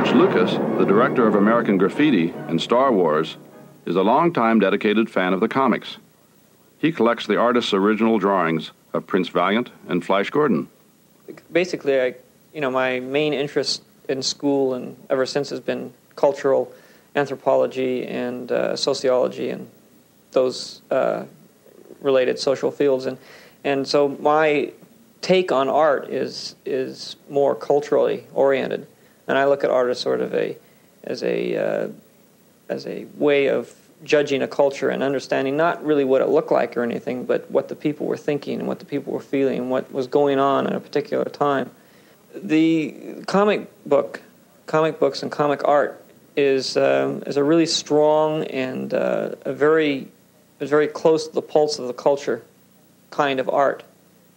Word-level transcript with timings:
George 0.00 0.16
Lucas, 0.16 0.52
the 0.78 0.86
director 0.86 1.26
of 1.26 1.34
American 1.34 1.76
Graffiti 1.76 2.30
and 2.48 2.58
Star 2.58 2.90
Wars, 2.90 3.36
is 3.84 3.96
a 3.96 4.02
longtime 4.02 4.58
dedicated 4.58 5.10
fan 5.10 5.34
of 5.34 5.40
the 5.40 5.48
comics. 5.48 5.98
He 6.78 6.90
collects 6.90 7.26
the 7.26 7.36
artist's 7.36 7.74
original 7.74 8.18
drawings 8.18 8.70
of 8.94 9.06
Prince 9.06 9.28
Valiant 9.28 9.68
and 9.88 10.02
Flash 10.02 10.30
Gordon. 10.30 10.68
Basically, 11.52 12.00
I, 12.00 12.14
you 12.54 12.62
know, 12.62 12.70
my 12.70 13.00
main 13.00 13.34
interest 13.34 13.82
in 14.08 14.22
school 14.22 14.72
and 14.72 14.96
ever 15.10 15.26
since 15.26 15.50
has 15.50 15.60
been 15.60 15.92
cultural 16.16 16.72
anthropology 17.14 18.06
and 18.06 18.50
uh, 18.50 18.76
sociology 18.76 19.50
and 19.50 19.68
those 20.32 20.80
uh, 20.90 21.24
related 22.00 22.38
social 22.38 22.70
fields. 22.70 23.04
And, 23.04 23.18
and 23.64 23.86
so 23.86 24.08
my 24.08 24.72
take 25.20 25.52
on 25.52 25.68
art 25.68 26.08
is, 26.08 26.54
is 26.64 27.16
more 27.28 27.54
culturally 27.54 28.24
oriented. 28.32 28.86
And 29.30 29.38
I 29.38 29.44
look 29.44 29.62
at 29.62 29.70
art 29.70 29.90
as 29.90 30.00
sort 30.00 30.20
of 30.20 30.34
a, 30.34 30.56
as 31.04 31.22
a, 31.22 31.56
uh, 31.56 31.88
as 32.68 32.84
a 32.86 33.06
way 33.16 33.46
of 33.46 33.72
judging 34.02 34.42
a 34.42 34.48
culture 34.48 34.88
and 34.88 35.02
understanding 35.04 35.56
not 35.56 35.84
really 35.84 36.04
what 36.04 36.20
it 36.20 36.28
looked 36.28 36.50
like 36.50 36.76
or 36.76 36.82
anything, 36.82 37.24
but 37.24 37.48
what 37.48 37.68
the 37.68 37.76
people 37.76 38.06
were 38.06 38.16
thinking 38.16 38.58
and 38.58 38.66
what 38.66 38.80
the 38.80 38.84
people 38.84 39.12
were 39.12 39.20
feeling 39.20 39.58
and 39.58 39.70
what 39.70 39.92
was 39.92 40.08
going 40.08 40.40
on 40.40 40.66
at 40.66 40.74
a 40.74 40.80
particular 40.80 41.24
time. 41.24 41.70
The 42.34 43.22
comic 43.28 43.68
book, 43.86 44.20
comic 44.66 44.98
books 44.98 45.22
and 45.22 45.30
comic 45.30 45.62
art 45.64 46.02
is 46.36 46.76
um, 46.76 47.22
is 47.24 47.36
a 47.36 47.44
really 47.44 47.66
strong 47.66 48.44
and 48.44 48.92
uh, 48.92 49.36
a 49.44 49.52
very 49.52 50.08
is 50.58 50.70
very 50.70 50.88
close 50.88 51.28
to 51.28 51.34
the 51.34 51.42
pulse 51.42 51.78
of 51.78 51.86
the 51.86 51.92
culture 51.92 52.42
kind 53.10 53.40
of 53.40 53.48
art, 53.48 53.82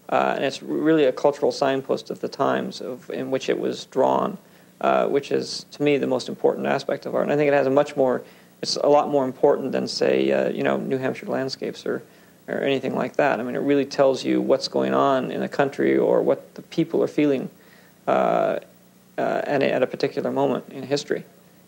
uh, 0.09 0.33
and 0.35 0.45
it's 0.45 0.61
really 0.63 1.05
a 1.05 1.11
cultural 1.11 1.51
signpost 1.51 2.09
of 2.09 2.19
the 2.21 2.27
times 2.27 2.81
of, 2.81 3.09
in 3.09 3.31
which 3.31 3.49
it 3.49 3.59
was 3.59 3.85
drawn, 3.85 4.37
uh, 4.83 5.07
which 5.07 5.31
is 5.31 5.65
to 5.71 5.81
me 5.81 5.97
the 5.97 6.05
most 6.05 6.29
important 6.29 6.67
aspect 6.67 7.05
of 7.05 7.15
art. 7.15 7.23
And 7.23 7.31
I 7.31 7.37
think 7.37 7.47
it 7.47 7.53
has 7.53 7.65
a 7.65 7.71
much 7.71 7.95
more 7.95 8.21
it's 8.61 8.75
a 8.77 8.87
lot 8.87 9.09
more 9.09 9.25
important 9.25 9.71
than 9.71 9.87
say 9.87 10.31
uh, 10.31 10.49
you 10.49 10.63
know 10.63 10.77
New 10.77 10.97
Hampshire 10.97 11.25
landscapes 11.25 11.85
or 11.85 12.03
or 12.47 12.59
anything 12.59 12.93
like 12.93 13.15
that. 13.15 13.39
I 13.39 13.43
mean, 13.43 13.55
it 13.55 13.59
really 13.59 13.85
tells 13.85 14.25
you 14.25 14.41
what's 14.41 14.67
going 14.67 14.93
on 14.93 15.31
in 15.31 15.41
a 15.41 15.47
country 15.47 15.97
or 15.97 16.21
what 16.21 16.53
the 16.55 16.61
people 16.63 17.01
are 17.01 17.07
feeling 17.07 17.49
uh, 18.05 18.59
uh, 19.17 19.41
at, 19.45 19.63
a, 19.63 19.71
at 19.71 19.81
a 19.81 19.87
particular 19.87 20.29
moment 20.29 20.67
in 20.69 20.83
history. 20.83 21.23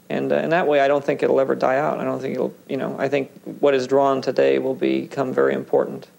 And 0.09 0.33
uh, 0.33 0.35
in 0.35 0.49
that 0.49 0.67
way, 0.67 0.81
I 0.81 0.89
don't 0.89 1.03
think 1.03 1.23
it'll 1.23 1.39
ever 1.39 1.55
die 1.55 1.77
out. 1.77 1.99
I 1.99 2.03
don't 2.03 2.19
think 2.19 2.35
it'll, 2.35 2.53
you 2.67 2.75
know, 2.75 2.97
I 2.99 3.07
think 3.07 3.31
what 3.61 3.73
is 3.73 3.87
drawn 3.87 4.21
today 4.21 4.59
will 4.59 4.75
become 4.75 5.33
very 5.33 5.53
important. 5.53 6.09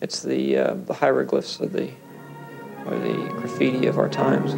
It's 0.00 0.22
the, 0.22 0.54
the 0.86 0.94
hieroglyphs 0.94 1.60
of 1.60 1.72
the, 1.74 1.90
or 2.86 2.98
the 2.98 3.34
graffiti 3.38 3.86
of 3.86 3.98
our 3.98 4.08
times. 4.08 4.54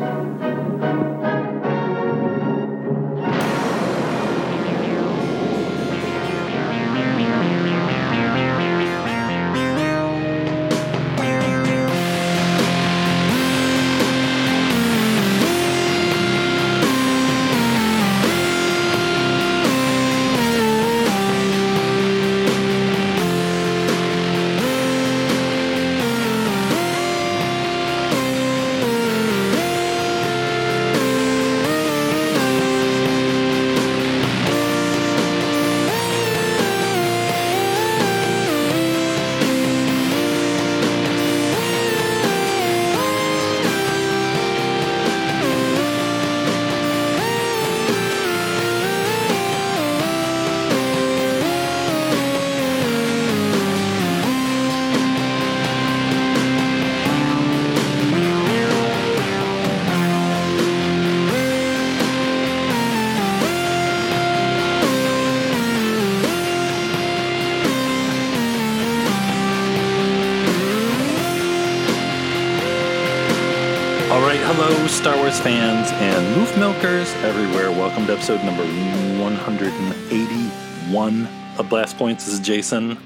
Fans 75.42 75.90
and 75.94 76.36
moof 76.36 76.56
milkers 76.56 77.12
everywhere. 77.24 77.72
Welcome 77.72 78.06
to 78.06 78.12
episode 78.12 78.44
number 78.44 78.62
181 78.62 81.28
of 81.58 81.68
Blast 81.68 81.98
Points. 81.98 82.26
This 82.26 82.34
is 82.34 82.40
Jason. 82.40 82.96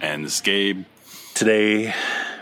And 0.00 0.24
this 0.24 0.36
is 0.36 0.40
Gabe. 0.40 0.86
Today, 1.34 1.92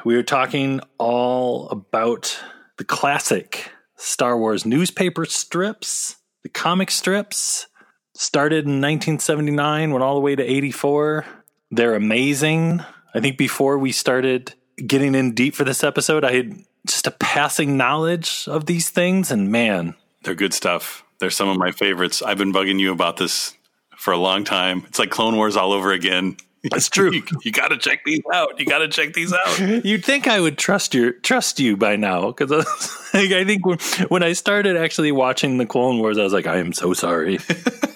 we 0.05 0.15
are 0.15 0.23
talking 0.23 0.79
all 0.99 1.69
about 1.71 2.41
the 2.77 2.85
classic 2.85 3.73
Star 3.97 4.39
Wars 4.39 4.65
newspaper 4.65 5.25
strips, 5.25 6.15
the 6.45 6.49
comic 6.49 6.93
strips. 6.93 7.67
Started 8.15 8.67
in 8.67 8.81
1979, 8.81 9.91
went 9.91 10.05
all 10.05 10.15
the 10.15 10.21
way 10.21 10.37
to 10.37 10.45
84. 10.45 11.27
They're 11.73 11.97
amazing. 11.97 12.85
I 13.13 13.19
think 13.19 13.37
before 13.37 13.79
we 13.79 13.91
started 13.91 14.55
getting 14.77 15.17
in 15.17 15.35
deep 15.35 15.57
for 15.57 15.65
this 15.65 15.83
episode, 15.83 16.23
I 16.23 16.35
had 16.35 16.55
just 16.87 17.07
a 17.07 17.11
passing 17.11 17.77
knowledge 17.77 18.47
of 18.49 18.67
these 18.67 18.91
things. 18.91 19.31
And 19.31 19.51
man, 19.51 19.95
they're 20.23 20.35
good 20.35 20.55
stuff. 20.55 21.05
They're 21.19 21.31
some 21.31 21.49
of 21.49 21.57
my 21.57 21.71
favorites. 21.71 22.23
I've 22.23 22.39
been 22.39 22.53
bugging 22.53 22.79
you 22.79 22.93
about 22.93 23.17
this 23.17 23.55
for 23.97 24.13
a 24.13 24.19
long 24.19 24.45
time. 24.45 24.85
It's 24.89 24.99
like 24.99 25.11
Clone 25.11 25.37
Wars 25.37 25.57
all 25.57 25.73
over 25.73 25.93
again. 25.93 26.37
That's 26.71 26.89
true. 26.91 27.13
you, 27.13 27.23
you 27.43 27.53
got 27.53 27.69
to 27.69 27.79
check 27.79 28.05
these 28.05 28.23
out. 28.33 28.59
You 28.59 28.67
got 28.67 28.79
to 28.79 28.89
check 28.89 29.13
these 29.13 29.33
out. 29.33 29.59
You'd 29.85 30.05
think 30.05 30.27
I 30.27 30.41
would 30.41 30.59
trust 30.59 30.95
your 30.95 31.13
trust 31.13 31.61
you 31.61 31.77
by 31.77 31.97
now 31.97 32.29
because 32.29 32.53
I 33.15 33.45
think 33.45 33.67
when, 33.67 33.79
when 34.09 34.23
I 34.23 34.33
started 34.33 34.77
actually 34.77 35.13
watching 35.13 35.59
the 35.59 35.67
Clone 35.67 35.99
Wars, 35.99 36.19
I 36.19 36.23
was 36.23 36.33
like, 36.33 36.47
I 36.47 36.59
am 36.59 36.73
so 36.73 36.93
sorry. 36.95 37.39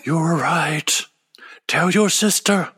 You're 0.05 0.37
right. 0.37 1.05
Tell 1.67 1.91
your 1.91 2.09
sister. 2.09 2.71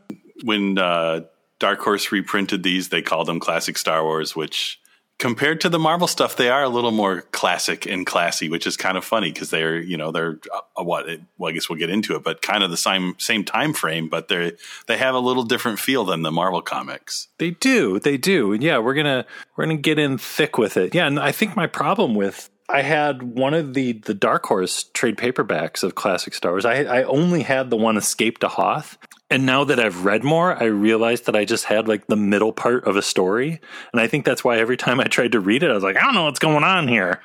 When 0.43 0.79
uh, 0.79 1.23
Dark 1.59 1.81
Horse 1.81 2.11
reprinted 2.11 2.63
these, 2.63 2.89
they 2.89 3.03
called 3.03 3.29
them 3.29 3.39
Classic 3.39 3.77
Star 3.77 4.03
Wars, 4.03 4.35
which 4.35 4.81
compared 5.21 5.61
to 5.61 5.69
the 5.69 5.79
Marvel 5.79 6.09
stuff, 6.09 6.35
they 6.35 6.49
are 6.49 6.65
a 6.65 6.69
little 6.69 6.91
more 6.91 7.21
classic 7.31 7.87
and 7.87 8.07
classy, 8.07 8.49
which 8.49 8.67
is 8.67 8.77
kind 8.77 8.97
of 8.97 9.05
funny 9.05 9.31
because 9.31 9.51
they're 9.51 9.79
you 9.79 9.97
know 9.97 10.11
they're 10.11 10.41
uh, 10.53 10.83
what 10.83 11.07
well 11.39 11.51
I 11.51 11.53
guess 11.53 11.69
we'll 11.69 11.79
get 11.79 11.91
into 11.91 12.17
it, 12.17 12.25
but 12.25 12.43
kind 12.43 12.65
of 12.65 12.71
the 12.71 12.77
same 12.77 13.15
same 13.19 13.45
time 13.45 13.75
frame, 13.75 14.09
but 14.09 14.29
they 14.29 14.53
they 14.89 14.97
have 14.97 15.15
a 15.15 15.21
little 15.21 15.45
different 15.45 15.79
feel 15.79 16.05
than 16.05 16.23
the 16.23 16.33
Marvel 16.33 16.63
comics. 16.63 17.29
They 17.39 17.51
do, 17.51 18.01
they 18.01 18.17
do, 18.17 18.53
and 18.53 18.63
yeah, 18.63 18.79
we're 18.79 18.95
gonna 18.95 19.27
we're 19.57 19.67
gonna 19.67 19.77
get 19.77 19.99
in 19.99 20.19
thick 20.19 20.59
with 20.59 20.77
it. 20.77 20.95
Yeah, 20.95 21.07
and 21.07 21.21
I 21.21 21.31
think 21.31 21.55
my 21.55 21.67
problem 21.69 22.15
with 22.15 22.51
I 22.71 22.83
had 22.83 23.23
one 23.23 23.53
of 23.53 23.75
the 23.75 23.93
the 23.93 24.15
Dark 24.15 24.47
Horse 24.47 24.85
trade 24.95 25.17
paperbacks 25.17 25.83
of 25.83 25.95
classic 25.95 26.35
Star 26.35 26.53
Wars. 26.53 26.65
I 26.65 26.85
I 26.85 27.03
only 27.03 27.43
had 27.43 27.69
the 27.69 27.77
one 27.77 27.99
Escape 27.99 28.39
to 28.39 28.49
Hoth, 28.49 28.97
and 29.31 29.47
now 29.47 29.63
that 29.65 29.79
I've 29.79 30.05
read 30.05 30.25
more, 30.25 30.61
I 30.61 30.67
realized 30.67 31.27
that 31.27 31.37
I 31.37 31.45
just 31.45 31.65
had 31.65 31.87
like 31.87 32.09
the 32.09 32.17
middle 32.17 32.53
part 32.53 32.85
of 32.85 32.97
a 32.97 33.03
story. 33.03 33.61
And 33.93 34.01
I 34.01 34.09
think 34.09 34.25
that's 34.25 34.43
why 34.43 34.59
every 34.59 34.77
time 34.77 34.99
I 34.99 35.05
tried 35.05 35.33
to 35.33 35.41
read 35.41 35.63
it, 35.63 35.71
I 35.71 35.75
was 35.75 35.85
like, 35.85 35.97
I 35.97 36.01
don't 36.01 36.15
know 36.15 36.25
what's 36.25 36.41
going 36.41 36.65
on 36.65 36.89
here. 36.89 37.21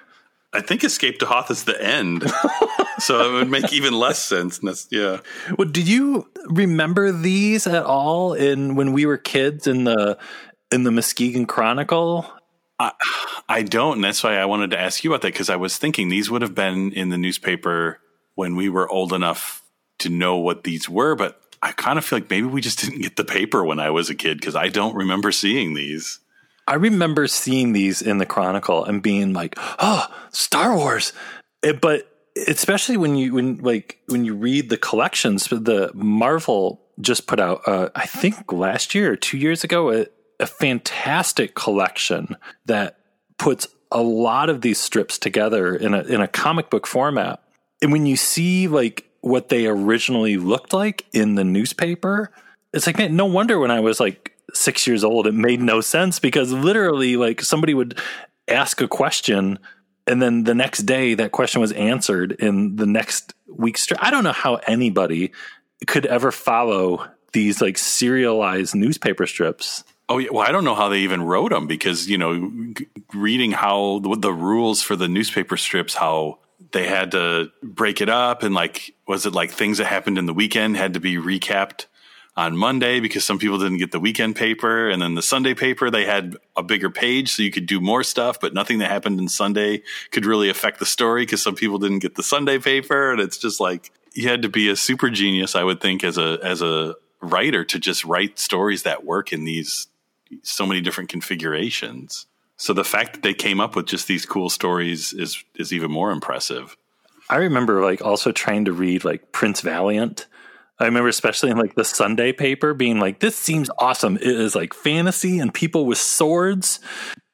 I 0.53 0.61
think 0.61 0.83
Escape 0.83 1.19
to 1.19 1.25
Hoth 1.25 1.49
is 1.51 1.63
the 1.65 1.81
end. 1.83 2.23
so 2.99 3.29
it 3.29 3.33
would 3.33 3.49
make 3.49 3.73
even 3.73 3.93
less 3.93 4.19
sense. 4.19 4.61
Yeah. 4.91 5.19
Well, 5.57 5.67
do 5.67 5.81
you 5.81 6.29
remember 6.45 7.11
these 7.11 7.67
at 7.67 7.83
all 7.83 8.33
in 8.33 8.75
when 8.75 8.93
we 8.93 9.05
were 9.05 9.17
kids 9.17 9.67
in 9.67 9.83
the 9.83 10.17
in 10.71 10.83
the 10.83 10.91
Muskegon 10.91 11.45
Chronicle? 11.45 12.31
I, 12.79 12.91
I 13.49 13.63
don't, 13.63 13.95
and 13.95 14.03
that's 14.03 14.23
why 14.23 14.37
I 14.37 14.45
wanted 14.45 14.71
to 14.71 14.79
ask 14.79 15.03
you 15.03 15.11
about 15.11 15.21
that 15.21 15.33
because 15.33 15.49
I 15.49 15.55
was 15.55 15.77
thinking 15.77 16.09
these 16.09 16.29
would 16.29 16.41
have 16.41 16.55
been 16.55 16.91
in 16.91 17.09
the 17.09 17.17
newspaper 17.17 17.99
when 18.35 18.55
we 18.55 18.69
were 18.69 18.89
old 18.89 19.13
enough 19.13 19.61
to 19.99 20.09
know 20.09 20.37
what 20.37 20.63
these 20.65 20.89
were, 20.89 21.15
but 21.15 21.41
I 21.61 21.71
kind 21.71 21.97
of 21.97 22.05
feel 22.05 22.19
like 22.19 22.29
maybe 22.29 22.47
we 22.47 22.61
just 22.61 22.79
didn't 22.79 23.01
get 23.01 23.15
the 23.15 23.23
paper 23.23 23.63
when 23.63 23.79
I 23.79 23.89
was 23.89 24.09
a 24.09 24.15
kid 24.15 24.39
because 24.39 24.55
I 24.55 24.69
don't 24.69 24.95
remember 24.95 25.31
seeing 25.31 25.73
these. 25.73 26.19
I 26.67 26.75
remember 26.75 27.27
seeing 27.27 27.73
these 27.73 28.01
in 28.01 28.17
the 28.17 28.25
Chronicle 28.25 28.83
and 28.85 29.01
being 29.01 29.33
like, 29.33 29.55
"Oh, 29.79 30.07
Star 30.31 30.75
Wars!" 30.75 31.13
It, 31.61 31.81
but 31.81 32.07
especially 32.47 32.97
when 32.97 33.15
you 33.15 33.33
when 33.33 33.57
like 33.57 33.99
when 34.07 34.25
you 34.25 34.35
read 34.35 34.69
the 34.69 34.77
collections, 34.77 35.47
the 35.47 35.91
Marvel 35.93 36.81
just 37.01 37.27
put 37.27 37.39
out, 37.39 37.67
uh, 37.67 37.89
I 37.95 38.05
think 38.05 38.51
last 38.51 38.95
year 38.95 39.11
or 39.11 39.15
two 39.15 39.37
years 39.37 39.63
ago, 39.63 39.91
a, 39.91 40.05
a 40.39 40.45
fantastic 40.45 41.55
collection 41.55 42.37
that 42.65 42.97
puts 43.37 43.67
a 43.91 44.01
lot 44.01 44.49
of 44.49 44.61
these 44.61 44.79
strips 44.79 45.17
together 45.17 45.75
in 45.75 45.93
a 45.93 46.01
in 46.01 46.21
a 46.21 46.27
comic 46.27 46.69
book 46.69 46.87
format 46.87 47.41
And 47.81 47.91
when 47.91 48.05
you 48.05 48.15
see 48.15 48.67
like 48.67 49.09
what 49.25 49.49
they 49.49 49.65
originally 49.65 50.37
looked 50.37 50.71
like 50.71 51.03
in 51.11 51.33
the 51.33 51.43
newspaper, 51.43 52.29
it's 52.73 52.85
like 52.85 52.99
man, 52.99 53.15
no 53.15 53.25
wonder 53.25 53.57
when 53.57 53.71
I 53.71 53.79
was 53.79 53.99
like 53.99 54.37
six 54.53 54.85
years 54.85 55.03
old, 55.03 55.25
it 55.25 55.33
made 55.33 55.59
no 55.59 55.81
sense 55.81 56.19
because 56.19 56.53
literally, 56.53 57.17
like 57.17 57.41
somebody 57.41 57.73
would 57.73 57.99
ask 58.47 58.81
a 58.81 58.87
question, 58.87 59.57
and 60.05 60.21
then 60.21 60.43
the 60.43 60.53
next 60.53 60.83
day 60.83 61.15
that 61.15 61.31
question 61.31 61.59
was 61.59 61.71
answered 61.71 62.33
in 62.33 62.75
the 62.75 62.85
next 62.85 63.33
week's. 63.47 63.87
I 63.99 64.11
don't 64.11 64.23
know 64.23 64.31
how 64.31 64.55
anybody 64.67 65.31
could 65.87 66.05
ever 66.05 66.31
follow 66.31 67.07
these 67.33 67.61
like 67.61 67.79
serialized 67.79 68.75
newspaper 68.75 69.25
strips. 69.25 69.83
Oh 70.07 70.19
yeah, 70.19 70.29
well 70.31 70.47
I 70.47 70.51
don't 70.51 70.63
know 70.63 70.75
how 70.75 70.89
they 70.89 70.99
even 70.99 71.23
wrote 71.23 71.49
them 71.49 71.65
because 71.65 72.07
you 72.07 72.19
know 72.19 72.51
g- 72.73 72.87
reading 73.11 73.53
how 73.53 73.99
the, 74.03 74.15
the 74.17 74.33
rules 74.33 74.83
for 74.83 74.95
the 74.95 75.07
newspaper 75.07 75.57
strips 75.57 75.95
how 75.95 76.37
they 76.71 76.87
had 76.87 77.11
to 77.11 77.51
break 77.61 78.01
it 78.01 78.09
up 78.09 78.43
and 78.43 78.55
like 78.55 78.95
was 79.07 79.25
it 79.25 79.33
like 79.33 79.51
things 79.51 79.77
that 79.77 79.85
happened 79.85 80.17
in 80.17 80.25
the 80.25 80.33
weekend 80.33 80.77
had 80.77 80.93
to 80.93 80.99
be 80.99 81.15
recapped 81.15 81.85
on 82.37 82.57
Monday 82.57 82.99
because 82.99 83.23
some 83.23 83.39
people 83.39 83.57
didn't 83.57 83.77
get 83.77 83.91
the 83.91 83.99
weekend 83.99 84.35
paper. 84.35 84.89
And 84.89 85.01
then 85.01 85.15
the 85.15 85.21
Sunday 85.21 85.53
paper, 85.53 85.89
they 85.89 86.05
had 86.05 86.35
a 86.55 86.63
bigger 86.63 86.89
page 86.89 87.31
so 87.31 87.43
you 87.43 87.51
could 87.51 87.65
do 87.65 87.79
more 87.79 88.03
stuff, 88.03 88.39
but 88.41 88.53
nothing 88.53 88.79
that 88.79 88.91
happened 88.91 89.19
in 89.19 89.29
Sunday 89.29 89.83
could 90.11 90.25
really 90.25 90.49
affect 90.49 90.79
the 90.79 90.85
story 90.85 91.21
because 91.21 91.41
some 91.41 91.55
people 91.55 91.79
didn't 91.79 91.99
get 91.99 92.15
the 92.15 92.23
Sunday 92.23 92.59
paper. 92.59 93.11
And 93.11 93.21
it's 93.21 93.37
just 93.37 93.59
like 93.59 93.91
you 94.13 94.27
had 94.27 94.41
to 94.41 94.49
be 94.49 94.69
a 94.69 94.75
super 94.75 95.09
genius, 95.09 95.55
I 95.55 95.63
would 95.63 95.79
think, 95.79 96.03
as 96.03 96.17
a 96.17 96.37
as 96.43 96.61
a 96.61 96.95
writer 97.21 97.63
to 97.63 97.79
just 97.79 98.03
write 98.03 98.37
stories 98.37 98.83
that 98.83 99.05
work 99.05 99.31
in 99.31 99.45
these 99.45 99.87
so 100.43 100.65
many 100.65 100.81
different 100.81 101.09
configurations. 101.09 102.27
So 102.57 102.73
the 102.73 102.83
fact 102.83 103.13
that 103.13 103.23
they 103.23 103.33
came 103.33 103.59
up 103.59 103.75
with 103.75 103.85
just 103.85 104.07
these 104.07 104.25
cool 104.25 104.49
stories 104.49 105.13
is 105.13 105.43
is 105.55 105.73
even 105.73 105.91
more 105.91 106.11
impressive. 106.11 106.77
I 107.29 107.37
remember 107.37 107.81
like 107.81 108.01
also 108.01 108.31
trying 108.31 108.65
to 108.65 108.73
read 108.73 109.03
like 109.03 109.31
Prince 109.31 109.61
Valiant 109.61 110.27
I 110.79 110.85
remember 110.85 111.07
especially 111.07 111.51
in 111.51 111.57
like 111.57 111.75
the 111.75 111.85
Sunday 111.85 112.33
paper 112.33 112.73
being 112.73 112.99
like, 112.99 113.19
this 113.19 113.37
seems 113.37 113.69
awesome. 113.79 114.17
It 114.17 114.23
is 114.23 114.55
like 114.55 114.73
fantasy 114.73 115.39
and 115.39 115.53
people 115.53 115.85
with 115.85 115.97
swords. 115.97 116.79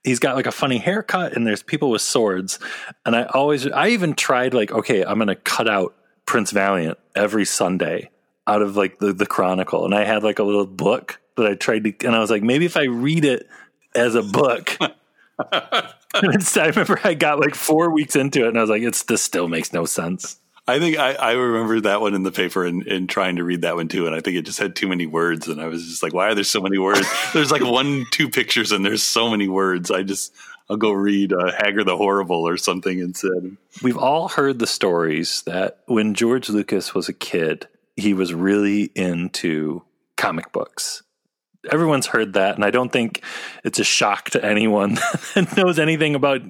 He's 0.04 0.20
got 0.20 0.36
like 0.36 0.46
a 0.46 0.52
funny 0.52 0.78
haircut 0.78 1.36
and 1.36 1.46
there's 1.46 1.64
people 1.64 1.90
with 1.90 2.02
swords. 2.02 2.60
And 3.06 3.16
I 3.16 3.24
always, 3.24 3.68
I 3.68 3.90
even 3.90 4.14
tried 4.14 4.54
like, 4.54 4.72
okay, 4.72 5.04
I'm 5.04 5.18
going 5.18 5.28
to 5.28 5.36
cut 5.36 5.68
out 5.68 5.96
Prince 6.26 6.52
Valiant 6.52 7.00
every 7.16 7.46
Sunday 7.46 8.12
out 8.46 8.62
of 8.62 8.78
like 8.78 9.00
the, 9.00 9.12
the 9.12 9.26
Chronicle. 9.26 9.86
And 9.86 9.96
I 9.96 10.04
had 10.04 10.24
like 10.24 10.40
a 10.40 10.44
little 10.44 10.68
book 10.68 11.20
that 11.38 11.48
I 11.48 11.56
tried 11.56 11.84
to, 11.86 12.06
and 12.06 12.16
I 12.16 12.20
was 12.20 12.30
like, 12.30 12.44
maybe 12.44 12.66
if 12.66 12.78
I 12.78 12.84
read 12.84 13.26
it 13.26 13.48
as 13.96 14.14
a 14.14 14.24
book. 14.24 14.78
I 16.14 16.68
remember 16.68 17.00
I 17.04 17.14
got 17.14 17.40
like 17.40 17.56
four 17.56 17.92
weeks 17.92 18.16
into 18.16 18.46
it 18.46 18.50
and 18.50 18.58
I 18.58 18.62
was 18.62 18.70
like, 18.70 18.84
it's 18.84 19.04
this 19.04 19.22
still 19.22 19.48
makes 19.48 19.74
no 19.74 19.86
sense. 19.86 20.38
I 20.68 20.80
think 20.80 20.98
I, 20.98 21.14
I 21.14 21.32
remember 21.34 21.82
that 21.82 22.02
one 22.02 22.14
in 22.14 22.24
the 22.24 22.32
paper 22.32 22.66
and, 22.66 22.86
and 22.86 23.10
trying 23.10 23.38
to 23.38 23.44
read 23.44 23.62
that 23.62 23.76
one 23.76 23.88
too. 23.88 24.06
And 24.06 24.16
I 24.16 24.20
think 24.20 24.38
it 24.38 24.46
just 24.46 24.60
had 24.60 24.76
too 24.76 24.88
many 24.88 25.06
words. 25.06 25.48
And 25.48 25.60
I 25.60 25.68
was 25.68 25.88
just 25.88 26.04
like, 26.04 26.14
why 26.14 26.28
are 26.28 26.36
there 26.36 26.44
so 26.44 26.62
many 26.62 26.78
words? 26.78 27.08
there's 27.34 27.52
like 27.52 27.64
one, 27.64 28.06
two 28.12 28.30
pictures 28.30 28.72
and 28.72 28.86
there's 28.86 29.04
so 29.04 29.30
many 29.30 29.48
words. 29.48 29.90
I 29.90 30.04
just, 30.04 30.34
I'll 30.70 30.78
go 30.78 30.92
read 30.92 31.34
uh, 31.34 31.52
Hagar 31.58 31.84
the 31.84 31.98
Horrible 31.98 32.48
or 32.48 32.58
something 32.58 33.00
instead. 33.00 33.58
We've 33.82 33.98
all 33.98 34.30
heard 34.30 34.60
the 34.60 34.68
stories 34.68 35.42
that 35.42 35.80
when 35.88 36.14
George 36.14 36.50
Lucas 36.50 36.94
was 36.94 37.10
a 37.10 37.14
kid, 37.14 37.68
he 37.96 38.14
was 38.14 38.34
really 38.34 38.84
into 38.96 39.84
comic 40.16 40.52
books. 40.52 41.04
Everyone's 41.70 42.08
heard 42.08 42.34
that, 42.34 42.56
and 42.56 42.66
I 42.66 42.72
don't 42.72 42.92
think 42.92 43.24
it's 43.64 43.80
a 43.80 43.84
shock 43.84 44.32
to 44.32 44.44
anyone 44.44 44.96
that 45.36 45.56
knows 45.56 45.78
anything 45.78 46.16
about 46.16 46.42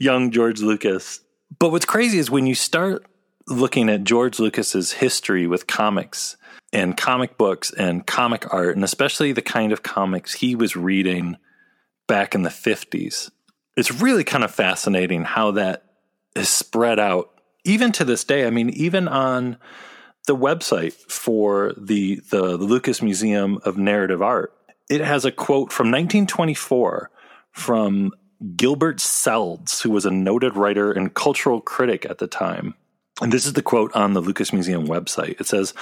young 0.00 0.30
George 0.30 0.60
Lucas. 0.60 1.20
But 1.58 1.70
what's 1.70 1.86
crazy 1.86 2.18
is 2.18 2.30
when 2.30 2.46
you 2.46 2.54
start 2.54 3.06
looking 3.46 3.88
at 3.88 4.04
George 4.04 4.38
Lucas's 4.38 4.92
history 4.92 5.46
with 5.46 5.66
comics 5.66 6.36
and 6.72 6.96
comic 6.96 7.38
books 7.38 7.72
and 7.72 8.06
comic 8.06 8.52
art, 8.52 8.76
and 8.76 8.84
especially 8.84 9.32
the 9.32 9.42
kind 9.42 9.72
of 9.72 9.82
comics 9.82 10.34
he 10.34 10.54
was 10.54 10.76
reading 10.76 11.36
back 12.06 12.34
in 12.34 12.42
the 12.42 12.50
50s. 12.50 13.30
It's 13.76 14.02
really 14.02 14.24
kind 14.24 14.44
of 14.44 14.54
fascinating 14.54 15.24
how 15.24 15.52
that 15.52 15.84
is 16.34 16.48
spread 16.48 16.98
out, 16.98 17.30
even 17.64 17.92
to 17.92 18.04
this 18.04 18.24
day. 18.24 18.46
I 18.46 18.50
mean, 18.50 18.70
even 18.70 19.08
on 19.08 19.56
the 20.26 20.36
website 20.36 20.92
for 20.92 21.72
the, 21.76 22.20
the, 22.30 22.56
the 22.56 22.64
Lucas 22.64 23.00
Museum 23.00 23.58
of 23.64 23.78
Narrative 23.78 24.20
Art, 24.20 24.52
it 24.88 25.00
has 25.00 25.24
a 25.24 25.32
quote 25.32 25.72
from 25.72 25.88
1924 25.88 27.10
from 27.52 28.12
Gilbert 28.56 28.98
Seldes, 28.98 29.82
who 29.82 29.90
was 29.90 30.06
a 30.06 30.10
noted 30.10 30.56
writer 30.56 30.92
and 30.92 31.14
cultural 31.14 31.60
critic 31.60 32.06
at 32.06 32.18
the 32.18 32.26
time. 32.26 32.74
And 33.20 33.32
this 33.32 33.46
is 33.46 33.54
the 33.54 33.62
quote 33.62 33.94
on 33.94 34.12
the 34.12 34.20
Lucas 34.20 34.52
Museum 34.52 34.86
website. 34.86 35.40
It 35.40 35.46
says, 35.46 35.74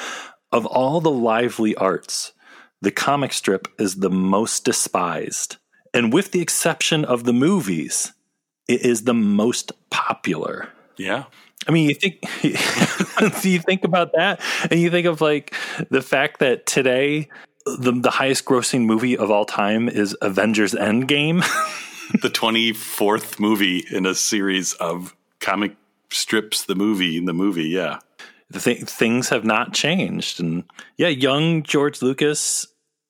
Of 0.53 0.65
all 0.65 1.01
the 1.01 1.11
lively 1.11 1.75
arts, 1.77 2.33
the 2.81 2.91
comic 2.91 3.33
strip 3.33 3.69
is 3.79 3.97
the 3.97 4.11
most 4.11 4.65
despised. 4.65 5.57
And 5.93 6.13
with 6.13 6.33
the 6.33 6.41
exception 6.41 7.05
of 7.05 7.25
the 7.25 7.33
movies, 7.33 8.13
it 8.69 8.83
is 8.83 9.05
the 9.05 9.15
most 9.15 9.73
popular. 9.91 10.69
Yeah. 10.97 11.25
I 11.69 11.73
mean, 11.73 11.89
you 11.89 11.95
think 11.95 12.23
you 12.43 13.59
think 13.61 13.85
about 13.85 14.13
that, 14.13 14.41
and 14.71 14.81
you 14.81 14.91
think 14.91 15.07
of 15.07 15.21
like 15.21 15.55
the 15.91 16.03
fact 16.03 16.41
that 16.41 16.67
today 16.67 17.29
the 17.67 17.93
the 17.93 18.11
highest 18.11 18.45
grossing 18.45 18.87
movie 18.87 19.17
of 19.17 19.31
all 19.31 19.45
time 19.45 19.89
is 19.89 20.17
Avengers 20.23 20.73
Endgame, 20.73 21.45
the 22.23 22.31
twenty 22.31 22.73
fourth 22.73 23.41
movie 23.41 23.85
in 23.91 24.07
a 24.07 24.15
series 24.15 24.73
of 24.75 25.15
comic 25.41 25.77
strips 26.11 26.65
the 26.65 26.77
movie 26.77 27.23
the 27.25 27.35
movie. 27.35 27.69
Yeah, 27.69 27.99
th- 28.53 28.83
things 28.83 29.29
have 29.31 29.45
not 29.45 29.75
changed, 29.75 30.41
and 30.41 30.65
yeah, 30.97 31.09
young 31.09 31.65
George 31.65 32.03
Lucas 32.03 32.67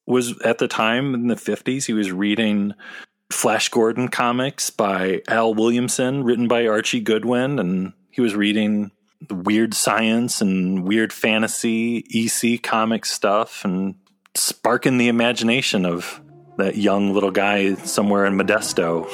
was 0.07 0.41
at 0.41 0.59
the 0.59 0.69
time 0.69 1.15
in 1.15 1.29
the 1.29 1.37
fifties. 1.37 1.87
He 1.87 1.93
was 1.93 2.11
reading 2.11 2.75
Flash 3.31 3.69
Gordon 3.69 4.09
comics 4.09 4.71
by 4.71 5.21
Al 5.29 5.53
Williamson, 5.53 6.25
written 6.25 6.49
by 6.49 6.67
Archie 6.67 7.01
Goodwin, 7.01 7.59
and 7.59 7.93
he 8.11 8.23
was 8.23 8.35
reading 8.35 8.91
weird 9.31 9.75
science 9.75 10.41
and 10.41 10.87
weird 10.87 11.13
fantasy 11.13 12.05
EC 12.11 12.63
comic 12.63 13.05
stuff, 13.05 13.63
and 13.65 13.97
sparking 14.37 14.99
the 14.99 15.09
imagination 15.09 15.87
of 15.87 16.21
that 16.59 16.77
young 16.77 17.13
little 17.13 17.31
guy 17.31 17.75
somewhere 17.75 18.25
in 18.25 18.35
Modesto. 18.35 19.07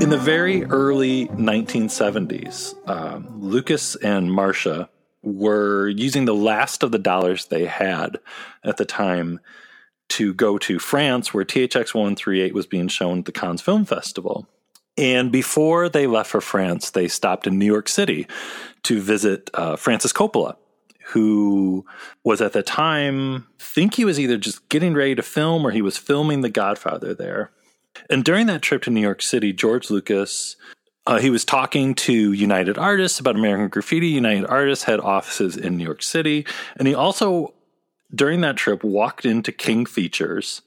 In 0.00 0.08
the 0.08 0.16
very 0.16 0.64
early 0.64 1.26
1970s, 1.28 2.74
um, 2.88 3.28
Lucas 3.40 3.96
and 3.96 4.32
Marcia 4.32 4.88
were 5.22 5.88
using 5.88 6.24
the 6.24 6.34
last 6.34 6.82
of 6.82 6.90
the 6.90 6.98
dollars 6.98 7.46
they 7.46 7.66
had 7.66 8.18
at 8.64 8.78
the 8.78 8.86
time 8.86 9.40
to 10.10 10.34
go 10.34 10.58
to 10.58 10.78
France, 10.78 11.32
where 11.32 11.44
THX 11.44 11.94
1138 11.94 12.54
was 12.54 12.66
being 12.66 12.88
shown 12.88 13.20
at 13.20 13.24
the 13.24 13.32
Cannes 13.32 13.62
Film 13.62 13.84
Festival. 13.84 14.46
And 14.96 15.32
before 15.32 15.88
they 15.88 16.06
left 16.06 16.30
for 16.30 16.40
France, 16.40 16.90
they 16.90 17.08
stopped 17.08 17.46
in 17.46 17.58
New 17.58 17.66
York 17.66 17.88
City 17.88 18.26
to 18.82 19.00
visit 19.00 19.50
uh, 19.54 19.76
Francis 19.76 20.12
Coppola, 20.12 20.56
who 21.06 21.84
was 22.24 22.40
at 22.40 22.52
the 22.52 22.62
time, 22.62 23.46
think 23.58 23.94
he 23.94 24.04
was 24.04 24.20
either 24.20 24.36
just 24.36 24.68
getting 24.68 24.94
ready 24.94 25.14
to 25.14 25.22
film 25.22 25.66
or 25.66 25.70
he 25.70 25.82
was 25.82 25.96
filming 25.96 26.40
The 26.40 26.50
Godfather 26.50 27.14
there. 27.14 27.50
And 28.08 28.24
during 28.24 28.46
that 28.46 28.62
trip 28.62 28.82
to 28.82 28.90
New 28.90 29.00
York 29.00 29.22
City, 29.22 29.52
George 29.52 29.90
Lucas, 29.90 30.56
uh, 31.06 31.18
he 31.18 31.30
was 31.30 31.44
talking 31.44 31.94
to 31.94 32.32
United 32.32 32.78
Artists 32.78 33.18
about 33.18 33.36
American 33.36 33.68
Graffiti. 33.68 34.08
United 34.08 34.46
Artists 34.46 34.84
had 34.84 35.00
offices 35.00 35.56
in 35.56 35.76
New 35.76 35.84
York 35.84 36.02
City. 36.02 36.46
And 36.76 36.86
he 36.86 36.94
also, 36.94 37.54
during 38.14 38.40
that 38.40 38.56
trip, 38.56 38.82
walked 38.84 39.24
into 39.24 39.52
King 39.52 39.86
Features 39.86 40.62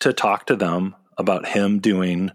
to 0.00 0.12
talk 0.12 0.46
to 0.46 0.56
them 0.56 0.94
about 1.18 1.48
him 1.48 1.78
doing 1.78 2.30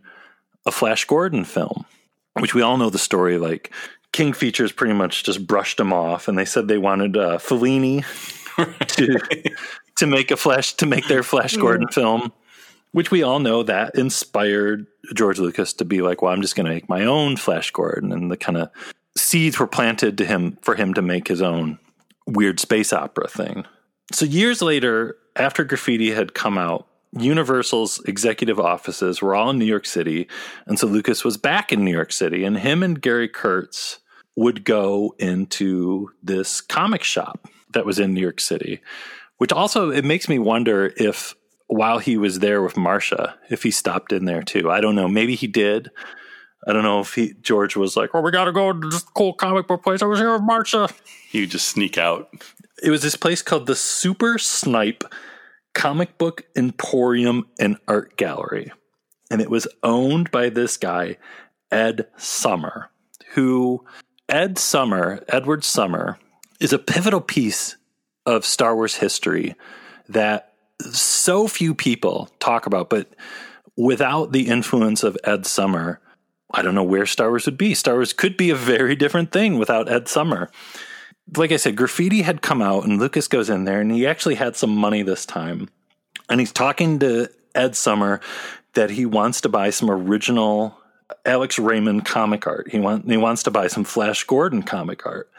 a 0.65 0.71
Flash 0.71 1.05
Gordon 1.05 1.43
film, 1.43 1.85
which 2.33 2.53
we 2.53 2.61
all 2.61 2.77
know 2.77 2.89
the 2.89 2.97
story. 2.97 3.37
Like, 3.37 3.71
King 4.11 4.33
Features 4.33 4.71
pretty 4.71 4.93
much 4.93 5.23
just 5.23 5.45
brushed 5.45 5.79
him 5.79 5.93
off, 5.93 6.27
and 6.27 6.37
they 6.37 6.45
said 6.45 6.67
they 6.67 6.77
wanted 6.77 7.17
uh, 7.17 7.37
Fellini 7.37 8.03
to 8.87 9.53
to 9.97 10.07
make 10.07 10.31
a 10.31 10.37
Flash 10.37 10.73
to 10.73 10.85
make 10.85 11.07
their 11.07 11.23
Flash 11.23 11.55
Gordon 11.55 11.87
film 11.89 12.31
which 12.91 13.11
we 13.11 13.23
all 13.23 13.39
know 13.39 13.63
that 13.63 13.95
inspired 13.95 14.87
George 15.13 15.39
Lucas 15.39 15.73
to 15.73 15.85
be 15.85 16.01
like, 16.01 16.21
well, 16.21 16.33
I'm 16.33 16.41
just 16.41 16.55
going 16.55 16.65
to 16.65 16.71
make 16.71 16.89
my 16.89 17.05
own 17.05 17.37
Flash 17.37 17.71
Gordon, 17.71 18.11
and 18.11 18.31
the 18.31 18.37
kind 18.37 18.57
of 18.57 18.69
seeds 19.15 19.59
were 19.59 19.67
planted 19.67 20.17
to 20.17 20.25
him 20.25 20.57
for 20.61 20.75
him 20.75 20.93
to 20.93 21.01
make 21.01 21.27
his 21.27 21.41
own 21.41 21.79
weird 22.25 22.59
space 22.59 22.91
opera 22.91 23.27
thing. 23.27 23.65
So 24.11 24.25
years 24.25 24.61
later, 24.61 25.17
after 25.35 25.63
graffiti 25.63 26.11
had 26.11 26.33
come 26.33 26.57
out, 26.57 26.87
Universal's 27.13 27.99
executive 28.05 28.59
offices 28.59 29.21
were 29.21 29.35
all 29.35 29.49
in 29.49 29.57
New 29.57 29.65
York 29.65 29.85
City, 29.85 30.27
and 30.65 30.77
so 30.77 30.87
Lucas 30.87 31.23
was 31.23 31.37
back 31.37 31.71
in 31.71 31.83
New 31.83 31.91
York 31.91 32.11
City, 32.11 32.43
and 32.43 32.57
him 32.57 32.83
and 32.83 33.01
Gary 33.01 33.27
Kurtz 33.29 33.99
would 34.35 34.63
go 34.63 35.15
into 35.17 36.11
this 36.21 36.61
comic 36.61 37.03
shop. 37.03 37.47
that 37.73 37.85
was 37.85 37.99
in 37.99 38.13
New 38.13 38.21
York 38.21 38.39
City, 38.39 38.81
which 39.37 39.51
also 39.51 39.91
it 39.91 40.05
makes 40.05 40.29
me 40.29 40.39
wonder 40.39 40.93
if 40.97 41.35
while 41.67 41.99
he 41.99 42.17
was 42.17 42.39
there 42.39 42.61
with 42.61 42.77
Marcia, 42.77 43.35
if 43.49 43.63
he 43.63 43.71
stopped 43.71 44.13
in 44.13 44.25
there 44.25 44.41
too. 44.41 44.71
I 44.71 44.79
don't 44.79 44.95
know. 44.95 45.07
Maybe 45.07 45.35
he 45.35 45.47
did. 45.47 45.91
I 46.65 46.73
don't 46.73 46.83
know 46.83 47.01
if 47.01 47.13
he 47.13 47.33
George 47.41 47.75
was 47.75 47.95
like, 47.97 48.13
"Well, 48.13 48.23
we 48.23 48.31
got 48.31 48.45
to 48.45 48.51
go 48.51 48.73
to 48.73 48.89
this 48.89 49.03
cool 49.03 49.33
comic 49.33 49.67
book 49.67 49.83
place. 49.83 50.01
I 50.01 50.05
was 50.05 50.19
here 50.19 50.31
with 50.31 50.43
Marcia." 50.43 50.89
You 51.31 51.45
just 51.45 51.67
sneak 51.67 51.97
out. 51.97 52.29
It 52.81 52.91
was 52.91 53.01
this 53.01 53.15
place 53.15 53.41
called 53.41 53.65
the 53.65 53.75
Super 53.75 54.37
Snipe 54.37 55.03
Comic 55.73 56.17
Book 56.17 56.45
Emporium 56.55 57.47
and 57.59 57.77
Art 57.87 58.17
Gallery, 58.17 58.71
and 59.31 59.41
it 59.41 59.49
was 59.49 59.67
owned 59.83 60.31
by 60.31 60.49
this 60.49 60.77
guy 60.77 61.17
Ed 61.71 62.07
Summer, 62.17 62.89
who 63.33 63.83
Ed 64.29 64.57
Summer, 64.57 65.23
Edward 65.27 65.63
Summer, 65.63 66.19
is 66.59 66.73
a 66.73 66.79
pivotal 66.79 67.21
piece 67.21 67.77
of 68.25 68.45
Star 68.45 68.75
Wars 68.75 68.95
history 68.95 69.55
that 70.09 70.53
so 70.81 71.47
few 71.47 71.73
people 71.73 72.29
talk 72.39 72.65
about, 72.65 72.89
but 72.89 73.13
without 73.75 74.31
the 74.31 74.47
influence 74.47 75.03
of 75.03 75.17
Ed 75.23 75.45
Summer, 75.45 75.99
I 76.51 76.61
don't 76.61 76.75
know 76.75 76.83
where 76.83 77.05
Star 77.05 77.29
Wars 77.29 77.45
would 77.45 77.57
be. 77.57 77.73
Star 77.73 77.95
Wars 77.95 78.13
could 78.13 78.37
be 78.37 78.49
a 78.49 78.55
very 78.55 78.95
different 78.95 79.31
thing 79.31 79.57
without 79.57 79.89
Ed 79.89 80.07
Summer. 80.07 80.49
Like 81.35 81.51
I 81.51 81.57
said, 81.57 81.75
graffiti 81.75 82.21
had 82.21 82.41
come 82.41 82.61
out, 82.61 82.85
and 82.85 82.99
Lucas 82.99 83.27
goes 83.27 83.49
in 83.49 83.65
there, 83.65 83.81
and 83.81 83.91
he 83.91 84.07
actually 84.07 84.35
had 84.35 84.55
some 84.55 84.75
money 84.75 85.01
this 85.01 85.25
time. 85.25 85.69
And 86.29 86.39
he's 86.39 86.53
talking 86.53 86.99
to 86.99 87.29
Ed 87.53 87.75
Summer 87.75 88.21
that 88.73 88.91
he 88.91 89.05
wants 89.05 89.41
to 89.41 89.49
buy 89.49 89.71
some 89.71 89.89
original 89.89 90.77
Alex 91.25 91.57
Raymond 91.57 92.05
comic 92.05 92.47
art. 92.47 92.69
He, 92.69 92.79
want, 92.79 93.09
he 93.09 93.17
wants 93.17 93.43
to 93.43 93.51
buy 93.51 93.67
some 93.67 93.83
Flash 93.83 94.23
Gordon 94.23 94.63
comic 94.63 95.05
art. 95.05 95.29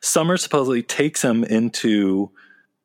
Summer 0.00 0.36
supposedly 0.36 0.82
takes 0.82 1.22
him 1.22 1.44
into 1.44 2.30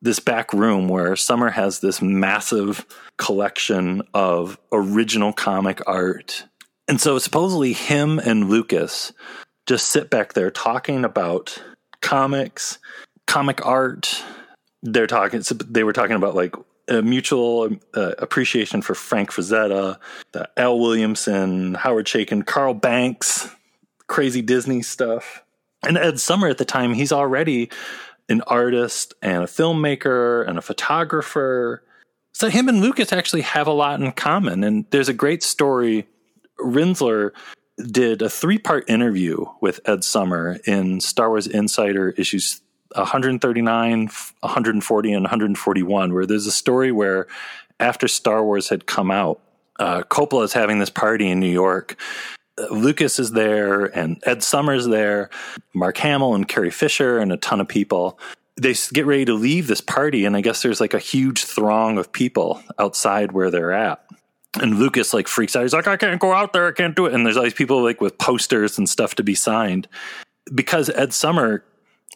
this 0.02 0.20
back 0.20 0.52
room 0.52 0.88
where 0.88 1.16
Summer 1.16 1.50
has 1.50 1.80
this 1.80 2.02
massive 2.02 2.86
collection 3.16 4.02
of 4.12 4.58
original 4.70 5.32
comic 5.32 5.80
art. 5.86 6.44
And 6.86 7.00
so 7.00 7.18
supposedly 7.18 7.72
him 7.72 8.18
and 8.18 8.50
Lucas 8.50 9.12
just 9.66 9.88
sit 9.88 10.10
back 10.10 10.34
there 10.34 10.50
talking 10.50 11.04
about 11.04 11.62
comics, 12.04 12.78
comic 13.26 13.64
art. 13.64 14.22
They're 14.82 15.06
talking 15.06 15.42
they 15.70 15.84
were 15.84 15.94
talking 15.94 16.16
about 16.16 16.34
like 16.34 16.54
a 16.86 17.00
mutual 17.00 17.70
uh, 17.94 18.12
appreciation 18.18 18.82
for 18.82 18.94
Frank 18.94 19.30
Frazetta, 19.30 19.98
Al 20.56 20.78
Williamson, 20.78 21.74
Howard 21.74 22.06
Chaykin, 22.06 22.44
Carl 22.44 22.74
Barks, 22.74 23.48
crazy 24.06 24.42
Disney 24.42 24.82
stuff. 24.82 25.42
And 25.86 25.96
Ed 25.96 26.20
Summer 26.20 26.48
at 26.48 26.58
the 26.58 26.64
time, 26.66 26.92
he's 26.92 27.12
already 27.12 27.70
an 28.28 28.42
artist 28.42 29.14
and 29.22 29.42
a 29.42 29.46
filmmaker 29.46 30.46
and 30.46 30.58
a 30.58 30.62
photographer. 30.62 31.82
So 32.32 32.48
him 32.48 32.68
and 32.68 32.80
Lucas 32.80 33.12
actually 33.12 33.42
have 33.42 33.66
a 33.66 33.72
lot 33.72 34.00
in 34.00 34.12
common. 34.12 34.62
And 34.62 34.84
there's 34.90 35.08
a 35.08 35.14
great 35.14 35.42
story. 35.42 36.06
Rinzler 36.60 37.32
did 37.76 38.22
a 38.22 38.30
three 38.30 38.58
part 38.58 38.88
interview 38.88 39.44
with 39.60 39.80
Ed 39.84 40.04
Summer 40.04 40.58
in 40.66 41.00
Star 41.00 41.28
Wars 41.30 41.46
Insider 41.46 42.10
issues 42.10 42.60
139, 42.94 44.06
140, 44.40 45.12
and 45.12 45.24
141, 45.24 46.14
where 46.14 46.26
there's 46.26 46.46
a 46.46 46.52
story 46.52 46.92
where 46.92 47.26
after 47.80 48.06
Star 48.06 48.44
Wars 48.44 48.68
had 48.68 48.86
come 48.86 49.10
out, 49.10 49.40
uh, 49.80 50.02
Coppola 50.02 50.44
is 50.44 50.52
having 50.52 50.78
this 50.78 50.90
party 50.90 51.28
in 51.28 51.40
New 51.40 51.50
York. 51.50 51.96
Lucas 52.70 53.18
is 53.18 53.32
there 53.32 53.86
and 53.86 54.22
Ed 54.24 54.44
Summers 54.44 54.86
there, 54.86 55.28
Mark 55.74 55.96
Hamill 55.98 56.36
and 56.36 56.46
Carrie 56.46 56.70
Fisher 56.70 57.18
and 57.18 57.32
a 57.32 57.36
ton 57.36 57.60
of 57.60 57.66
people. 57.66 58.18
They 58.56 58.76
get 58.92 59.06
ready 59.06 59.24
to 59.24 59.34
leave 59.34 59.66
this 59.66 59.80
party, 59.80 60.24
and 60.24 60.36
I 60.36 60.40
guess 60.40 60.62
there's 60.62 60.80
like 60.80 60.94
a 60.94 61.00
huge 61.00 61.44
throng 61.44 61.98
of 61.98 62.12
people 62.12 62.62
outside 62.78 63.32
where 63.32 63.50
they're 63.50 63.72
at. 63.72 64.04
And 64.60 64.78
Lucas 64.78 65.12
like 65.12 65.26
freaks 65.26 65.56
out. 65.56 65.62
He's 65.62 65.72
like, 65.72 65.88
I 65.88 65.96
can't 65.96 66.20
go 66.20 66.32
out 66.32 66.52
there. 66.52 66.68
I 66.68 66.72
can't 66.72 66.94
do 66.94 67.06
it. 67.06 67.14
And 67.14 67.26
there's 67.26 67.36
all 67.36 67.42
these 67.42 67.54
people 67.54 67.82
like 67.82 68.00
with 68.00 68.18
posters 68.18 68.78
and 68.78 68.88
stuff 68.88 69.16
to 69.16 69.24
be 69.24 69.34
signed 69.34 69.88
because 70.54 70.88
Ed 70.90 71.12
Summer 71.12 71.64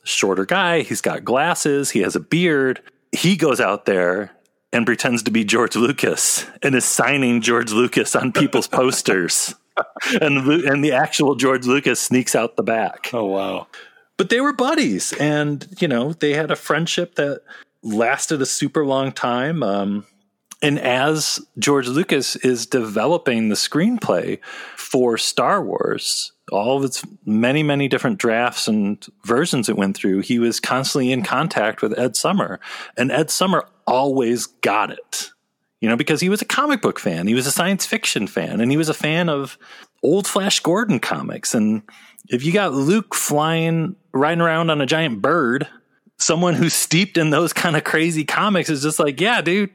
shorter 0.05 0.45
guy. 0.45 0.83
He's 0.83 1.01
got 1.01 1.25
glasses. 1.25 1.91
He 1.91 2.01
has 2.01 2.17
a 2.17 2.21
beard. 2.21 2.81
He 3.13 3.37
goes 3.37 3.61
out 3.61 3.85
there 3.87 4.33
and 4.73 4.87
pretends 4.87 5.23
to 5.25 5.31
be 5.31 5.45
George 5.45 5.77
Lucas 5.77 6.47
and 6.63 6.75
is 6.75 6.85
signing 6.85 7.41
George 7.41 7.73
Lucas 7.73 8.15
on 8.15 8.33
people's 8.33 8.69
posters. 8.69 9.55
and 10.21 10.47
and 10.47 10.85
the 10.85 10.93
actual 10.93 11.35
George 11.35 11.67
Lucas 11.67 12.01
sneaks 12.01 12.35
out 12.35 12.57
the 12.57 12.63
back. 12.63 13.11
Oh 13.13 13.27
wow. 13.27 13.67
But 14.17 14.31
they 14.31 14.41
were 14.41 14.53
buddies 14.53 15.13
and 15.15 15.67
you 15.79 15.89
know, 15.89 16.13
they 16.13 16.35
had 16.35 16.51
a 16.51 16.57
friendship 16.57 17.15
that 17.15 17.43
lasted 17.83 18.43
a 18.43 18.47
super 18.47 18.85
long 18.85 19.13
time. 19.13 19.63
Um, 19.63 20.07
and 20.61 20.79
as 20.81 21.41
George 21.59 21.87
Lucas 21.87 22.37
is 22.37 22.67
developing 22.67 23.49
the 23.49 23.55
screenplay 23.55 24.41
for 24.77 25.17
Star 25.17 25.63
Wars, 25.63 26.33
all 26.51 26.79
of 26.79 26.85
its 26.85 27.05
many, 27.25 27.63
many 27.63 27.87
different 27.87 28.19
drafts 28.19 28.67
and 28.67 29.07
versions 29.25 29.69
it 29.69 29.77
went 29.77 29.97
through, 29.97 30.21
he 30.21 30.39
was 30.39 30.59
constantly 30.59 31.13
in 31.13 31.23
contact 31.23 31.81
with 31.81 31.97
Ed 31.99 32.17
Summer. 32.17 32.59
And 32.97 33.13
Ed 33.13 33.31
Summer 33.31 33.67
always 33.87 34.47
got 34.47 34.91
it, 34.91 35.31
you 35.81 35.89
know, 35.89 35.97
because 35.97 36.21
he 36.21 36.29
was 36.29 36.43
a 36.43 36.47
comic 36.47 36.83
book 36.83 36.99
fan, 36.99 37.29
he 37.29 37.35
was 37.35 37.47
a 37.47 37.53
science 37.53 37.87
fiction 37.87 38.27
fan, 38.27 38.61
and 38.61 38.71
he 38.71 38.77
was 38.77 38.89
a 38.89 38.95
fan 38.95 39.29
of 39.29 39.59
old 40.03 40.27
Flash 40.27 40.59
Gordon 40.61 40.99
comics. 40.99 41.55
And 41.55 41.83
if 42.29 42.45
you 42.45 42.53
got 42.53 42.73
Luke 42.73 43.15
flying, 43.15 43.95
riding 44.13 44.41
around 44.41 44.71
on 44.71 44.81
a 44.81 44.87
giant 44.87 45.23
bird, 45.23 45.69
someone 46.19 46.55
who's 46.55 46.75
steeped 46.75 47.17
in 47.17 47.31
those 47.31 47.53
kind 47.53 47.77
of 47.77 47.85
crazy 47.85 48.25
comics 48.25 48.69
is 48.69 48.83
just 48.83 48.99
like, 48.99 49.21
yeah, 49.21 49.41
dude, 49.41 49.71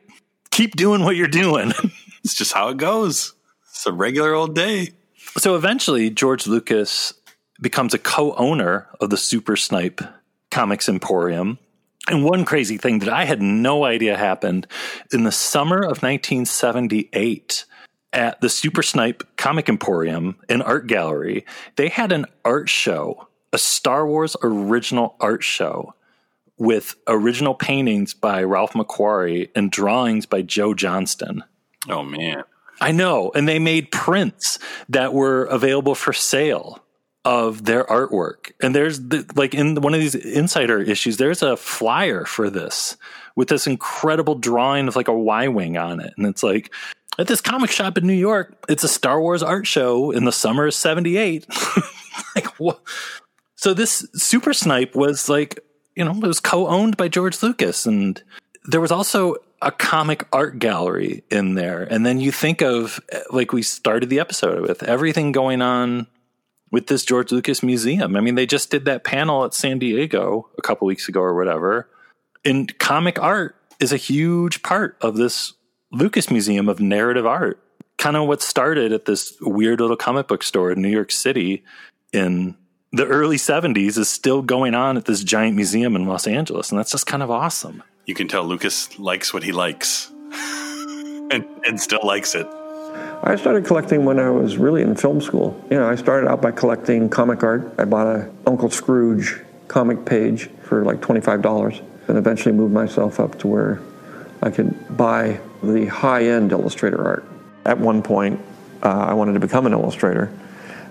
keep 0.53 0.75
doing 0.75 1.03
what 1.03 1.15
you're 1.15 1.27
doing. 1.27 1.71
it's 2.23 2.35
just 2.35 2.53
how 2.53 2.69
it 2.69 2.77
goes. 2.77 3.33
It's 3.69 3.85
a 3.87 3.91
regular 3.91 4.33
old 4.33 4.55
day. 4.55 4.91
So 5.37 5.55
eventually, 5.55 6.09
George 6.11 6.45
Lucas 6.45 7.13
becomes 7.59 7.93
a 7.93 7.99
co 7.99 8.33
owner 8.35 8.87
of 9.01 9.09
the 9.09 9.17
Super 9.17 9.55
Snipe 9.55 10.01
Comics 10.51 10.87
Emporium. 10.87 11.57
And 12.07 12.23
one 12.23 12.45
crazy 12.45 12.77
thing 12.77 12.99
that 12.99 13.09
I 13.09 13.25
had 13.25 13.41
no 13.41 13.85
idea 13.85 14.17
happened 14.17 14.67
in 15.11 15.23
the 15.23 15.31
summer 15.31 15.77
of 15.77 16.03
1978 16.03 17.65
at 18.11 18.39
the 18.41 18.49
Super 18.49 18.83
Snipe 18.83 19.23
Comic 19.37 19.69
Emporium 19.69 20.37
and 20.49 20.61
Art 20.61 20.85
Gallery, 20.85 21.45
they 21.77 21.87
had 21.87 22.11
an 22.11 22.25
art 22.45 22.69
show, 22.69 23.27
a 23.53 23.57
Star 23.57 24.05
Wars 24.05 24.35
original 24.43 25.15
art 25.19 25.43
show 25.43 25.95
with 26.57 26.95
original 27.07 27.55
paintings 27.55 28.13
by 28.13 28.43
Ralph 28.43 28.73
McQuarrie 28.73 29.49
and 29.55 29.71
drawings 29.71 30.25
by 30.25 30.41
Joe 30.41 30.73
Johnston. 30.73 31.43
Oh, 31.89 32.03
man. 32.03 32.43
I 32.79 32.91
know. 32.91 33.31
And 33.33 33.47
they 33.47 33.59
made 33.59 33.91
prints 33.91 34.59
that 34.89 35.13
were 35.13 35.45
available 35.45 35.95
for 35.95 36.13
sale 36.13 36.83
of 37.25 37.65
their 37.65 37.85
artwork. 37.85 38.51
And 38.61 38.75
there's 38.75 38.99
the, 38.99 39.29
like 39.35 39.53
in 39.53 39.75
one 39.75 39.93
of 39.93 39.99
these 39.99 40.15
insider 40.15 40.81
issues, 40.81 41.17
there's 41.17 41.41
a 41.41 41.55
flyer 41.55 42.25
for 42.25 42.49
this 42.49 42.97
with 43.35 43.47
this 43.47 43.65
incredible 43.65 44.35
drawing 44.35 44.87
of 44.87 44.95
like 44.95 45.07
a 45.07 45.13
Y 45.13 45.47
Wing 45.47 45.77
on 45.77 45.99
it. 45.99 46.13
And 46.17 46.27
it's 46.27 46.43
like, 46.43 46.73
at 47.19 47.27
this 47.27 47.41
comic 47.41 47.69
shop 47.69 47.97
in 47.97 48.07
New 48.07 48.13
York, 48.13 48.57
it's 48.67 48.83
a 48.83 48.87
Star 48.87 49.21
Wars 49.21 49.43
art 49.43 49.67
show 49.67 50.11
in 50.11 50.25
the 50.25 50.31
summer 50.31 50.67
of 50.67 50.73
78. 50.73 51.45
like, 52.35 52.47
what? 52.59 52.81
So 53.55 53.73
this 53.73 54.07
Super 54.15 54.53
Snipe 54.53 54.95
was 54.95 55.29
like, 55.29 55.59
you 55.95 56.03
know, 56.03 56.11
it 56.11 56.27
was 56.27 56.39
co 56.39 56.67
owned 56.67 56.97
by 56.97 57.07
George 57.07 57.41
Lucas. 57.43 57.85
And 57.85 58.21
there 58.65 58.81
was 58.81 58.91
also 58.91 59.35
a 59.61 59.71
comic 59.71 60.27
art 60.33 60.59
gallery 60.59 61.23
in 61.29 61.55
there. 61.55 61.83
And 61.83 62.05
then 62.05 62.19
you 62.19 62.31
think 62.31 62.61
of, 62.61 62.99
eh, 63.11 63.21
like 63.31 63.53
we 63.53 63.61
started 63.61 64.09
the 64.09 64.19
episode 64.19 64.61
with, 64.61 64.83
everything 64.83 65.31
going 65.31 65.61
on 65.61 66.07
with 66.71 66.87
this 66.87 67.05
George 67.05 67.31
Lucas 67.31 67.63
museum. 67.63 68.15
I 68.15 68.19
mean, 68.19 68.35
they 68.35 68.45
just 68.45 68.71
did 68.71 68.85
that 68.85 69.03
panel 69.03 69.45
at 69.45 69.53
San 69.53 69.79
Diego 69.79 70.49
a 70.57 70.61
couple 70.61 70.87
weeks 70.87 71.07
ago 71.07 71.21
or 71.21 71.35
whatever. 71.35 71.87
And 72.43 72.77
comic 72.79 73.21
art 73.21 73.55
is 73.79 73.93
a 73.93 73.97
huge 73.97 74.63
part 74.63 74.97
of 75.01 75.15
this 75.15 75.53
Lucas 75.91 76.31
Museum 76.31 76.67
of 76.67 76.79
Narrative 76.79 77.25
Art. 77.25 77.59
Kind 77.97 78.17
of 78.17 78.27
what 78.27 78.41
started 78.41 78.91
at 78.91 79.05
this 79.05 79.33
weird 79.39 79.79
little 79.79 79.95
comic 79.95 80.27
book 80.27 80.43
store 80.43 80.71
in 80.71 80.81
New 80.81 80.89
York 80.89 81.11
City 81.11 81.63
in 82.11 82.57
the 82.93 83.05
early 83.05 83.37
70s 83.37 83.97
is 83.97 84.07
still 84.07 84.41
going 84.41 84.73
on 84.73 84.95
at 84.95 85.05
this 85.05 85.23
giant 85.23 85.55
museum 85.55 85.95
in 85.95 86.05
Los 86.05 86.27
Angeles. 86.27 86.71
And 86.71 86.79
that's 86.79 86.91
just 86.91 87.05
kind 87.05 87.21
of 87.21 87.29
awesome 87.29 87.83
you 88.05 88.13
can 88.13 88.27
tell 88.27 88.43
Lucas 88.43 88.99
likes 88.99 89.33
what 89.33 89.43
he 89.43 89.51
likes 89.51 90.11
and, 90.31 91.45
and 91.65 91.79
still 91.79 92.01
likes 92.03 92.35
it. 92.35 92.45
I 93.25 93.37
started 93.37 93.65
collecting 93.65 94.03
when 94.03 94.19
I 94.19 94.29
was 94.29 94.57
really 94.57 94.81
in 94.81 94.95
film 94.95 95.21
school. 95.21 95.59
You 95.71 95.77
know, 95.77 95.89
I 95.89 95.95
started 95.95 96.29
out 96.29 96.41
by 96.41 96.51
collecting 96.51 97.09
comic 97.09 97.41
art. 97.41 97.73
I 97.77 97.85
bought 97.85 98.07
a 98.07 98.29
Uncle 98.45 98.69
Scrooge 98.69 99.39
comic 99.69 100.05
page 100.05 100.49
for 100.63 100.83
like 100.83 100.99
$25 100.99 101.81
and 102.09 102.17
eventually 102.17 102.53
moved 102.53 102.73
myself 102.73 103.21
up 103.21 103.39
to 103.39 103.47
where 103.47 103.81
I 104.41 104.49
could 104.49 104.97
buy 104.97 105.39
the 105.63 105.85
high 105.85 106.25
end 106.25 106.51
illustrator 106.51 107.01
art. 107.01 107.25
At 107.65 107.79
one 107.79 108.03
point, 108.03 108.41
uh, 108.83 108.89
I 108.89 109.13
wanted 109.13 109.33
to 109.33 109.39
become 109.39 109.65
an 109.65 109.71
illustrator. 109.71 110.37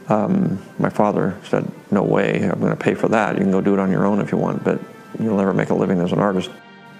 Um, 0.08 0.58
my 0.78 0.88
father 0.88 1.36
said, 1.48 1.70
No 1.90 2.02
way, 2.02 2.42
I'm 2.42 2.60
going 2.60 2.70
to 2.76 2.76
pay 2.76 2.94
for 2.94 3.08
that. 3.08 3.34
You 3.36 3.40
can 3.42 3.50
go 3.52 3.60
do 3.60 3.72
it 3.74 3.78
on 3.80 3.90
your 3.90 4.04
own 4.04 4.20
if 4.20 4.32
you 4.32 4.38
want. 4.38 4.64
But 4.64 4.80
you'll 5.20 5.36
never 5.36 5.54
make 5.54 5.70
a 5.70 5.74
living 5.74 6.00
as 6.00 6.12
an 6.12 6.18
artist. 6.18 6.50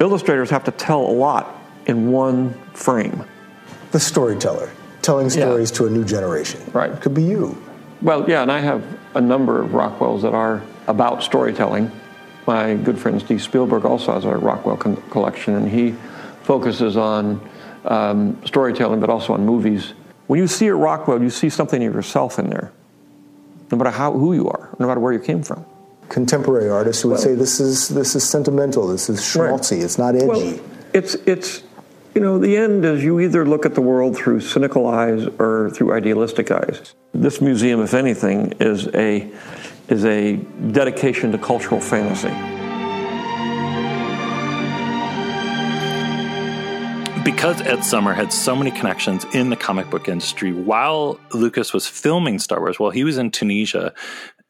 Illustrators 0.00 0.50
have 0.50 0.64
to 0.64 0.70
tell 0.72 1.00
a 1.00 1.12
lot 1.12 1.54
in 1.86 2.10
one 2.12 2.54
frame. 2.74 3.24
The 3.92 4.00
storyteller, 4.00 4.70
telling 5.02 5.30
stories 5.30 5.70
Yeah. 5.70 5.76
to 5.78 5.86
a 5.86 5.90
new 5.90 6.04
generation. 6.04 6.60
Right. 6.72 6.98
Could 7.00 7.14
be 7.14 7.22
you. 7.24 7.60
Well, 8.00 8.28
yeah, 8.28 8.42
and 8.42 8.50
I 8.50 8.60
have 8.60 8.82
a 9.14 9.20
number 9.20 9.60
of 9.62 9.70
Rockwells 9.70 10.22
that 10.22 10.34
are 10.34 10.62
about 10.86 11.22
storytelling. 11.22 11.90
My 12.46 12.74
good 12.74 12.98
friend 12.98 13.20
Steve 13.20 13.40
Spielberg 13.42 13.84
also 13.84 14.12
has 14.12 14.24
a 14.24 14.36
Rockwell 14.36 14.76
con- 14.76 14.96
collection, 15.10 15.54
and 15.54 15.68
he 15.68 15.94
focuses 16.42 16.96
on 16.96 17.40
um, 17.84 18.40
storytelling, 18.44 18.98
but 19.00 19.10
also 19.10 19.34
on 19.34 19.44
movies. 19.46 19.92
When 20.26 20.40
you 20.40 20.46
see 20.48 20.66
a 20.68 20.74
Rockwell, 20.74 21.22
you 21.22 21.30
see 21.30 21.48
something 21.48 21.84
of 21.84 21.94
yourself 21.94 22.38
in 22.38 22.48
there, 22.50 22.72
no 23.72 23.78
matter 23.78 23.90
how 23.90 24.12
who 24.12 24.34
you 24.34 24.48
are, 24.48 24.68
no 24.78 24.86
matter 24.86 25.00
where 25.00 25.12
you 25.12 25.18
came 25.18 25.42
from. 25.42 25.64
Contemporary 26.08 26.68
artists 26.68 27.02
who 27.02 27.08
would 27.08 27.14
Well- 27.14 27.22
say 27.22 27.34
this 27.34 27.58
is 27.58 27.88
this 27.88 28.14
is 28.14 28.22
sentimental, 28.22 28.86
this 28.86 29.08
is 29.08 29.20
schmaltzy, 29.20 29.82
it's 29.82 29.98
not 29.98 30.14
edgy. 30.14 30.26
Well, 30.26 30.54
it's 30.92 31.16
it's 31.26 31.62
you 32.14 32.20
know 32.20 32.38
the 32.38 32.56
end 32.56 32.84
is 32.84 33.02
you 33.02 33.18
either 33.18 33.46
look 33.46 33.64
at 33.64 33.74
the 33.74 33.80
world 33.80 34.14
through 34.14 34.40
cynical 34.40 34.86
eyes 34.86 35.26
or 35.38 35.70
through 35.70 35.94
idealistic 35.94 36.50
eyes. 36.50 36.94
This 37.14 37.40
museum, 37.40 37.80
if 37.80 37.94
anything, 37.94 38.52
is 38.60 38.88
a 38.94 39.26
is 39.88 40.04
a 40.04 40.36
dedication 40.70 41.32
to 41.32 41.38
cultural 41.38 41.80
fantasy. 41.80 42.61
Because 47.24 47.60
Ed 47.62 47.84
Summer 47.84 48.12
had 48.12 48.32
so 48.32 48.56
many 48.56 48.70
connections 48.70 49.24
in 49.32 49.50
the 49.50 49.56
comic 49.56 49.88
book 49.90 50.08
industry 50.08 50.52
while 50.52 51.20
Lucas 51.32 51.72
was 51.72 51.86
filming 51.86 52.38
Star 52.38 52.60
Wars, 52.60 52.80
while 52.80 52.90
he 52.90 53.04
was 53.04 53.18
in 53.18 53.30
Tunisia 53.30 53.94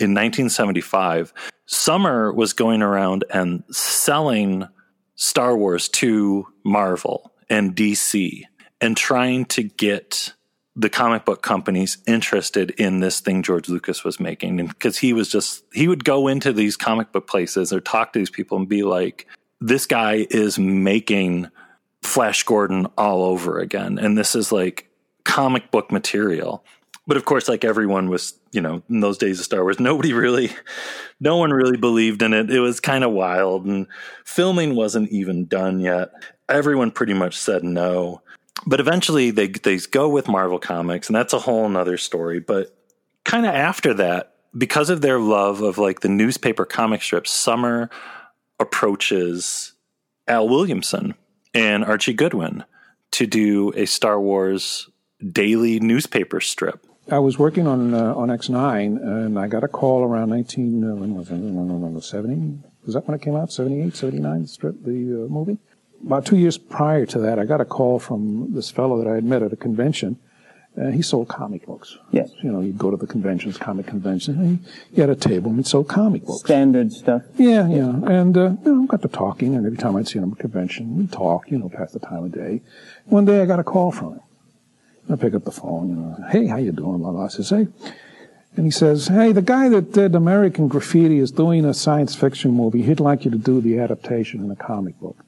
in 0.01 0.15
1975, 0.15 1.35
Summer 1.67 2.33
was 2.33 2.53
going 2.53 2.83
around 2.83 3.25
and 3.31 3.63
selling 3.71 4.67
Star 5.17 5.57
Wars 5.57 5.89
to 5.91 6.47
Marvel 6.65 7.33
and 7.51 7.77
DC 7.77 8.45
and 8.81 8.97
trying 8.97 9.45
to 9.47 9.63
get 9.63 10.33
the 10.75 10.89
comic 10.89 11.27
book 11.27 11.43
companies 11.43 11.99
interested 12.07 12.71
in 12.73 13.01
this 13.01 13.21
thing 13.21 13.43
George 13.43 13.69
Lucas 13.69 14.03
was 14.03 14.19
making. 14.19 14.57
Because 14.67 14.97
he 14.97 15.13
was 15.13 15.29
just, 15.29 15.65
he 15.75 15.89
would 15.89 16.05
go 16.05 16.27
into 16.27 16.53
these 16.53 16.77
comic 16.77 17.13
book 17.13 17.27
places 17.27 17.73
or 17.73 17.81
talk 17.81 18.13
to 18.13 18.19
these 18.19 18.31
people 18.31 18.57
and 18.57 18.69
be 18.69 18.83
like, 18.83 19.27
this 19.61 19.87
guy 19.87 20.27
is 20.31 20.59
making 20.59 21.49
Flash 22.03 22.43
Gordon 22.43 22.87
all 22.99 23.23
over 23.23 23.59
again. 23.59 23.99
And 23.99 24.19
this 24.19 24.35
is 24.35 24.53
like 24.53 24.89
comic 25.25 25.71
book 25.71 25.91
material. 25.91 26.65
But 27.07 27.17
of 27.17 27.25
course, 27.25 27.49
like 27.49 27.65
everyone 27.65 28.09
was, 28.09 28.35
you 28.53 28.61
know, 28.61 28.83
in 28.89 29.01
those 29.01 29.19
days 29.19 29.39
of 29.39 29.45
Star 29.45 29.63
Wars, 29.63 29.81
nobody 29.81 30.13
really, 30.13 30.53
no 31.21 31.37
one 31.37 31.53
really 31.53 31.77
believed 31.77 32.23
in 32.23 32.33
it. 32.33 32.51
It 32.51 32.61
was 32.61 32.81
kind 32.81 33.03
of 33.05 33.13
wild 33.13 33.67
and 33.67 33.87
filming 34.25 34.75
wasn't 34.75 35.11
even 35.11 35.47
done 35.47 35.81
yet. 35.81 36.11
Everyone 36.49 36.91
pretty 36.91 37.15
much 37.15 37.37
said 37.37 37.65
no. 37.65 38.23
But 38.67 38.79
eventually 38.79 39.31
they, 39.31 39.49
they 39.49 39.79
go 39.79 40.09
with 40.09 40.29
Marvel 40.29 40.59
Comics, 40.59 41.09
and 41.09 41.17
that's 41.17 41.33
a 41.33 41.39
whole 41.41 41.69
nother 41.69 41.97
story. 41.97 42.39
But 42.39 42.77
kind 43.25 43.47
of 43.47 43.55
after 43.55 43.95
that, 43.95 44.35
because 44.57 44.91
of 44.91 45.01
their 45.01 45.19
love 45.19 45.63
of 45.63 45.79
like 45.79 46.01
the 46.01 46.09
newspaper 46.09 46.65
comic 46.65 47.03
strips, 47.03 47.31
Summer 47.33 47.91
approaches 48.61 49.73
Al 50.29 50.49
Williamson 50.49 51.15
and 51.55 51.85
Archie 51.85 52.13
Goodwin 52.13 52.65
to 53.13 53.27
do 53.27 53.73
a 53.75 53.87
Star 53.87 54.21
Wars 54.21 54.89
daily 55.27 55.81
newspaper 55.81 56.41
strip. 56.41 56.87
I 57.11 57.19
was 57.19 57.39
working 57.39 57.67
on 57.67 57.95
uh, 57.95 58.15
on 58.15 58.29
X9, 58.29 59.03
and 59.03 59.39
I 59.39 59.49
got 59.49 59.65
a 59.65 59.69
call 59.69 60.05
around 60.05 60.31
19, 60.31 60.85
uh, 60.85 60.95
when 60.95 61.15
was 61.15 61.31
it? 61.31 61.35
No, 61.35 61.65
no, 61.65 61.89
no, 61.89 62.01
70? 62.01 62.59
Was 62.87 62.95
that 62.95 63.07
when 63.07 63.15
it 63.15 63.23
came 63.23 63.37
out? 63.37 63.53
78, 63.53 63.97
79, 63.97 64.43
the 64.43 64.49
strip, 64.49 64.83
the 64.85 64.91
uh, 64.91 65.29
movie? 65.29 65.59
About 66.05 66.27
two 66.27 66.37
years 66.37 66.59
prior 66.59 67.07
to 67.07 67.19
that, 67.21 67.39
I 67.39 67.45
got 67.45 67.61
a 67.61 67.65
call 67.65 67.99
from 67.99 68.53
this 68.55 68.71
fellow 68.71 69.03
that 69.03 69.09
I 69.09 69.15
had 69.15 69.25
met 69.25 69.43
at 69.43 69.53
a 69.53 69.57
convention, 69.57 70.19
and 70.75 70.95
he 70.95 71.03
sold 71.03 71.29
comic 71.29 71.67
books. 71.67 71.99
Yes. 72.11 72.31
You 72.43 72.51
know, 72.51 72.61
he'd 72.61 72.79
go 72.79 72.91
to 72.91 72.97
the 72.97 73.07
conventions, 73.07 73.59
comic 73.59 73.87
conventions, 73.87 74.37
and 74.37 74.59
he, 74.59 74.95
he 74.95 75.01
had 75.01 75.11
a 75.11 75.17
table, 75.17 75.51
and 75.51 75.59
he 75.59 75.65
sold 75.65 75.89
comic 75.89 76.25
books. 76.25 76.41
Standard 76.41 76.93
stuff. 76.93 77.23
Yeah, 77.37 77.69
yeah. 77.69 77.91
And, 78.05 78.37
uh, 78.37 78.53
you 78.65 78.75
know, 78.75 78.87
got 78.87 79.03
to 79.03 79.09
talking, 79.09 79.55
and 79.55 79.67
every 79.67 79.79
time 79.79 79.97
I'd 79.97 80.09
see 80.09 80.19
him 80.19 80.33
at 80.33 80.39
a 80.39 80.41
convention, 80.41 80.97
we'd 80.97 81.13
talk, 81.13 81.51
you 81.51 81.59
know, 81.59 81.69
past 81.69 81.93
the 81.93 82.01
time 82.01 82.25
of 82.25 82.33
day. 82.33 82.63
One 83.05 83.25
day 83.25 83.43
I 83.43 83.47
got 83.47 83.59
a 83.59 83.65
call 83.65 83.93
from 83.93 84.15
him. 84.15 84.21
I 85.11 85.17
pick 85.17 85.35
up 85.35 85.45
the 85.45 85.53
phone, 85.53 85.89
you 85.89 85.95
know, 85.97 86.29
hey, 86.31 86.47
how 86.47 86.57
you 86.57 86.73
doing? 86.73 86.99
Blah, 86.99 87.11
blah. 87.11 87.25
I 87.25 87.29
says, 87.29 87.51
hey. 87.51 87.67
And 88.55 88.67
he 88.67 88.71
says, 88.71 89.09
hey, 89.09 89.33
the 89.33 89.43
guy 89.43 89.69
that 89.71 89.93
did 89.93 90.15
American 90.15 90.69
Graffiti 90.69 91.19
is 91.19 91.31
doing 91.31 91.65
a 91.65 91.75
science 91.75 92.15
fiction 92.15 92.53
movie. 92.53 92.83
He'd 92.83 93.01
like 93.01 93.25
you 93.25 93.31
to 93.31 93.39
do 93.39 93.61
the 93.61 93.79
adaptation 93.79 94.45
in 94.45 94.51
a 94.51 94.57
comic 94.57 94.99
book. 95.01 95.25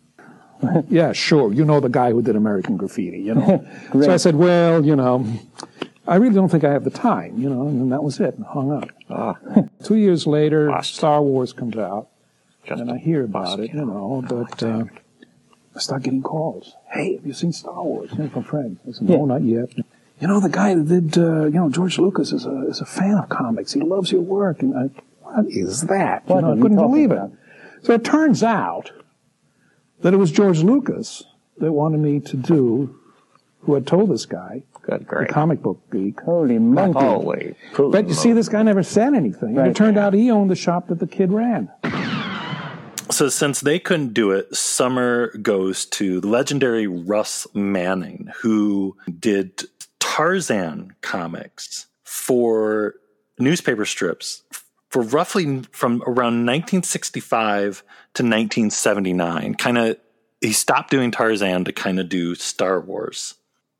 yeah, 0.88 1.12
sure. 1.12 1.52
You 1.52 1.64
know 1.64 1.80
the 1.80 1.88
guy 1.88 2.10
who 2.12 2.22
did 2.22 2.36
American 2.36 2.76
Graffiti, 2.76 3.20
you 3.20 3.34
know. 3.34 3.66
so 3.92 4.12
I 4.12 4.16
said, 4.16 4.34
well, 4.36 4.84
you 4.84 4.96
know, 4.96 5.26
I 6.06 6.16
really 6.16 6.34
don't 6.34 6.48
think 6.48 6.64
I 6.64 6.72
have 6.72 6.84
the 6.84 6.90
time, 6.90 7.38
you 7.38 7.48
know, 7.48 7.66
and 7.68 7.90
that 7.92 8.02
was 8.02 8.20
it, 8.20 8.34
and 8.36 8.44
hung 8.46 8.72
up. 8.72 9.68
Two 9.84 9.96
years 9.96 10.26
later, 10.26 10.70
Star 10.82 11.22
Wars 11.22 11.52
comes 11.52 11.76
out, 11.76 12.08
and 12.68 12.90
I 12.90 12.98
hear 12.98 13.24
about 13.24 13.60
it, 13.60 13.72
you 13.72 13.84
know, 13.84 14.24
but 14.26 14.62
uh, 14.62 14.84
I 15.74 15.78
start 15.80 16.02
getting 16.02 16.22
calls. 16.22 16.74
Hey, 16.92 17.16
have 17.16 17.26
you 17.26 17.32
seen 17.32 17.52
Star 17.52 17.82
Wars? 17.82 18.10
You 18.12 18.24
know, 18.24 18.28
from 18.30 18.44
friends. 18.44 18.78
I 18.88 18.92
said, 18.92 19.08
no, 19.08 19.24
not 19.24 19.42
yet. 19.42 19.70
You 20.20 20.28
know, 20.28 20.40
the 20.40 20.48
guy 20.48 20.74
that 20.74 20.86
did, 20.88 21.18
uh, 21.18 21.44
you 21.46 21.50
know, 21.58 21.68
George 21.68 21.98
Lucas 21.98 22.32
is 22.32 22.46
a, 22.46 22.66
is 22.68 22.80
a 22.80 22.86
fan 22.86 23.14
of 23.18 23.28
comics. 23.28 23.72
He 23.72 23.80
loves 23.80 24.12
your 24.12 24.20
work. 24.20 24.62
And 24.62 24.74
I, 24.76 24.82
what 25.20 25.46
is 25.48 25.82
that? 25.82 26.22
You 26.28 26.34
What 26.36 26.40
know, 26.42 26.52
I 26.52 26.60
couldn't 26.60 26.76
believe 26.76 27.10
about? 27.10 27.32
it. 27.32 27.38
So 27.86 27.92
it 27.94 28.04
turns 28.04 28.42
out 28.42 28.92
that 30.04 30.12
it 30.12 30.18
was 30.18 30.30
George 30.30 30.62
Lucas 30.62 31.24
that 31.56 31.72
wanted 31.72 31.98
me 31.98 32.20
to 32.20 32.36
do, 32.36 32.94
who 33.62 33.72
had 33.72 33.86
told 33.86 34.10
this 34.10 34.26
guy, 34.26 34.62
Good 34.82 35.06
the 35.08 35.26
comic 35.26 35.62
book 35.62 35.80
geek. 35.90 36.20
Holy 36.20 36.58
monkey. 36.58 37.00
Holy. 37.00 37.54
But 37.74 38.06
you 38.06 38.12
see, 38.12 38.32
this 38.34 38.50
guy 38.50 38.62
never 38.62 38.82
said 38.82 39.14
anything. 39.14 39.54
Right. 39.54 39.70
it 39.70 39.76
turned 39.76 39.96
out 39.96 40.12
he 40.12 40.30
owned 40.30 40.50
the 40.50 40.56
shop 40.56 40.88
that 40.88 40.98
the 40.98 41.06
kid 41.06 41.32
ran. 41.32 41.70
So 43.10 43.30
since 43.30 43.60
they 43.60 43.78
couldn't 43.78 44.12
do 44.12 44.30
it, 44.30 44.54
Summer 44.54 45.34
goes 45.38 45.86
to 45.86 46.20
the 46.20 46.28
legendary 46.28 46.86
Russ 46.86 47.46
Manning, 47.54 48.30
who 48.42 48.98
did 49.18 49.62
Tarzan 50.00 50.96
comics 51.00 51.86
for 52.02 52.96
newspaper 53.38 53.86
strips 53.86 54.42
for 54.94 55.02
roughly 55.02 55.62
from 55.72 56.02
around 56.02 56.46
1965 56.46 57.82
to 58.14 58.22
1979. 58.22 59.54
Kind 59.54 59.78
of, 59.78 59.96
he 60.40 60.52
stopped 60.52 60.90
doing 60.90 61.10
Tarzan 61.10 61.64
to 61.64 61.72
kind 61.72 61.98
of 61.98 62.08
do 62.08 62.34
Star 62.34 62.80
Wars. 62.80 63.34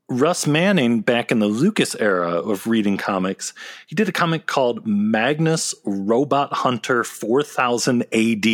Russ 0.09 0.47
Manning, 0.47 1.01
back 1.01 1.33
in 1.33 1.38
the 1.38 1.47
Lucas 1.47 1.94
era 1.94 2.29
of 2.29 2.66
reading 2.66 2.99
comics, 2.99 3.55
he 3.87 3.94
did 3.94 4.09
a 4.09 4.12
comic 4.12 4.47
called 4.47 4.87
Magnus 4.87 5.75
Robot 5.85 6.53
Hunter 6.53 7.05
4000 7.05 8.03
AD. 8.12 8.47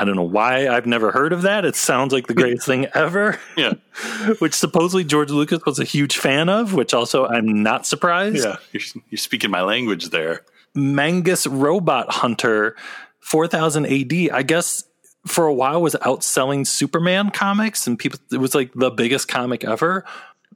I 0.00 0.04
don't 0.04 0.16
know 0.16 0.22
why 0.22 0.68
I've 0.68 0.86
never 0.86 1.10
heard 1.10 1.32
of 1.32 1.42
that. 1.42 1.64
It 1.64 1.76
sounds 1.76 2.12
like 2.12 2.26
the 2.26 2.34
greatest 2.34 2.66
thing 2.66 2.86
ever. 2.94 3.38
Yeah. 3.56 3.74
which 4.38 4.54
supposedly 4.54 5.04
George 5.04 5.30
Lucas 5.30 5.62
was 5.66 5.78
a 5.78 5.84
huge 5.84 6.16
fan 6.16 6.48
of, 6.48 6.72
which 6.72 6.94
also 6.94 7.26
I'm 7.26 7.62
not 7.62 7.84
surprised. 7.84 8.44
Yeah. 8.44 8.56
You're, 8.72 8.82
you're 9.10 9.18
speaking 9.18 9.50
my 9.50 9.60
language 9.62 10.08
there. 10.08 10.42
Magnus 10.74 11.46
Robot 11.46 12.10
Hunter 12.10 12.76
4000 13.20 13.86
AD, 13.86 14.30
I 14.32 14.42
guess 14.42 14.84
for 15.26 15.46
a 15.46 15.54
while 15.54 15.82
was 15.82 15.94
outselling 15.96 16.66
Superman 16.66 17.30
comics 17.30 17.86
and 17.86 17.98
people 17.98 18.18
it 18.32 18.38
was 18.38 18.54
like 18.54 18.72
the 18.74 18.90
biggest 18.90 19.28
comic 19.28 19.64
ever. 19.64 20.04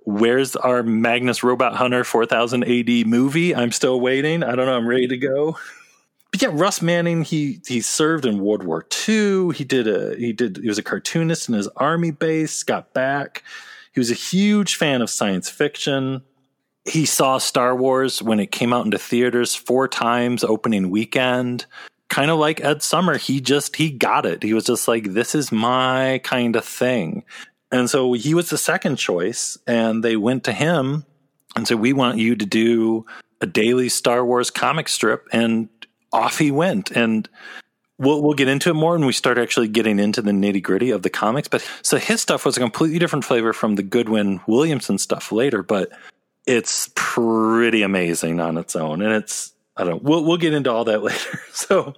Where's 0.07 0.55
our 0.57 0.83
Magnus 0.83 1.43
Robot 1.43 1.75
Hunter 1.75 2.05
4000 2.05 2.65
AD 2.65 3.07
movie? 3.07 3.55
I'm 3.55 3.73
still 3.73 4.01
waiting. 4.01 4.43
I 4.43 4.55
don't 4.55 4.67
know. 4.67 4.77
I'm 4.77 4.87
ready 4.87 5.09
to 5.09 5.17
go. 5.17 5.57
But 6.31 6.43
yeah, 6.43 6.51
Russ 6.53 6.83
Manning, 6.83 7.23
he 7.23 7.61
he 7.67 7.81
served 7.81 8.27
in 8.27 8.41
World 8.41 8.65
War 8.65 8.85
II. 9.09 9.53
He 9.53 9.65
did 9.65 9.87
a 9.87 10.17
he 10.17 10.33
did 10.33 10.59
he 10.59 10.69
was 10.69 10.79
a 10.79 10.83
cartoonist 10.83 11.49
in 11.49 11.55
his 11.55 11.69
army 11.77 12.11
base, 12.11 12.63
got 12.65 12.93
back. 12.93 13.45
He 13.93 14.01
was 14.01 14.11
a 14.11 14.15
huge 14.15 14.75
fan 14.75 15.01
of 15.01 15.09
science 15.09 15.49
fiction. 15.49 16.23
He 16.85 17.07
saw 17.07 17.39
Star 17.39 17.77
Wars 17.77 18.21
when 18.21 18.41
it 18.41 18.51
came 18.51 18.73
out 18.73 18.85
into 18.85 18.99
theaters 18.99 19.55
four 19.55 19.87
times 19.87 20.43
opening 20.43 20.91
weekend. 20.91 21.67
Kind 22.09 22.31
of 22.31 22.39
like 22.39 22.63
Ed 22.63 22.83
Summer, 22.83 23.19
he 23.19 23.41
just 23.41 23.77
he 23.77 23.91
got 23.91 24.27
it. 24.27 24.43
He 24.43 24.55
was 24.55 24.65
just 24.65 24.87
like 24.87 25.13
this 25.13 25.35
is 25.35 25.51
my 25.51 26.21
kind 26.23 26.55
of 26.57 26.65
thing. 26.65 27.25
And 27.73 27.91
so 27.91 28.13
he 28.13 28.35
was 28.35 28.51
the 28.51 28.59
second 28.59 28.97
choice 28.97 29.59
and 29.67 30.05
they 30.05 30.17
went 30.17 30.45
to 30.45 30.53
him 30.53 31.05
and 31.57 31.67
said 31.67 31.81
we 31.81 31.93
want 31.93 32.19
you 32.19 32.37
to 32.37 32.47
do 32.47 33.07
a 33.41 33.47
daily 33.47 33.89
Star 33.89 34.25
Wars 34.25 34.51
comic 34.51 34.89
strip 34.89 35.27
and 35.33 35.69
off 36.13 36.39
he 36.39 36.51
went 36.51 36.93
and 36.93 37.29
we'll 37.99 38.23
we'll 38.23 38.35
get 38.35 38.49
into 38.49 38.71
it 38.71 38.75
more 38.75 38.93
when 38.93 39.07
we 39.07 39.13
start 39.13 39.39
actually 39.39 39.69
getting 39.69 39.99
into 39.99 40.23
the 40.23 40.31
nitty 40.31 40.63
gritty 40.63 40.91
of 40.91 41.03
the 41.03 41.11
comics. 41.11 41.49
But 41.49 41.69
so 41.83 41.97
his 41.97 42.21
stuff 42.21 42.45
was 42.45 42.57
a 42.57 42.61
completely 42.61 42.99
different 42.99 43.25
flavor 43.25 43.53
from 43.53 43.75
the 43.75 43.83
Goodwin 43.83 44.41
Williamson 44.47 44.99
stuff 44.99 45.33
later, 45.33 45.63
but 45.63 45.91
it's 46.47 46.91
pretty 46.95 47.83
amazing 47.83 48.41
on 48.41 48.59
its 48.59 48.77
own. 48.77 49.03
And 49.03 49.13
it's 49.15 49.54
I 49.77 49.85
don't 49.85 50.03
know, 50.03 50.11
we'll 50.11 50.25
we'll 50.25 50.37
get 50.37 50.55
into 50.55 50.73
all 50.73 50.85
that 50.85 51.03
later. 51.03 51.41
So 51.53 51.95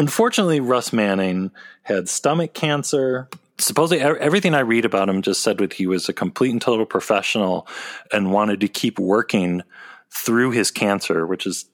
Unfortunately, 0.00 0.60
Russ 0.60 0.94
Manning 0.94 1.50
had 1.82 2.08
stomach 2.08 2.54
cancer. 2.54 3.28
Supposedly, 3.58 4.02
everything 4.02 4.54
I 4.54 4.60
read 4.60 4.86
about 4.86 5.10
him 5.10 5.20
just 5.20 5.42
said 5.42 5.58
that 5.58 5.74
he 5.74 5.86
was 5.86 6.08
a 6.08 6.14
complete 6.14 6.52
and 6.52 6.62
total 6.62 6.86
professional 6.86 7.68
and 8.10 8.32
wanted 8.32 8.60
to 8.60 8.68
keep 8.68 8.98
working 8.98 9.62
through 10.10 10.52
his 10.52 10.70
cancer, 10.70 11.26
which 11.26 11.46
is 11.46 11.66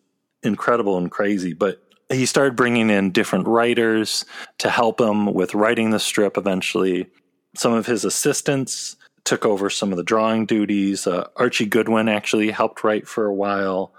incredible 0.43 0.99
and 0.99 1.09
crazy. 1.09 1.53
But 1.53 1.81
he 2.11 2.27
started 2.27 2.57
bringing 2.57 2.91
in 2.91 3.13
different 3.13 3.47
writers 3.47 4.25
to 4.59 4.71
help 4.71 5.01
him 5.01 5.33
with 5.33 5.55
writing 5.55 5.91
the 5.91 6.01
strip 6.01 6.37
eventually. 6.37 7.07
Some 7.55 7.75
of 7.75 7.87
his 7.87 8.05
assistants 8.05 8.97
took 9.23 9.47
over 9.47 9.71
some 9.71 9.93
of 9.93 9.99
the 9.99 10.03
drawing 10.03 10.47
duties. 10.47 11.07
Uh, 11.07 11.29
Archie 11.37 11.67
Goodwin 11.67 12.09
actually 12.09 12.51
helped 12.51 12.83
write 12.83 13.07
for 13.07 13.27
a 13.27 13.35
while. 13.35 13.93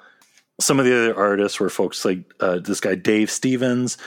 Some 0.60 0.80
of 0.80 0.86
the 0.86 0.96
other 0.96 1.18
artists 1.18 1.60
were 1.60 1.70
folks 1.70 2.04
like 2.04 2.34
uh, 2.40 2.60
this 2.60 2.80
guy 2.80 2.96
Dave 2.96 3.30
Stevens, 3.30 3.98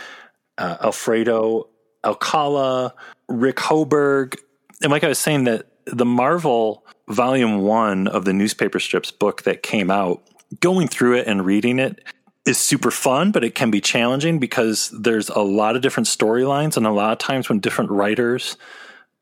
uh, 0.58 0.76
Alfredo 0.82 1.68
Alcala, 2.04 2.94
Rick 3.28 3.56
Hoberg, 3.56 4.36
and 4.82 4.90
like 4.90 5.04
I 5.04 5.08
was 5.08 5.18
saying, 5.18 5.44
that 5.44 5.66
the 5.86 6.06
Marvel 6.06 6.86
Volume 7.08 7.62
One 7.62 8.08
of 8.08 8.24
the 8.24 8.32
newspaper 8.32 8.80
strips 8.80 9.10
book 9.10 9.42
that 9.42 9.62
came 9.62 9.90
out, 9.90 10.22
going 10.60 10.88
through 10.88 11.18
it 11.18 11.26
and 11.26 11.44
reading 11.44 11.78
it 11.78 12.02
is 12.46 12.58
super 12.58 12.90
fun, 12.90 13.32
but 13.32 13.44
it 13.44 13.54
can 13.54 13.70
be 13.70 13.80
challenging 13.80 14.38
because 14.38 14.90
there's 14.98 15.28
a 15.28 15.40
lot 15.40 15.76
of 15.76 15.82
different 15.82 16.06
storylines, 16.06 16.76
and 16.76 16.86
a 16.86 16.92
lot 16.92 17.12
of 17.12 17.18
times 17.18 17.48
when 17.48 17.60
different 17.60 17.90
writers 17.90 18.56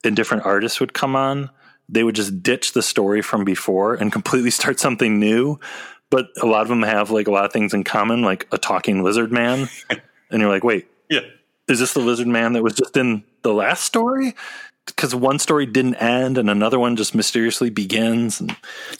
and 0.05 0.15
different 0.15 0.47
artists 0.47 0.79
would 0.79 0.95
come 0.95 1.17
on, 1.17 1.51
they 1.89 2.05
would 2.05 2.15
just 2.15 2.43
ditch 2.43 2.73
the 2.73 2.83
story 2.83 3.23
from 3.23 3.45
before 3.45 3.95
and 3.95 4.13
completely 4.13 4.51
start 4.53 4.79
something 4.79 5.19
new. 5.19 5.59
But 6.11 6.29
a 6.41 6.47
lot 6.47 6.63
of 6.63 6.69
them 6.69 6.83
have 6.83 7.11
like 7.11 7.29
a 7.29 7.31
lot 7.31 7.45
of 7.45 7.53
things 7.53 7.75
in 7.75 7.85
common, 7.85 8.23
like 8.23 8.47
a 8.53 8.59
talking 8.59 9.03
lizard 9.03 9.31
man. 9.31 9.69
and 10.31 10.41
you're 10.41 10.51
like, 10.51 10.65
wait, 10.65 10.87
yeah, 11.11 11.21
is 11.69 11.81
this 11.81 11.93
the 11.93 12.01
lizard 12.01 12.27
man 12.29 12.55
that 12.55 12.63
was 12.63 12.75
just 12.75 12.97
in 12.97 13.25
the 13.43 13.53
last 13.53 13.85
story? 13.85 14.35
Because 14.87 15.15
one 15.15 15.39
story 15.39 15.67
didn't 15.67 15.97
end 15.97 16.39
and 16.39 16.49
another 16.49 16.79
one 16.79 16.97
just 16.97 17.15
mysteriously 17.15 17.69
begins. 17.69 18.41
And- 18.41 18.57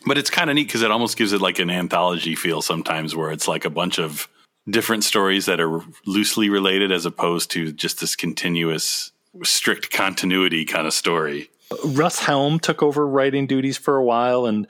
but 0.07 0.19
it's 0.19 0.29
kind 0.29 0.51
of 0.51 0.57
neat 0.57 0.67
because 0.67 0.83
it 0.83 0.91
almost 0.91 1.17
gives 1.17 1.33
it 1.33 1.41
like 1.41 1.59
an 1.59 1.71
anthology 1.71 2.35
feel 2.35 2.61
sometimes, 2.61 3.17
where 3.17 3.31
it's 3.31 3.49
like 3.49 3.65
a 3.65 3.71
bunch 3.71 3.99
of 3.99 4.29
different 4.69 5.03
stories 5.03 5.47
that 5.47 5.61
are 5.61 5.81
loosely 6.05 6.51
related 6.51 6.93
as 6.93 7.07
opposed 7.07 7.51
to 7.53 7.73
just 7.73 8.01
this 8.01 8.15
continuous, 8.17 9.13
strict 9.45 9.91
continuity 9.91 10.67
kind 10.67 10.87
of 10.87 10.93
story. 10.93 11.49
Russ 11.85 12.19
Helm 12.21 12.59
took 12.59 12.83
over 12.83 13.07
writing 13.07 13.47
duties 13.47 13.79
for 13.79 13.97
a 13.97 14.05
while, 14.05 14.45
and 14.47 14.67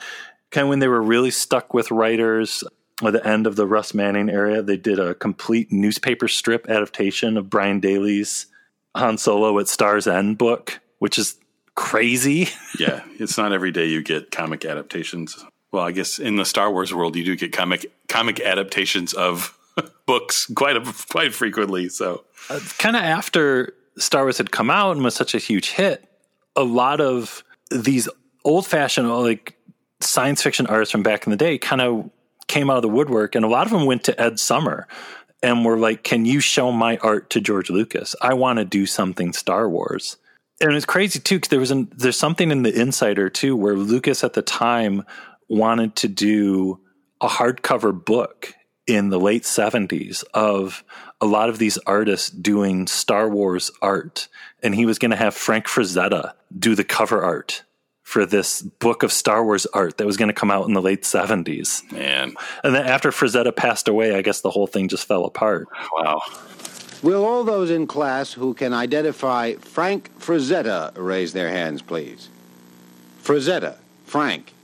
kind 0.51 0.65
of 0.65 0.69
when 0.69 0.79
they 0.79 0.89
were 0.89 1.03
really 1.03 1.31
stuck 1.31 1.75
with 1.75 1.91
writers 1.91 2.65
at 3.05 3.13
the 3.13 3.27
end 3.27 3.47
of 3.47 3.57
the 3.57 3.67
Russ 3.67 3.95
Manning 3.95 4.29
era, 4.29 4.63
they 4.63 4.77
did 4.77 4.99
a 4.99 5.15
complete 5.15 5.71
newspaper 5.71 6.29
strip 6.29 6.69
adaptation 6.69 7.37
of 7.37 7.49
Brian 7.49 7.81
Daley's 7.81 8.47
Han 8.97 9.19
Solo 9.19 9.59
at 9.59 9.69
Star's 9.69 10.07
End 10.07 10.39
book, 10.39 10.81
which 10.99 11.19
is 11.19 11.37
crazy. 11.75 12.49
yeah, 12.79 13.03
it's 13.19 13.39
not 13.39 13.53
every 13.53 13.71
day 13.71 13.87
you 13.87 14.03
get 14.03 14.31
comic 14.31 14.65
adaptations. 14.65 15.45
Well, 15.71 15.85
I 15.85 15.93
guess 15.93 16.19
in 16.19 16.37
the 16.37 16.45
Star 16.45 16.73
Wars 16.73 16.93
world, 16.95 17.15
you 17.15 17.25
do 17.25 17.37
get 17.37 17.53
comic 17.53 17.93
comic 18.09 18.41
adaptations 18.41 19.13
of 19.13 19.57
books 20.07 20.51
quite 20.55 20.77
a, 20.77 20.95
quite 21.11 21.35
frequently. 21.35 21.89
So, 21.89 22.25
uh, 22.51 22.59
kind 22.79 22.97
of 22.97 23.03
after 23.03 23.75
Star 23.99 24.25
Wars 24.25 24.39
had 24.39 24.51
come 24.51 24.71
out 24.71 24.93
and 24.93 25.05
was 25.05 25.15
such 25.15 25.35
a 25.35 25.39
huge 25.39 25.71
hit, 25.71 26.05
a 26.57 26.65
lot 26.65 27.01
of 27.01 27.45
these 27.71 28.09
old 28.45 28.67
fashioned 28.67 29.11
like 29.11 29.58
science 30.01 30.43
fiction 30.43 30.67
artists 30.67 30.93
from 30.93 31.03
back 31.03 31.27
in 31.27 31.31
the 31.31 31.37
day 31.37 31.59
kind 31.59 31.81
of 31.81 32.11
came 32.47 32.71
out 32.71 32.77
of 32.77 32.83
the 32.83 32.89
woodwork 32.89 33.35
and 33.35 33.45
a 33.45 33.49
lot 33.49 33.67
of 33.67 33.73
them 33.73 33.87
went 33.87 34.05
to 34.05 34.21
Ed 34.21 34.39
Summer 34.39 34.87
and 35.43 35.65
were 35.65 35.79
like, 35.79 36.03
Can 36.03 36.25
you 36.25 36.41
show 36.41 36.73
my 36.73 36.97
art 36.99 37.31
to 37.31 37.41
George 37.41 37.71
Lucas? 37.71 38.15
I 38.21 38.35
want 38.35 38.59
to 38.59 38.65
do 38.65 38.87
something 38.87 39.33
Star 39.33 39.69
Wars. 39.69 40.17
And 40.61 40.73
it's 40.73 40.87
crazy 40.87 41.21
too, 41.21 41.37
because 41.37 41.51
there 41.51 41.61
was 41.61 41.71
an, 41.71 41.93
there's 41.97 42.17
something 42.17 42.51
in 42.51 42.63
the 42.63 42.81
insider 42.81 43.31
too, 43.31 43.57
where 43.57 43.77
Lucas 43.77 44.25
at 44.25 44.33
the 44.33 44.43
time 44.43 45.05
wanted 45.49 45.95
to 45.97 46.09
do 46.09 46.81
a 47.21 47.29
hardcover 47.29 48.05
book 48.05 48.55
in 48.87 49.11
the 49.11 49.21
late 49.21 49.43
70s 49.43 50.25
of 50.35 50.83
a 51.21 51.27
lot 51.27 51.49
of 51.49 51.59
these 51.59 51.79
artists 51.79 52.31
doing 52.31 52.87
Star 52.87 53.29
Wars 53.29 53.71
art. 53.83 54.29
And 54.63 54.75
he 54.75 54.87
was 54.87 54.99
going 54.99 55.11
to 55.11 55.17
have 55.17 55.35
Frank 55.35 55.67
Frazetta 55.67 56.33
do 56.59 56.75
the 56.75 56.85
cover 56.85 57.23
art 57.23 57.65
for 58.09 58.25
this 58.25 58.63
book 58.63 59.03
of 59.03 59.13
Star 59.13 59.45
Wars 59.45 59.67
art 59.67 59.99
that 59.99 60.07
was 60.07 60.17
going 60.17 60.31
to 60.31 60.35
come 60.35 60.51
out 60.51 60.67
in 60.67 60.73
the 60.73 60.81
late 60.81 61.03
70s. 61.03 61.93
Man. 61.93 62.33
And 62.65 62.75
then 62.75 62.87
after 62.87 63.11
Frazetta 63.11 63.55
passed 63.55 63.87
away, 63.87 64.15
I 64.15 64.23
guess 64.23 64.41
the 64.41 64.49
whole 64.49 64.67
thing 64.67 64.89
just 64.89 65.07
fell 65.07 65.27
apart. 65.27 65.69
Wow. 65.93 66.23
Will 67.03 67.23
all 67.27 67.45
those 67.45 67.71
in 67.71 67.87
class 67.87 68.33
who 68.33 68.55
can 68.55 68.73
identify 68.73 69.57
Frank 69.57 70.11
Frazetta 70.19 70.93
raise 70.97 71.35
their 71.35 71.51
hands, 71.51 71.83
please? 71.83 72.31
Frazetta, 73.23 73.77
Frank. 74.07 74.55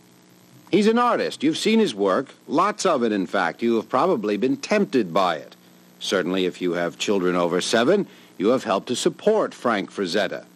He's 0.70 0.86
an 0.86 0.98
artist. 0.98 1.42
You've 1.42 1.58
seen 1.58 1.80
his 1.80 1.94
work, 1.94 2.34
lots 2.48 2.86
of 2.86 3.02
it, 3.02 3.12
in 3.12 3.26
fact. 3.26 3.62
You 3.62 3.76
have 3.76 3.90
probably 3.90 4.38
been 4.38 4.56
tempted 4.56 5.12
by 5.12 5.36
it. 5.36 5.54
Certainly, 5.98 6.46
if 6.46 6.62
you 6.62 6.72
have 6.72 6.96
children 6.96 7.36
over 7.36 7.60
seven, 7.60 8.06
you 8.38 8.48
have 8.48 8.64
helped 8.64 8.88
to 8.88 8.96
support 8.96 9.52
Frank 9.52 9.92
Frazetta, 9.92 10.46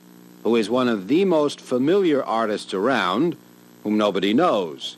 who 0.48 0.56
is 0.56 0.70
one 0.70 0.88
of 0.88 1.08
the 1.08 1.26
most 1.26 1.60
familiar 1.60 2.24
artists 2.24 2.72
around, 2.72 3.36
whom 3.82 3.98
nobody 3.98 4.32
knows. 4.32 4.96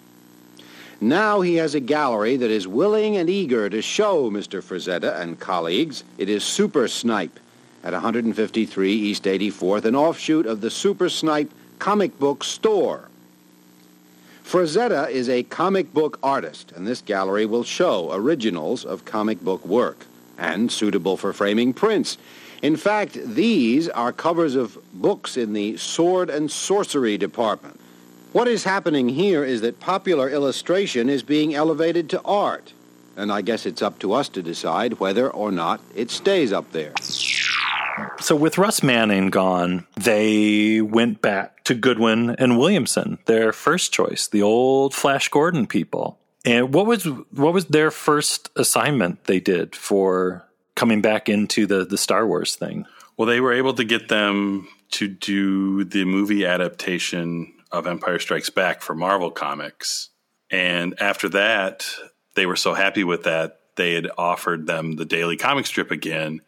Now 1.01 1.41
he 1.41 1.57
has 1.57 1.75
a 1.75 1.81
gallery 1.81 2.37
that 2.37 2.53
is 2.53 2.69
willing 2.69 3.17
and 3.17 3.29
eager 3.29 3.69
to 3.69 3.83
show 3.83 4.31
Mr. 4.31 4.63
Frazetta 4.63 5.19
and 5.21 5.41
colleagues. 5.41 6.05
It 6.19 6.29
is 6.29 6.45
Super 6.45 6.87
Snipe 6.87 7.41
at 7.83 7.93
153 7.93 8.93
East 8.93 9.25
84th, 9.25 9.87
an 9.87 9.97
offshoot 9.97 10.47
of 10.47 10.61
the 10.61 10.71
Super 10.71 11.09
Snipe 11.09 11.53
comic 11.81 12.17
book 12.21 12.45
store. 12.45 13.09
Frazetta 14.45 15.11
is 15.11 15.29
a 15.29 15.43
comic 15.43 15.93
book 15.93 16.21
artist, 16.23 16.71
and 16.77 16.87
this 16.87 17.01
gallery 17.01 17.45
will 17.45 17.65
show 17.65 18.13
originals 18.13 18.85
of 18.85 19.05
comic 19.05 19.41
book 19.41 19.67
work 19.67 20.07
and 20.39 20.71
suitable 20.71 21.17
for 21.17 21.33
framing 21.33 21.73
prints. 21.73 22.19
In 22.63 22.77
fact, 22.77 23.19
these 23.25 23.89
are 23.89 24.13
covers 24.13 24.55
of 24.55 24.79
books 24.93 25.37
in 25.37 25.55
the 25.55 25.77
sword 25.77 26.29
and 26.29 26.51
sorcery 26.51 27.17
department. 27.17 27.81
What 28.33 28.49
is 28.49 28.65
happening 28.65 29.09
here 29.09 29.45
is 29.45 29.61
that 29.63 29.81
popular 29.81 30.29
illustration 30.29 31.09
is 31.09 31.23
being 31.23 31.55
elevated 31.55 32.11
to 32.11 32.23
art. 32.23 32.75
And 33.17 33.33
I 33.33 33.43
guess 33.43 33.67
it's 33.67 33.83
up 33.83 33.99
to 34.01 34.13
us 34.13 34.29
to 34.31 34.43
decide 34.43 35.01
whether 35.01 35.29
or 35.29 35.51
not 35.51 35.81
it 35.95 36.11
stays 36.11 36.53
up 36.53 36.71
there. 36.73 36.93
So 38.21 38.37
with 38.37 38.57
Russ 38.57 38.83
Manning 38.83 39.31
gone, 39.31 39.87
they 39.97 40.81
went 40.81 41.21
back 41.21 41.65
to 41.65 41.75
Goodwin 41.75 42.31
and 42.39 42.59
Williamson, 42.59 43.19
their 43.27 43.53
first 43.53 43.93
choice, 43.93 44.29
the 44.29 44.43
old 44.43 44.95
Flash 44.95 45.29
Gordon 45.29 45.67
people. 45.67 46.19
And 46.45 46.73
what 46.73 46.87
was 46.87 47.05
what 47.05 47.53
was 47.53 47.67
their 47.67 47.91
first 47.91 48.51
assignment 48.57 49.25
they 49.25 49.41
did 49.41 49.77
for 49.77 50.47
coming 50.81 51.03
back 51.03 51.29
into 51.29 51.67
the 51.67 51.85
the 51.85 51.99
Star 51.99 52.27
Wars 52.27 52.57
thing? 52.57 52.87
Well, 53.17 53.27
they 53.27 53.41
were 53.41 53.53
able 53.53 53.75
to 53.75 53.85
get 53.85 54.09
them 54.09 54.67
to 54.93 55.07
do 55.07 55.85
the 55.85 56.05
movie 56.05 56.47
adaptation 56.47 57.53
of 57.71 57.87
Empire 57.87 58.19
Strikes 58.19 58.51
Back 58.51 58.81
for 58.81 58.95
Marvel 58.95 59.31
Comics. 59.31 60.09
And 60.51 61.01
after 61.01 61.29
that, 61.29 61.87
they 62.35 62.47
were 62.47 62.57
so 62.57 62.73
happy 62.75 63.05
with 63.05 63.25
that, 63.25 63.61
they 63.77 63.95
had 63.95 64.09
offered 64.19 64.67
them 64.67 64.97
the 64.97 65.05
daily 65.05 65.37
comic 65.37 65.67
strip 65.67 65.91
again 65.91 66.41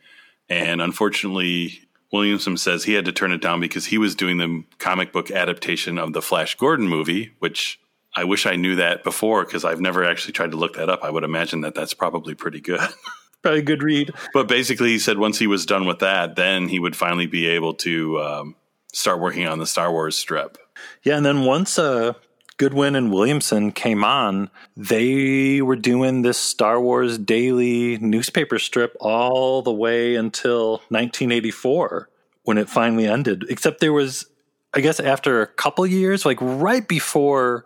and 0.53 0.83
unfortunately, 0.83 1.81
Williamson 2.13 2.59
says 2.59 2.85
he 2.85 2.93
had 2.93 3.07
to 3.07 3.13
turn 3.13 3.33
it 3.33 3.41
down 3.41 3.61
because 3.61 3.87
he 3.87 3.97
was 3.97 4.15
doing 4.15 4.37
the 4.37 4.65
comic 4.79 5.11
book 5.11 5.31
adaptation 5.31 5.97
of 5.97 6.13
the 6.13 6.21
Flash 6.21 6.57
Gordon 6.57 6.89
movie, 6.89 7.33
which 7.39 7.81
I 8.15 8.25
wish 8.25 8.45
I 8.45 8.57
knew 8.57 8.77
that 8.77 9.03
before 9.03 9.47
because 9.47 9.65
I've 9.65 9.81
never 9.81 10.05
actually 10.05 10.33
tried 10.33 10.51
to 10.51 10.59
look 10.59 10.75
that 10.75 10.91
up. 10.91 11.03
I 11.03 11.11
would 11.11 11.25
imagine 11.25 11.63
that 11.63 11.75
that's 11.75 11.95
probably 11.95 12.35
pretty 12.35 12.61
good. 12.61 12.81
probably 13.43 13.61
a 13.61 13.65
good 13.65 13.83
read. 13.83 14.13
But 14.33 14.49
basically, 14.49 14.91
he 14.91 14.99
said 14.99 15.19
once 15.19 15.39
he 15.39 15.47
was 15.47 15.67
done 15.67 15.87
with 15.87 15.99
that, 15.99 16.37
then 16.37 16.69
he 16.69 16.79
would 16.79 16.97
finally 16.97 17.27
be 17.27 17.47
able 17.47 17.75
to 17.75 18.21
um, 18.21 18.57
start 18.93 19.21
working 19.21 19.47
on 19.47 19.59
the 19.59 19.67
Star 19.67 19.91
Wars 19.91 20.17
strip. 20.17 20.59
Yeah, 21.03 21.17
and 21.17 21.27
then 21.27 21.43
once 21.43 21.79
uh, 21.79 22.15
Goodwin 22.57 22.95
and 22.95 23.13
Williamson 23.13 23.73
came 23.73 24.05
on, 24.05 24.51
they 24.77 25.61
were 25.63 25.77
doing 25.77 26.23
this 26.23 26.39
Star 26.39 26.81
Wars 26.81 27.19
daily 27.19 27.99
newspaper 27.99 28.59
strip 28.59 28.97
all 29.01 29.63
the 29.63 29.73
way 29.73 30.17
until 30.17 30.73
1984 30.89 32.09
when 32.45 32.59
it 32.59 32.69
finally 32.69 33.07
ended. 33.07 33.45
Except 33.49 33.81
there 33.81 33.93
was, 33.93 34.27
I 34.75 34.81
guess, 34.81 35.01
after 35.01 35.43
a 35.43 35.47
couple 35.47 35.87
years, 35.87 36.25
like 36.25 36.39
right 36.41 36.87
before, 36.87 37.65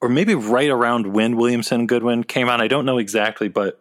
or 0.00 0.08
maybe 0.08 0.34
right 0.34 0.70
around 0.70 1.12
when 1.12 1.36
Williamson 1.36 1.80
and 1.80 1.88
Goodwin 1.88 2.24
came 2.24 2.48
on. 2.48 2.60
I 2.60 2.68
don't 2.68 2.86
know 2.86 2.98
exactly, 2.98 3.48
but 3.48 3.80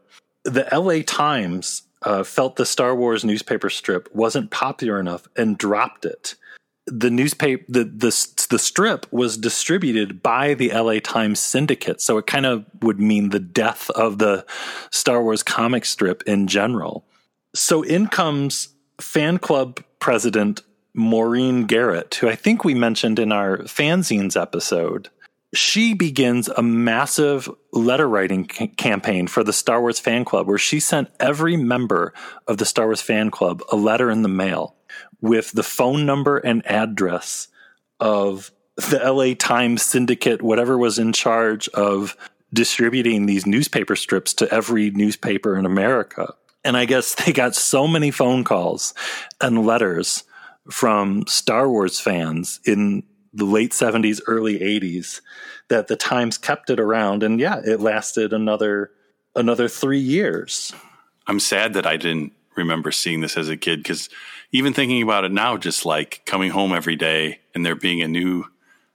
the 0.50 0.68
LA 0.72 1.02
Times 1.06 1.84
uh, 2.04 2.24
felt 2.24 2.56
the 2.56 2.66
Star 2.66 2.96
Wars 2.96 3.24
newspaper 3.24 3.70
strip 3.70 4.14
wasn't 4.14 4.52
popular 4.52 5.00
enough 5.00 5.28
and 5.36 5.58
dropped 5.58 6.06
it 6.06 6.36
the 6.92 7.10
newspaper 7.10 7.64
the, 7.68 7.84
the 7.84 8.46
the 8.50 8.60
strip 8.60 9.06
was 9.12 9.38
distributed 9.38 10.24
by 10.24 10.54
the 10.56 10.70
LA 10.70 11.00
Times 11.00 11.40
syndicate 11.40 12.02
so 12.02 12.18
it 12.18 12.26
kind 12.26 12.46
of 12.46 12.66
would 12.82 13.00
mean 13.00 13.30
the 13.30 13.40
death 13.40 13.90
of 13.92 14.18
the 14.18 14.46
Star 14.92 15.22
Wars 15.22 15.44
comic 15.44 15.86
strip 15.86 16.24
in 16.24 16.48
general 16.48 17.06
So 17.54 17.82
in 17.82 18.08
comes 18.08 18.70
fan 19.00 19.38
club 19.38 19.84
president 20.00 20.62
Maureen 20.94 21.66
Garrett, 21.66 22.16
who 22.16 22.28
I 22.28 22.36
think 22.36 22.64
we 22.64 22.74
mentioned 22.74 23.20
in 23.20 23.32
our 23.32 23.60
fanzines 23.60 24.40
episode. 24.40 25.10
She 25.54 25.94
begins 25.94 26.48
a 26.48 26.62
massive 26.62 27.50
letter 27.74 28.08
writing 28.08 28.48
c- 28.50 28.68
campaign 28.68 29.28
for 29.28 29.44
the 29.44 29.54
Star 29.54 29.82
Wars 29.82 30.00
fan 30.00 30.24
club 30.26 30.48
where 30.48 30.58
she 30.58 30.80
sent 30.80 31.10
every 31.20 31.58
member 31.58 32.14
of 32.48 32.58
the 32.58 32.66
Star 32.66 32.86
Wars 32.86 33.02
fan 33.02 33.32
club 33.32 33.64
a 33.72 33.76
letter 33.76 34.12
in 34.12 34.22
the 34.22 34.30
mail 34.30 34.76
with 35.22 35.52
the 35.52 35.64
phone 35.64 36.06
number 36.06 36.38
and 36.38 36.66
address 36.66 37.48
of 38.00 38.52
the 38.76 39.00
LA 39.00 39.34
Times 39.34 39.82
syndicate, 39.82 40.42
whatever 40.42 40.78
was 40.78 41.00
in 41.00 41.14
charge 41.14 41.68
of 41.70 42.16
distributing 42.54 43.26
these 43.26 43.46
newspaper 43.46 43.96
strips 43.96 44.34
to 44.36 44.54
every 44.54 44.90
newspaper 44.92 45.58
in 45.58 45.66
America. 45.66 46.34
And 46.64 46.78
I 46.78 46.86
guess 46.86 47.16
they 47.26 47.34
got 47.34 47.56
so 47.56 47.88
many 47.88 48.12
phone 48.12 48.44
calls 48.44 48.94
and 49.42 49.66
letters 49.66 50.24
from 50.70 51.26
Star 51.28 51.70
Wars 51.70 52.00
fans 52.00 52.60
in 52.66 53.04
the 53.34 53.46
late 53.46 53.72
70s, 53.72 54.22
early 54.28 54.60
80s 54.60 55.22
that 55.68 55.88
the 55.88 55.96
Times 55.96 56.38
kept 56.38 56.70
it 56.70 56.80
around. 56.80 57.24
And 57.24 57.40
yeah, 57.40 57.62
it 57.64 57.80
lasted 57.80 58.34
another 58.34 58.92
another 59.36 59.68
three 59.68 60.00
years. 60.00 60.74
I'm 61.28 61.40
sad 61.40 61.74
that 61.74 61.86
I 61.86 61.98
didn't 61.98 62.34
remember 62.56 62.92
seeing 62.92 63.22
this 63.22 63.38
as 63.38 63.50
a 63.50 63.58
kid 63.58 63.84
because 63.84 64.10
even 64.52 64.74
thinking 64.74 65.02
about 65.02 65.24
it 65.24 65.32
now, 65.32 65.58
just 65.58 65.86
like 65.86 66.24
coming 66.26 66.52
home 66.52 66.74
every 66.74 66.96
day 66.96 67.40
and 67.54 67.66
there 67.66 67.76
being 67.76 68.02
a 68.02 68.08
new 68.08 68.46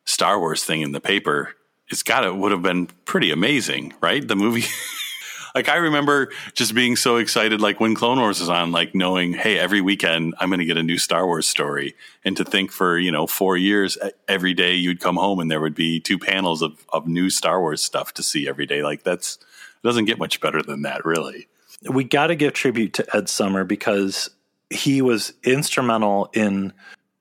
Star 0.04 0.38
Wars 0.38 0.64
thing 0.64 0.82
in 0.82 0.92
the 0.92 1.00
paper, 1.00 1.54
it's 1.88 2.02
got 2.02 2.24
it 2.24 2.36
would 2.36 2.52
have 2.52 2.62
been 2.62 2.86
pretty 3.04 3.30
amazing, 3.30 3.94
right? 4.00 4.26
The 4.26 4.36
movie 4.36 4.64
like 5.54 5.68
I 5.68 5.76
remember 5.76 6.30
just 6.54 6.74
being 6.74 6.96
so 6.96 7.16
excited, 7.16 7.60
like 7.60 7.78
when 7.78 7.94
Clone 7.94 8.18
Wars 8.18 8.40
was 8.40 8.48
on, 8.48 8.72
like 8.72 8.94
knowing, 8.94 9.32
hey, 9.32 9.58
every 9.58 9.80
weekend 9.80 10.34
I'm 10.40 10.48
going 10.48 10.58
to 10.58 10.64
get 10.64 10.76
a 10.76 10.82
new 10.82 10.98
Star 10.98 11.26
Wars 11.26 11.46
story, 11.46 11.94
and 12.24 12.36
to 12.36 12.44
think 12.44 12.72
for 12.72 12.98
you 12.98 13.12
know 13.12 13.26
four 13.26 13.56
years, 13.56 13.96
every 14.26 14.52
day 14.52 14.74
you'd 14.74 15.00
come 15.00 15.16
home 15.16 15.38
and 15.38 15.50
there 15.50 15.60
would 15.60 15.74
be 15.74 16.00
two 16.00 16.18
panels 16.18 16.60
of 16.60 16.84
of 16.92 17.06
new 17.06 17.30
Star 17.30 17.60
Wars 17.60 17.80
stuff 17.80 18.12
to 18.14 18.22
see 18.22 18.48
every 18.48 18.66
day. 18.66 18.82
Like 18.82 19.04
that's 19.04 19.36
it 19.36 19.86
doesn't 19.86 20.06
get 20.06 20.18
much 20.18 20.40
better 20.40 20.62
than 20.62 20.82
that, 20.82 21.04
really. 21.04 21.46
We 21.88 22.04
got 22.04 22.28
to 22.28 22.34
give 22.34 22.54
tribute 22.54 22.94
to 22.94 23.16
Ed 23.16 23.28
Summer 23.28 23.64
because 23.64 24.30
he 24.70 25.02
was 25.02 25.34
instrumental 25.44 26.30
in 26.32 26.72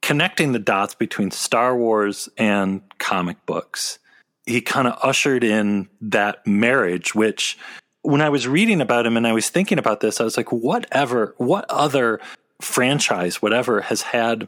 connecting 0.02 0.54
the 0.54 0.60
dots 0.60 0.96
between 0.96 1.32
Star 1.32 1.78
Wars 1.78 2.30
and 2.38 2.82
comic 2.98 3.46
books. 3.46 4.00
He 4.46 4.60
kind 4.60 4.88
of 4.88 4.98
ushered 5.02 5.43
in 5.43 5.88
that 6.02 6.46
marriage, 6.48 7.13
which 7.15 7.58
when 8.03 8.21
I 8.21 8.29
was 8.29 8.47
reading 8.47 8.81
about 8.81 9.05
him 9.05 9.17
and 9.17 9.25
I 9.25 9.33
was 9.33 9.49
thinking 9.49 9.79
about 9.79 10.01
this, 10.01 10.21
I 10.21 10.23
was 10.23 10.37
like, 10.37 10.51
whatever, 10.51 11.33
what 11.37 11.65
other 11.69 12.19
franchise, 12.61 13.41
whatever, 13.41 13.81
has 13.81 14.01
had 14.01 14.47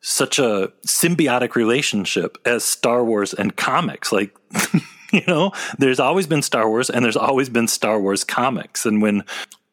such 0.00 0.38
a 0.38 0.72
symbiotic 0.86 1.54
relationship 1.54 2.36
as 2.44 2.64
Star 2.64 3.04
Wars 3.04 3.32
and 3.32 3.56
comics? 3.56 4.12
Like, 4.12 4.36
you 5.12 5.22
know, 5.26 5.52
there's 5.78 6.00
always 6.00 6.26
been 6.26 6.42
Star 6.42 6.68
Wars 6.68 6.90
and 6.90 7.04
there's 7.04 7.16
always 7.16 7.48
been 7.48 7.68
Star 7.68 8.00
Wars 8.00 8.24
comics. 8.24 8.84
And 8.84 9.00
when 9.00 9.22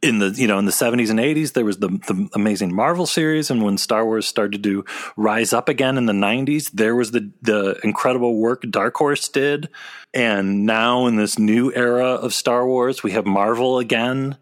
in 0.03 0.19
the 0.19 0.29
you 0.31 0.47
know 0.47 0.59
in 0.59 0.65
the 0.65 0.71
70s 0.71 1.09
and 1.09 1.19
80s 1.19 1.53
there 1.53 1.63
was 1.63 1.77
the, 1.77 1.87
the 1.87 2.29
amazing 2.33 2.75
marvel 2.75 3.07
series. 3.07 3.49
And 3.49 3.63
when 3.63 3.77
star 3.77 4.05
wars 4.05 4.27
started 4.27 4.61
to 4.63 4.85
rise 5.15 5.53
up 5.53 5.69
again 5.69 5.97
in 5.97 6.05
the 6.05 6.13
90s 6.13 6.69
there 6.71 6.95
was 6.95 7.11
the 7.11 7.31
the 7.41 7.79
incredible 7.83 8.35
work 8.37 8.63
dark 8.69 8.95
horse 8.95 9.27
did. 9.29 9.69
And 10.13 10.65
now 10.65 11.07
in 11.07 11.15
this 11.15 11.39
new 11.39 11.73
era 11.73 12.09
of 12.09 12.33
star 12.33 12.67
wars 12.67 13.01
we 13.01 13.13
have 13.13 13.25
marvel 13.25 13.79
again. 13.79 14.37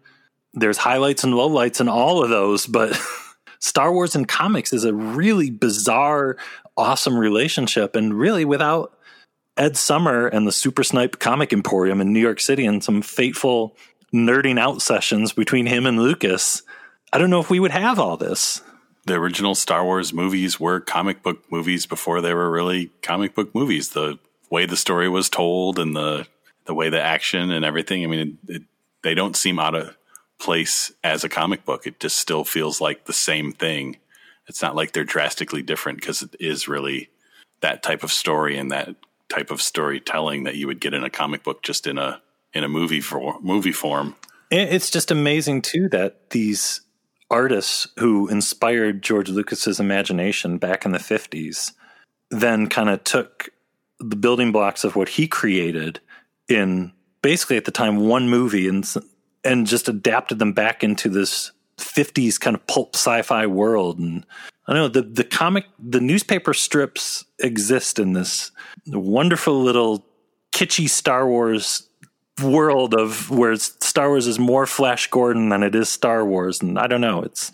There's 0.52 0.78
highlights 0.78 1.24
and 1.24 1.32
lowlights 1.32 1.80
in 1.80 1.88
all 1.88 2.22
of 2.22 2.28
those 2.28 2.66
but 2.66 3.00
star 3.60 3.92
wars 3.92 4.16
and 4.16 4.26
comics 4.26 4.72
is 4.72 4.84
a 4.84 4.92
really 4.92 5.50
bizarre 5.50 6.36
awesome 6.76 7.16
relationship. 7.16 7.94
And 7.94 8.18
really 8.18 8.44
without 8.44 8.98
ed 9.56 9.76
summer 9.76 10.26
and 10.26 10.46
the 10.46 10.52
super 10.52 10.82
snipe 10.82 11.18
comic 11.18 11.52
emporium 11.52 12.00
in 12.00 12.10
new 12.10 12.18
york 12.18 12.40
city 12.40 12.64
and 12.64 12.82
some 12.82 13.02
fateful 13.02 13.76
nerding 14.14 14.58
out 14.58 14.82
sessions 14.82 15.32
between 15.32 15.66
him 15.66 15.86
and 15.86 16.00
Lucas, 16.00 16.62
I 17.12 17.18
don't 17.18 17.30
know 17.30 17.40
if 17.40 17.50
we 17.50 17.60
would 17.60 17.70
have 17.70 17.98
all 17.98 18.16
this. 18.16 18.62
The 19.04 19.14
original 19.14 19.54
Star 19.54 19.84
Wars 19.84 20.12
movies 20.12 20.60
were 20.60 20.80
comic 20.80 21.22
book 21.22 21.42
movies 21.50 21.86
before 21.86 22.20
they 22.20 22.34
were 22.34 22.50
really 22.50 22.90
comic 23.02 23.34
book 23.34 23.54
movies. 23.54 23.90
The 23.90 24.18
way 24.50 24.66
the 24.66 24.76
story 24.76 25.08
was 25.08 25.28
told 25.28 25.78
and 25.78 25.96
the 25.96 26.26
the 26.66 26.74
way 26.74 26.88
the 26.88 27.02
action 27.02 27.50
and 27.50 27.64
everything. 27.64 28.04
I 28.04 28.06
mean, 28.06 28.38
it, 28.48 28.56
it, 28.56 28.62
they 29.02 29.14
don't 29.14 29.36
seem 29.36 29.58
out 29.58 29.74
of 29.74 29.96
place 30.38 30.92
as 31.02 31.24
a 31.24 31.28
comic 31.28 31.64
book. 31.64 31.86
It 31.86 31.98
just 31.98 32.16
still 32.16 32.44
feels 32.44 32.80
like 32.80 33.04
the 33.04 33.12
same 33.12 33.52
thing. 33.52 33.96
It's 34.46 34.62
not 34.62 34.76
like 34.76 34.92
they're 34.92 35.04
drastically 35.04 35.62
different 35.62 36.00
because 36.00 36.22
it 36.22 36.36
is 36.38 36.68
really 36.68 37.10
that 37.60 37.82
type 37.82 38.04
of 38.04 38.12
story 38.12 38.56
and 38.56 38.70
that 38.70 38.94
type 39.28 39.50
of 39.50 39.62
storytelling 39.62 40.44
that 40.44 40.56
you 40.56 40.66
would 40.66 40.80
get 40.80 40.94
in 40.94 41.04
a 41.04 41.10
comic 41.10 41.42
book 41.42 41.62
just 41.62 41.86
in 41.86 41.98
a 41.98 42.20
in 42.54 42.64
a 42.64 42.68
movie 42.68 43.00
for 43.00 43.38
movie 43.40 43.72
form. 43.72 44.14
It's 44.50 44.90
just 44.90 45.10
amazing 45.10 45.62
too 45.62 45.88
that 45.90 46.30
these 46.30 46.82
artists 47.30 47.88
who 47.98 48.28
inspired 48.28 49.02
George 49.02 49.30
Lucas's 49.30 49.80
imagination 49.80 50.58
back 50.58 50.84
in 50.84 50.92
the 50.92 50.98
50s 50.98 51.72
then 52.30 52.68
kind 52.68 52.90
of 52.90 53.02
took 53.04 53.48
the 53.98 54.16
building 54.16 54.52
blocks 54.52 54.84
of 54.84 54.96
what 54.96 55.08
he 55.08 55.26
created 55.26 56.00
in 56.48 56.92
basically 57.22 57.56
at 57.56 57.64
the 57.64 57.70
time 57.70 58.08
one 58.08 58.28
movie 58.28 58.68
and 58.68 58.94
and 59.44 59.66
just 59.66 59.88
adapted 59.88 60.38
them 60.38 60.52
back 60.52 60.84
into 60.84 61.08
this 61.08 61.52
50s 61.78 62.38
kind 62.38 62.54
of 62.54 62.66
pulp 62.66 62.94
sci-fi 62.94 63.46
world 63.46 63.98
and 63.98 64.26
I 64.66 64.74
know 64.74 64.88
the 64.88 65.02
the 65.02 65.24
comic 65.24 65.64
the 65.78 66.00
newspaper 66.00 66.52
strips 66.52 67.24
exist 67.38 67.98
in 67.98 68.12
this 68.12 68.50
wonderful 68.86 69.62
little 69.62 70.04
kitschy 70.52 70.88
Star 70.88 71.26
Wars 71.26 71.88
world 72.40 72.94
of 72.94 73.30
where 73.30 73.56
Star 73.56 74.08
Wars 74.08 74.26
is 74.26 74.38
more 74.38 74.66
Flash 74.66 75.10
Gordon 75.10 75.48
than 75.48 75.62
it 75.62 75.74
is 75.74 75.88
Star 75.88 76.24
Wars, 76.24 76.62
and 76.62 76.78
I 76.78 76.86
don't 76.86 77.00
know. 77.00 77.22
It's 77.22 77.52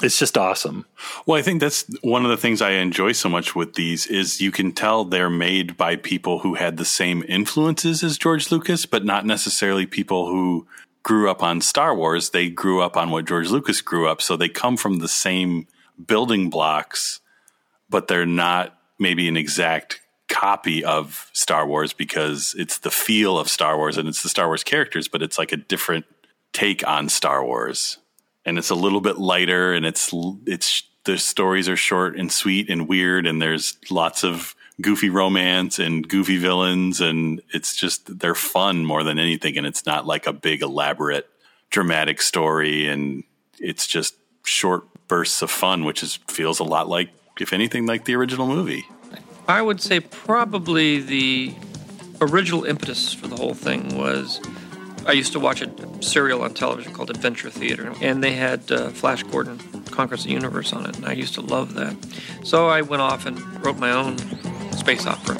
it's 0.00 0.18
just 0.18 0.38
awesome. 0.38 0.86
Well, 1.26 1.38
I 1.38 1.42
think 1.42 1.60
that's 1.60 1.84
one 2.02 2.24
of 2.24 2.30
the 2.30 2.36
things 2.36 2.62
I 2.62 2.72
enjoy 2.72 3.12
so 3.12 3.28
much 3.28 3.56
with 3.56 3.74
these 3.74 4.06
is 4.06 4.40
you 4.40 4.52
can 4.52 4.70
tell 4.70 5.04
they're 5.04 5.28
made 5.28 5.76
by 5.76 5.96
people 5.96 6.40
who 6.40 6.54
had 6.54 6.76
the 6.76 6.84
same 6.84 7.24
influences 7.28 8.04
as 8.04 8.16
George 8.16 8.52
Lucas, 8.52 8.86
but 8.86 9.04
not 9.04 9.26
necessarily 9.26 9.86
people 9.86 10.28
who 10.28 10.68
grew 11.02 11.28
up 11.28 11.42
on 11.42 11.60
Star 11.60 11.96
Wars. 11.96 12.30
They 12.30 12.48
grew 12.48 12.80
up 12.80 12.96
on 12.96 13.10
what 13.10 13.24
George 13.24 13.50
Lucas 13.50 13.80
grew 13.80 14.08
up, 14.08 14.22
so 14.22 14.36
they 14.36 14.48
come 14.48 14.76
from 14.76 15.00
the 15.00 15.08
same 15.08 15.66
building 16.06 16.48
blocks, 16.48 17.20
but 17.90 18.06
they're 18.06 18.26
not 18.26 18.78
maybe 19.00 19.26
an 19.26 19.36
exact 19.36 20.00
copy 20.28 20.84
of 20.84 21.30
Star 21.32 21.66
Wars 21.66 21.92
because 21.92 22.54
it's 22.58 22.78
the 22.78 22.90
feel 22.90 23.38
of 23.38 23.48
Star 23.48 23.76
Wars 23.76 23.96
and 23.96 24.08
it's 24.08 24.22
the 24.22 24.28
Star 24.28 24.46
Wars 24.46 24.62
characters, 24.62 25.08
but 25.08 25.22
it's 25.22 25.38
like 25.38 25.52
a 25.52 25.56
different 25.56 26.06
take 26.52 26.86
on 26.86 27.08
Star 27.08 27.44
Wars. 27.44 27.98
And 28.44 28.58
it's 28.58 28.70
a 28.70 28.74
little 28.74 29.00
bit 29.00 29.18
lighter 29.18 29.72
and 29.72 29.84
it's 29.84 30.10
it's 30.46 30.84
the 31.04 31.18
stories 31.18 31.68
are 31.68 31.76
short 31.76 32.18
and 32.18 32.30
sweet 32.30 32.68
and 32.68 32.88
weird 32.88 33.26
and 33.26 33.40
there's 33.40 33.78
lots 33.90 34.24
of 34.24 34.54
goofy 34.80 35.10
romance 35.10 35.78
and 35.78 36.08
goofy 36.08 36.36
villains 36.36 37.00
and 37.00 37.42
it's 37.52 37.74
just 37.74 38.18
they're 38.20 38.34
fun 38.34 38.84
more 38.84 39.02
than 39.02 39.18
anything 39.18 39.56
and 39.58 39.66
it's 39.66 39.86
not 39.86 40.06
like 40.06 40.26
a 40.26 40.32
big 40.32 40.62
elaborate 40.62 41.28
dramatic 41.70 42.22
story 42.22 42.86
and 42.86 43.24
it's 43.58 43.86
just 43.86 44.14
short 44.44 44.84
bursts 45.08 45.42
of 45.42 45.50
fun 45.50 45.84
which 45.84 46.02
is 46.02 46.16
feels 46.28 46.60
a 46.60 46.64
lot 46.64 46.88
like 46.88 47.08
if 47.40 47.52
anything 47.52 47.86
like 47.86 48.04
the 48.04 48.14
original 48.14 48.46
movie. 48.46 48.84
I 49.48 49.62
would 49.62 49.80
say 49.80 50.00
probably 50.00 51.00
the 51.00 51.54
original 52.20 52.64
impetus 52.64 53.14
for 53.14 53.28
the 53.28 53.36
whole 53.36 53.54
thing 53.54 53.96
was 53.96 54.42
I 55.06 55.12
used 55.12 55.32
to 55.32 55.40
watch 55.40 55.62
a 55.62 56.02
serial 56.02 56.42
on 56.42 56.52
television 56.52 56.92
called 56.92 57.08
Adventure 57.08 57.48
Theater, 57.48 57.94
and 58.02 58.22
they 58.22 58.32
had 58.32 58.70
uh, 58.70 58.90
Flash 58.90 59.22
Gordon 59.22 59.58
Conquers 59.86 60.24
the 60.24 60.32
Universe 60.32 60.74
on 60.74 60.84
it, 60.84 60.96
and 60.98 61.06
I 61.06 61.12
used 61.12 61.32
to 61.34 61.40
love 61.40 61.72
that. 61.74 61.96
So 62.44 62.68
I 62.68 62.82
went 62.82 63.00
off 63.00 63.24
and 63.24 63.40
wrote 63.64 63.78
my 63.78 63.90
own 63.90 64.18
space 64.72 65.06
opera. 65.06 65.36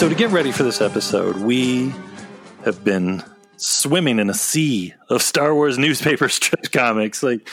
So, 0.00 0.08
to 0.08 0.14
get 0.14 0.30
ready 0.30 0.50
for 0.50 0.62
this 0.62 0.80
episode, 0.80 1.36
we 1.36 1.92
have 2.64 2.82
been 2.82 3.22
swimming 3.58 4.18
in 4.18 4.30
a 4.30 4.34
sea 4.34 4.94
of 5.10 5.20
Star 5.20 5.54
Wars 5.54 5.76
newspaper 5.76 6.26
strip 6.30 6.72
comics. 6.72 7.22
Like, 7.22 7.46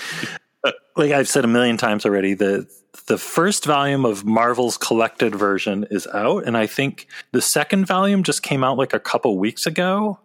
uh, 0.63 0.71
like 0.95 1.11
I've 1.11 1.27
said 1.27 1.43
a 1.43 1.47
million 1.49 1.75
times 1.75 2.05
already, 2.05 2.35
the 2.35 2.65
the 3.07 3.17
first 3.17 3.65
volume 3.65 4.05
of 4.05 4.23
Marvel's 4.23 4.77
collected 4.77 5.35
version 5.35 5.87
is 5.91 6.07
out, 6.07 6.47
and 6.47 6.55
I 6.55 6.67
think 6.67 7.09
the 7.33 7.41
second 7.41 7.85
volume 7.85 8.23
just 8.23 8.43
came 8.43 8.63
out 8.63 8.77
like 8.77 8.93
a 8.93 8.99
couple 9.01 9.37
weeks 9.37 9.65
ago. 9.65 10.17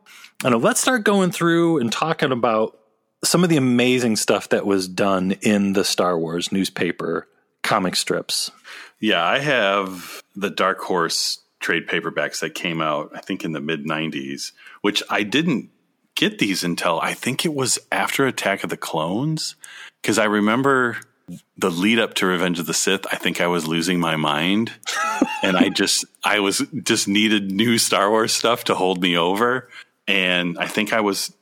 And 0.44 0.62
let's 0.62 0.80
start 0.80 1.02
going 1.02 1.32
through 1.32 1.80
and 1.80 1.90
talking 1.90 2.30
about 2.30 2.78
some 3.24 3.42
of 3.42 3.50
the 3.50 3.56
amazing 3.56 4.14
stuff 4.14 4.50
that 4.50 4.64
was 4.64 4.86
done 4.86 5.32
in 5.40 5.72
the 5.72 5.82
Star 5.82 6.16
Wars 6.16 6.52
newspaper 6.52 7.26
comic 7.64 7.96
strips. 7.96 8.52
Yeah, 9.00 9.24
I 9.24 9.40
have 9.40 10.22
the 10.36 10.50
Dark 10.50 10.78
Horse 10.78 11.41
trade 11.62 11.86
paperbacks 11.86 12.40
that 12.40 12.54
came 12.54 12.80
out, 12.80 13.10
I 13.14 13.20
think, 13.20 13.44
in 13.44 13.52
the 13.52 13.60
mid 13.60 13.84
90s, 13.84 14.52
which 14.80 15.02
I 15.08 15.22
didn't 15.22 15.70
get 16.14 16.38
these 16.38 16.62
until 16.62 17.00
I 17.00 17.14
think 17.14 17.44
it 17.44 17.54
was 17.54 17.78
after 17.90 18.26
Attack 18.26 18.64
of 18.64 18.70
the 18.70 18.76
Clones. 18.76 19.56
Because 20.00 20.18
I 20.18 20.24
remember 20.24 20.98
the 21.56 21.70
lead 21.70 21.98
up 21.98 22.14
to 22.14 22.26
Revenge 22.26 22.58
of 22.58 22.66
the 22.66 22.74
Sith, 22.74 23.06
I 23.12 23.16
think 23.16 23.40
I 23.40 23.46
was 23.46 23.66
losing 23.66 24.00
my 24.00 24.16
mind. 24.16 24.72
and 25.42 25.56
I 25.56 25.68
just, 25.68 26.04
I 26.22 26.40
was 26.40 26.62
just 26.82 27.08
needed 27.08 27.50
new 27.50 27.78
Star 27.78 28.10
Wars 28.10 28.32
stuff 28.32 28.64
to 28.64 28.74
hold 28.74 29.00
me 29.00 29.16
over. 29.16 29.68
And 30.06 30.58
I 30.58 30.66
think 30.66 30.92
I 30.92 31.00
was 31.00 31.32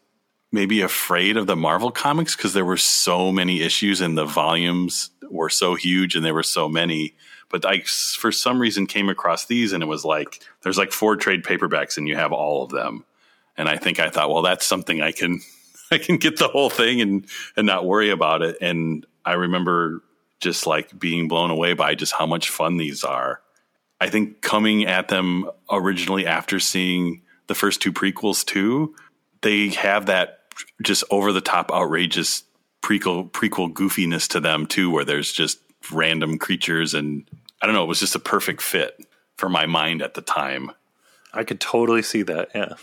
maybe 0.53 0.81
afraid 0.81 1.37
of 1.37 1.47
the 1.47 1.57
Marvel 1.57 1.91
comics 1.91 2.37
because 2.37 2.53
there 2.53 2.65
were 2.65 2.77
so 2.77 3.31
many 3.33 3.63
issues 3.63 4.01
and 4.01 4.19
the 4.19 4.25
volumes 4.25 5.11
were 5.31 5.49
so 5.49 5.75
huge 5.75 6.17
and 6.17 6.25
there 6.25 6.35
were 6.35 6.43
so 6.43 6.69
many. 6.69 7.15
But 7.51 7.67
I, 7.67 7.81
for 7.81 8.33
some 8.33 8.61
reason, 8.61 8.87
came 8.87 9.09
across 9.09 9.47
these 9.47 9.73
and 9.73 9.83
it 9.83 9.87
was 9.87 10.05
like 10.05 10.43
there's 10.63 10.79
like 10.79 10.93
four 10.93 11.17
trade 11.17 11.43
paperbacks 11.43 11.99
and 11.99 12.09
you 12.09 12.17
have 12.17 12.33
all 12.33 12.63
of 12.63 12.71
them. 12.71 13.05
And 13.57 13.69
I 13.69 13.77
think 13.77 13.99
I 13.99 14.09
thought, 14.09 14.31
well, 14.31 14.43
that's 14.43 14.65
something 14.65 15.03
I 15.03 15.13
can 15.13 15.41
I 15.91 15.99
can 15.99 16.17
get 16.17 16.39
the 16.39 16.49
whole 16.49 16.71
thing 16.71 17.01
and 17.01 17.27
and 17.57 17.67
not 17.67 17.85
worry 17.85 18.11
about 18.11 18.43
it. 18.43 18.57
And 18.61 19.05
I 19.25 19.35
remember 19.35 20.03
just 20.41 20.67
like 20.67 20.99
being 20.99 21.29
blown 21.29 21.51
away 21.51 21.75
by 21.75 21.95
just 21.95 22.15
how 22.15 22.27
much 22.27 22.49
fun 22.49 22.77
these 22.79 23.05
are. 23.05 23.41
I 24.01 24.09
think 24.09 24.41
coming 24.41 24.87
at 24.87 25.09
them 25.09 25.51
originally 25.71 26.27
after 26.27 26.59
seeing 26.59 27.21
the 27.49 27.55
first 27.55 27.83
two 27.83 27.93
prequels 27.93 28.45
too, 28.45 28.95
they 29.43 29.69
have 29.71 30.07
that 30.07 30.41
just 30.83 31.05
over 31.11 31.33
the 31.33 31.43
top 31.43 31.71
outrageous 31.71 32.45
prequel 32.83 33.31
prequel 33.31 33.73
goofiness 33.73 34.29
to 34.29 34.41
them 34.41 34.67
too, 34.67 34.91
where 34.91 35.05
there's 35.05 35.33
just 35.33 35.59
random 35.93 36.39
creatures 36.39 36.95
and 36.95 37.29
I 37.61 37.67
don't 37.67 37.75
know, 37.75 37.85
it 37.85 37.89
was 37.89 38.01
just 38.01 38.15
a 38.15 38.21
perfect 38.21 38.63
fit 38.63 39.07
for 39.37 39.49
my 39.49 39.67
mind 39.67 40.03
at 40.03 40.15
the 40.15 40.23
time. 40.23 40.73
I 41.33 41.45
could 41.45 41.61
totally 41.61 42.03
see 42.03 42.23
that, 42.23 42.51
yeah. 42.55 42.75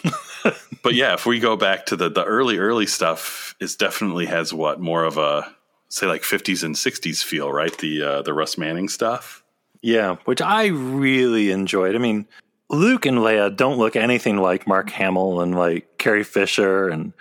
but 0.84 0.94
yeah, 0.94 1.14
if 1.14 1.26
we 1.26 1.40
go 1.40 1.58
back 1.58 1.86
to 1.88 1.96
the 1.96 2.10
the 2.10 2.24
early 2.24 2.58
early 2.58 2.88
stuff, 2.88 3.56
it 3.60 3.76
definitely 3.78 4.26
has 4.28 4.54
what 4.54 4.80
more 4.80 5.04
of 5.04 5.18
a 5.18 5.54
say 5.90 6.08
like 6.08 6.22
50s 6.22 6.64
and 6.64 6.76
60s 6.76 7.24
feel, 7.24 7.52
right? 7.52 7.76
The 7.78 8.02
uh, 8.02 8.22
the 8.22 8.34
Russ 8.34 8.58
Manning 8.58 8.90
stuff. 8.90 9.44
Yeah, 9.82 10.16
which 10.26 10.42
I 10.42 10.68
really 10.68 11.52
enjoyed. 11.52 11.96
I 11.96 12.00
mean, 12.00 12.28
Luke 12.70 13.06
and 13.06 13.20
Leia 13.20 13.56
don't 13.56 13.78
look 13.78 13.96
anything 13.96 14.38
like 14.38 14.68
Mark 14.68 14.90
Hamill 14.90 15.42
and 15.42 15.56
like 15.56 15.98
Carrie 15.98 16.24
Fisher 16.24 16.90
and 16.90 17.14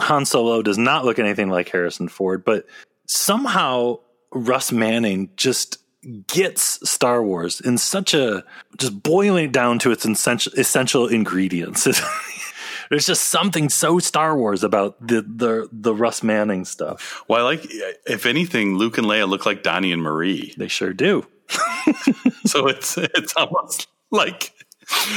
Han 0.00 0.24
Solo 0.24 0.62
does 0.62 0.78
not 0.78 1.04
look 1.04 1.18
anything 1.18 1.50
like 1.50 1.68
Harrison 1.68 2.08
Ford, 2.08 2.44
but 2.44 2.66
somehow 3.06 3.98
Russ 4.32 4.72
Manning 4.72 5.30
just 5.36 5.78
gets 6.26 6.88
Star 6.88 7.22
Wars 7.22 7.60
in 7.60 7.78
such 7.78 8.14
a 8.14 8.44
just 8.78 9.02
boiling 9.02 9.46
it 9.46 9.52
down 9.52 9.78
to 9.80 9.90
its 9.90 10.04
essential, 10.04 10.52
essential 10.54 11.06
ingredients. 11.06 11.86
There's 12.90 13.06
just 13.06 13.28
something 13.28 13.68
so 13.68 14.00
Star 14.00 14.36
Wars 14.36 14.64
about 14.64 14.96
the 15.06 15.22
the 15.22 15.68
the 15.70 15.94
Russ 15.94 16.22
Manning 16.22 16.64
stuff. 16.64 17.22
Well, 17.28 17.46
I 17.46 17.50
like 17.50 17.66
if 18.06 18.26
anything, 18.26 18.76
Luke 18.76 18.98
and 18.98 19.06
Leia 19.06 19.28
look 19.28 19.46
like 19.46 19.62
Donnie 19.62 19.92
and 19.92 20.02
Marie. 20.02 20.54
They 20.56 20.68
sure 20.68 20.92
do. 20.92 21.26
so 22.46 22.66
it's 22.66 22.98
it's 22.98 23.34
almost 23.36 23.86
like 24.10 24.52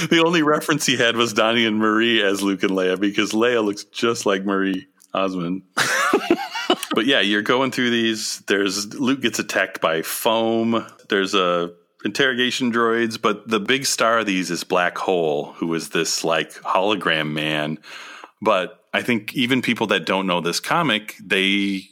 the 0.10 0.22
only 0.24 0.44
reference 0.44 0.86
he 0.86 0.98
had 0.98 1.16
was 1.16 1.34
Donnie 1.34 1.66
and 1.66 1.78
Marie 1.78 2.22
as 2.22 2.44
Luke 2.44 2.62
and 2.62 2.74
Leia 2.74 3.00
because 3.00 3.32
Leia 3.32 3.64
looks 3.64 3.86
just 3.86 4.26
like 4.26 4.46
Marie 4.46 4.88
Osmond. 5.14 5.64
but 6.94 7.06
yeah, 7.06 7.22
you're 7.22 7.42
going 7.42 7.72
through 7.72 7.90
these. 7.90 8.40
There's 8.48 8.94
Luke 8.96 9.22
gets 9.22 9.40
attacked 9.40 9.82
by 9.82 10.02
foam. 10.02 10.86
There's 11.10 11.34
a 11.34 11.74
interrogation 12.06 12.72
droids, 12.72 13.22
but 13.22 13.48
the 13.48 13.60
big 13.60 13.86
star 13.86 14.20
of 14.20 14.26
these 14.26 14.52
is 14.52 14.64
Black 14.64 14.98
Hole, 14.98 15.54
who 15.54 15.74
is 15.74 15.90
this 15.90 16.24
like 16.24 16.54
hologram 16.62 17.32
man. 17.32 17.80
But 18.42 18.84
I 18.94 19.02
think 19.02 19.34
even 19.34 19.62
people 19.62 19.88
that 19.88 20.06
don't 20.06 20.28
know 20.28 20.42
this 20.42 20.60
comic, 20.60 21.16
they 21.24 21.88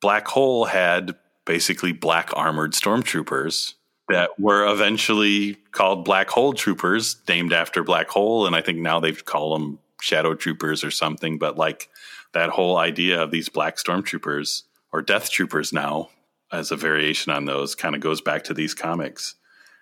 Black 0.00 0.26
Hole 0.28 0.64
had 0.64 1.14
basically 1.44 1.92
black 1.92 2.30
armored 2.34 2.72
stormtroopers 2.72 3.74
that 4.08 4.30
were 4.38 4.66
eventually 4.70 5.54
called 5.72 6.04
Black 6.04 6.30
Hole 6.30 6.52
Troopers, 6.52 7.16
named 7.28 7.52
after 7.52 7.84
Black 7.84 8.08
Hole, 8.08 8.46
and 8.46 8.56
I 8.56 8.60
think 8.60 8.78
now 8.78 8.98
they've 8.98 9.24
called 9.24 9.60
them 9.60 9.78
Shadow 10.00 10.34
Troopers 10.34 10.82
or 10.82 10.90
something. 10.90 11.38
But 11.38 11.56
like 11.56 11.88
that 12.32 12.50
whole 12.50 12.76
idea 12.76 13.22
of 13.22 13.30
these 13.30 13.48
black 13.48 13.76
stormtroopers 13.76 14.62
or 14.92 15.02
death 15.02 15.30
troopers 15.30 15.72
now 15.72 16.10
as 16.52 16.70
a 16.70 16.76
variation 16.76 17.32
on 17.32 17.44
those 17.44 17.74
kind 17.74 17.94
of 17.94 18.00
goes 18.00 18.20
back 18.20 18.44
to 18.44 18.54
these 18.54 18.74
comics 18.74 19.36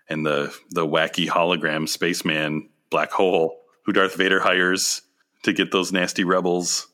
and 0.08 0.24
the 0.24 0.54
the 0.70 0.86
wacky 0.86 1.28
hologram 1.28 1.88
spaceman 1.88 2.68
black 2.90 3.10
hole 3.10 3.58
who 3.84 3.92
Darth 3.92 4.16
Vader 4.16 4.40
hires 4.40 5.02
to 5.42 5.52
get 5.52 5.72
those 5.72 5.92
nasty 5.92 6.24
rebels. 6.24 6.86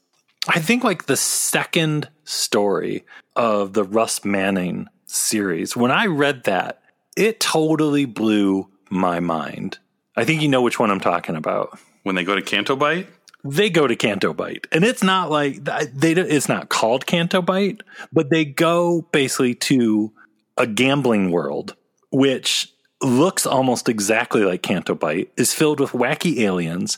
I 0.46 0.60
think 0.60 0.84
like 0.84 1.06
the 1.06 1.16
second 1.16 2.08
story 2.24 3.04
of 3.34 3.72
the 3.72 3.84
Russ 3.84 4.24
Manning 4.24 4.88
series, 5.06 5.76
when 5.76 5.90
I 5.90 6.06
read 6.06 6.44
that, 6.44 6.82
it 7.16 7.40
totally 7.40 8.04
blew 8.04 8.68
my 8.90 9.20
mind. 9.20 9.78
I 10.16 10.24
think 10.24 10.42
you 10.42 10.48
know 10.48 10.62
which 10.62 10.78
one 10.78 10.90
I'm 10.90 11.00
talking 11.00 11.36
about. 11.36 11.78
When 12.02 12.14
they 12.14 12.24
go 12.24 12.34
to 12.34 12.42
Canto 12.42 12.76
Bight? 12.76 13.08
They 13.44 13.68
go 13.68 13.86
to 13.86 13.94
Canto 13.94 14.32
Bight, 14.32 14.66
and 14.72 14.84
it's 14.84 15.02
not 15.02 15.30
like 15.30 15.64
they. 15.64 16.12
It's 16.12 16.48
not 16.48 16.70
called 16.70 17.06
Canto 17.06 17.42
Bight, 17.42 17.82
but 18.10 18.30
they 18.30 18.44
go 18.44 19.02
basically 19.12 19.54
to 19.56 20.12
a 20.56 20.66
gambling 20.66 21.30
world, 21.30 21.76
which 22.10 22.72
looks 23.02 23.44
almost 23.44 23.88
exactly 23.88 24.44
like 24.44 24.62
Canto 24.62 24.94
Bight, 24.94 25.30
is 25.36 25.52
filled 25.52 25.78
with 25.78 25.90
wacky 25.90 26.38
aliens. 26.38 26.96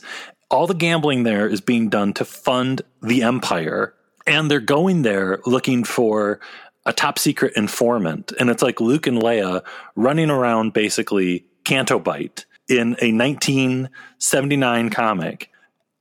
All 0.49 0.67
the 0.67 0.73
gambling 0.73 1.23
there 1.23 1.49
is 1.49 1.59
being 1.59 1.89
done 1.89 2.13
to 2.13 2.23
fund 2.23 2.81
the 3.01 3.23
empire, 3.23 3.93
and 4.25 4.49
they're 4.49 4.61
going 4.61 5.01
there 5.01 5.39
looking 5.45 5.83
for 5.83 6.39
a 6.85 6.93
top 6.93 7.19
secret 7.19 7.57
informant, 7.57 8.31
and 8.39 8.49
it's 8.49 8.63
like 8.63 8.79
Luke 8.79 9.05
and 9.05 9.21
Leia 9.21 9.65
running 9.97 10.29
around 10.29 10.71
basically 10.71 11.45
Canto 11.65 11.99
Bight 11.99 12.45
in 12.69 12.95
a 13.01 13.11
1979 13.11 14.89
comic 14.89 15.51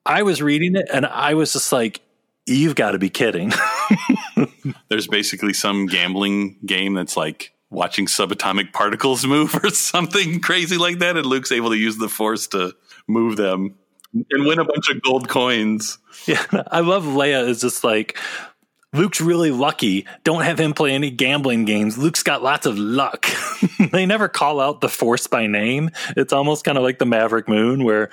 I 0.06 0.22
was 0.22 0.40
reading 0.40 0.76
it 0.76 0.88
and 0.92 1.04
I 1.04 1.34
was 1.34 1.52
just 1.52 1.72
like, 1.72 2.00
you've 2.46 2.76
got 2.76 2.92
to 2.92 2.98
be 2.98 3.10
kidding. 3.10 3.52
There's 4.88 5.08
basically 5.08 5.52
some 5.52 5.86
gambling 5.86 6.56
game 6.64 6.94
that's 6.94 7.16
like 7.16 7.52
watching 7.70 8.06
subatomic 8.06 8.72
particles 8.72 9.26
move 9.26 9.54
or 9.62 9.70
something 9.70 10.40
crazy 10.40 10.78
like 10.78 11.00
that. 11.00 11.16
And 11.16 11.26
Luke's 11.26 11.52
able 11.52 11.70
to 11.70 11.76
use 11.76 11.98
the 11.98 12.08
force 12.08 12.46
to 12.48 12.74
move 13.08 13.36
them 13.36 13.74
and 14.30 14.46
win 14.46 14.60
a 14.60 14.64
bunch 14.64 14.88
of 14.88 15.02
gold 15.02 15.28
coins. 15.28 15.98
Yeah. 16.26 16.44
I 16.70 16.80
love 16.80 17.04
Leia 17.04 17.46
is 17.46 17.60
just 17.60 17.84
like, 17.84 18.16
Luke's 18.96 19.20
really 19.20 19.50
lucky. 19.50 20.06
Don't 20.24 20.42
have 20.42 20.58
him 20.58 20.72
play 20.72 20.92
any 20.92 21.10
gambling 21.10 21.64
games. 21.64 21.98
Luke's 21.98 22.22
got 22.22 22.42
lots 22.42 22.66
of 22.66 22.78
luck. 22.78 23.26
they 23.92 24.06
never 24.06 24.28
call 24.28 24.60
out 24.60 24.80
the 24.80 24.88
force 24.88 25.26
by 25.26 25.46
name. 25.46 25.90
It's 26.16 26.32
almost 26.32 26.64
kind 26.64 26.78
of 26.78 26.84
like 26.84 26.98
the 26.98 27.06
Maverick 27.06 27.48
Moon 27.48 27.84
where 27.84 28.10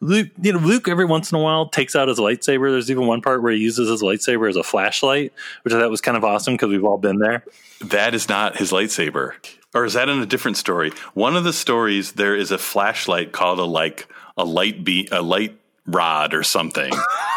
Luke, 0.00 0.28
you 0.42 0.52
know, 0.52 0.58
Luke 0.58 0.88
every 0.88 1.06
once 1.06 1.32
in 1.32 1.38
a 1.38 1.42
while 1.42 1.68
takes 1.68 1.96
out 1.96 2.08
his 2.08 2.18
lightsaber. 2.18 2.70
There's 2.70 2.90
even 2.90 3.06
one 3.06 3.22
part 3.22 3.42
where 3.42 3.52
he 3.52 3.58
uses 3.58 3.88
his 3.88 4.02
lightsaber 4.02 4.48
as 4.48 4.56
a 4.56 4.62
flashlight, 4.62 5.32
which 5.62 5.72
I 5.72 5.80
thought 5.80 5.90
was 5.90 6.02
kind 6.02 6.16
of 6.16 6.24
awesome 6.24 6.54
because 6.54 6.68
we've 6.68 6.84
all 6.84 6.98
been 6.98 7.18
there. 7.18 7.44
That 7.80 8.14
is 8.14 8.28
not 8.28 8.56
his 8.56 8.72
lightsaber, 8.72 9.32
or 9.74 9.84
is 9.86 9.94
that 9.94 10.08
in 10.10 10.20
a 10.20 10.26
different 10.26 10.58
story? 10.58 10.92
One 11.14 11.34
of 11.34 11.44
the 11.44 11.52
stories 11.52 12.12
there 12.12 12.36
is 12.36 12.50
a 12.50 12.58
flashlight 12.58 13.32
called 13.32 13.58
a 13.58 13.64
like 13.64 14.06
a 14.36 14.44
light 14.44 14.84
be 14.84 15.08
a 15.10 15.22
light 15.22 15.58
rod 15.86 16.34
or 16.34 16.42
something, 16.42 16.92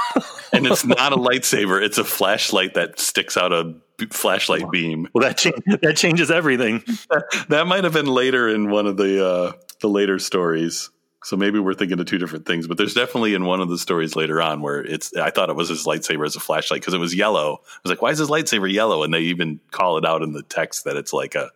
and 0.54 0.66
it's 0.66 0.86
not 0.86 1.14
a 1.14 1.18
lightsaber; 1.18 1.82
it's 1.82 1.98
a 1.98 2.04
flashlight 2.04 2.74
that 2.76 3.00
sticks 3.00 3.38
out 3.38 3.54
a 3.54 3.76
flashlight 4.10 4.70
beam. 4.72 5.08
Well, 5.14 5.28
that 5.28 5.38
that 5.82 5.98
changes 5.98 6.32
everything. 6.32 6.84
that 7.50 7.68
might 7.68 7.84
have 7.84 7.94
been 7.94 8.08
later 8.08 8.48
in 8.48 8.70
one 8.70 8.88
of 8.88 8.98
the 8.98 9.26
uh, 9.26 9.52
the 9.82 9.90
later 9.90 10.20
stories. 10.20 10.90
So 11.24 11.36
maybe 11.36 11.60
we're 11.60 11.74
thinking 11.74 12.00
of 12.00 12.06
two 12.06 12.18
different 12.18 12.46
things, 12.46 12.66
but 12.66 12.78
there's 12.78 12.94
definitely 12.94 13.34
in 13.34 13.44
one 13.44 13.60
of 13.60 13.68
the 13.68 13.78
stories 13.78 14.16
later 14.16 14.42
on 14.42 14.62
where 14.62 14.82
it's, 14.82 15.14
I 15.16 15.32
thought 15.32 15.50
it 15.50 15.56
was 15.56 15.68
his 15.68 15.86
lightsaber 15.86 16.26
as 16.26 16.38
a 16.38 16.40
flashlight 16.40 16.80
because 16.80 16.94
it 16.94 17.00
was 17.00 17.14
yellow. 17.14 17.60
I 17.62 17.80
was 17.84 17.90
like, 17.90 18.02
why 18.02 18.12
is 18.12 18.20
his 18.20 18.30
lightsaber 18.30 18.72
yellow? 18.72 19.04
And 19.04 19.14
they 19.14 19.20
even 19.20 19.60
call 19.72 19.98
it 19.98 20.06
out 20.06 20.22
in 20.22 20.32
the 20.32 20.44
text 20.44 20.86
that 20.86 20.96
it's 20.96 21.12
like 21.12 21.36
a, 21.36 21.52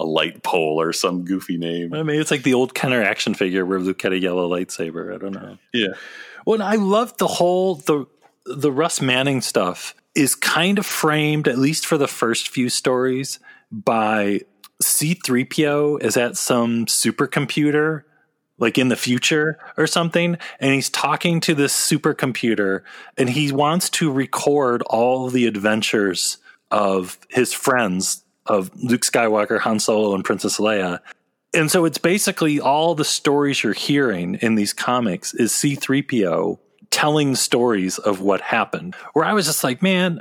a 0.00 0.04
light 0.04 0.42
pole 0.42 0.80
or 0.80 0.92
some 0.94 1.24
goofy 1.24 1.58
name. 1.58 1.92
I 1.92 2.02
mean, 2.02 2.18
it's 2.18 2.30
like 2.30 2.44
the 2.44 2.54
old 2.54 2.74
Kenner 2.74 3.02
action 3.02 3.34
figure 3.34 3.66
where 3.66 3.78
Luke 3.78 4.00
had 4.00 4.14
a 4.14 4.18
yellow 4.18 4.48
lightsaber. 4.48 5.14
I 5.14 5.18
don't 5.18 5.32
know. 5.32 5.58
Yeah. 5.74 5.94
Well, 6.46 6.62
I 6.62 6.76
love 6.76 7.16
the 7.18 7.26
whole, 7.26 7.76
the, 7.76 8.06
the 8.46 8.72
Russ 8.72 9.00
Manning 9.00 9.40
stuff 9.40 9.94
is 10.14 10.34
kind 10.34 10.78
of 10.78 10.86
framed, 10.86 11.48
at 11.48 11.58
least 11.58 11.86
for 11.86 11.98
the 11.98 12.08
first 12.08 12.48
few 12.48 12.68
stories, 12.68 13.40
by 13.70 14.40
C3PO 14.82 16.02
is 16.02 16.16
at 16.16 16.36
some 16.36 16.86
supercomputer 16.86 18.02
like 18.58 18.78
in 18.78 18.88
the 18.88 18.96
future 18.96 19.58
or 19.76 19.86
something 19.86 20.36
and 20.60 20.74
he's 20.74 20.90
talking 20.90 21.40
to 21.40 21.54
this 21.54 21.74
supercomputer 21.74 22.82
and 23.16 23.28
he 23.28 23.50
wants 23.50 23.90
to 23.90 24.12
record 24.12 24.82
all 24.82 25.28
the 25.28 25.46
adventures 25.46 26.38
of 26.70 27.18
his 27.30 27.52
friends 27.52 28.24
of 28.46 28.70
Luke 28.76 29.02
Skywalker, 29.02 29.58
Han 29.60 29.80
Solo, 29.80 30.14
and 30.14 30.24
Princess 30.24 30.58
Leia. 30.58 31.00
And 31.54 31.70
so 31.70 31.84
it's 31.84 31.98
basically 31.98 32.60
all 32.60 32.94
the 32.94 33.04
stories 33.04 33.62
you're 33.62 33.72
hearing 33.72 34.34
in 34.36 34.54
these 34.54 34.72
comics 34.72 35.34
is 35.34 35.52
C3PO 35.52 36.58
telling 36.94 37.34
stories 37.34 37.98
of 37.98 38.20
what 38.20 38.40
happened. 38.40 38.94
Where 39.14 39.24
I 39.24 39.32
was 39.32 39.46
just 39.46 39.64
like, 39.64 39.82
man, 39.82 40.20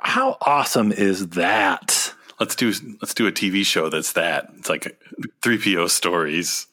how 0.00 0.38
awesome 0.40 0.90
is 0.90 1.28
that? 1.28 2.14
Let's 2.40 2.56
do 2.56 2.72
let's 3.02 3.12
do 3.12 3.26
a 3.26 3.32
TV 3.32 3.64
show 3.64 3.90
that's 3.90 4.14
that. 4.14 4.48
It's 4.56 4.70
like 4.70 4.98
3PO 5.42 5.90
stories. 5.90 6.66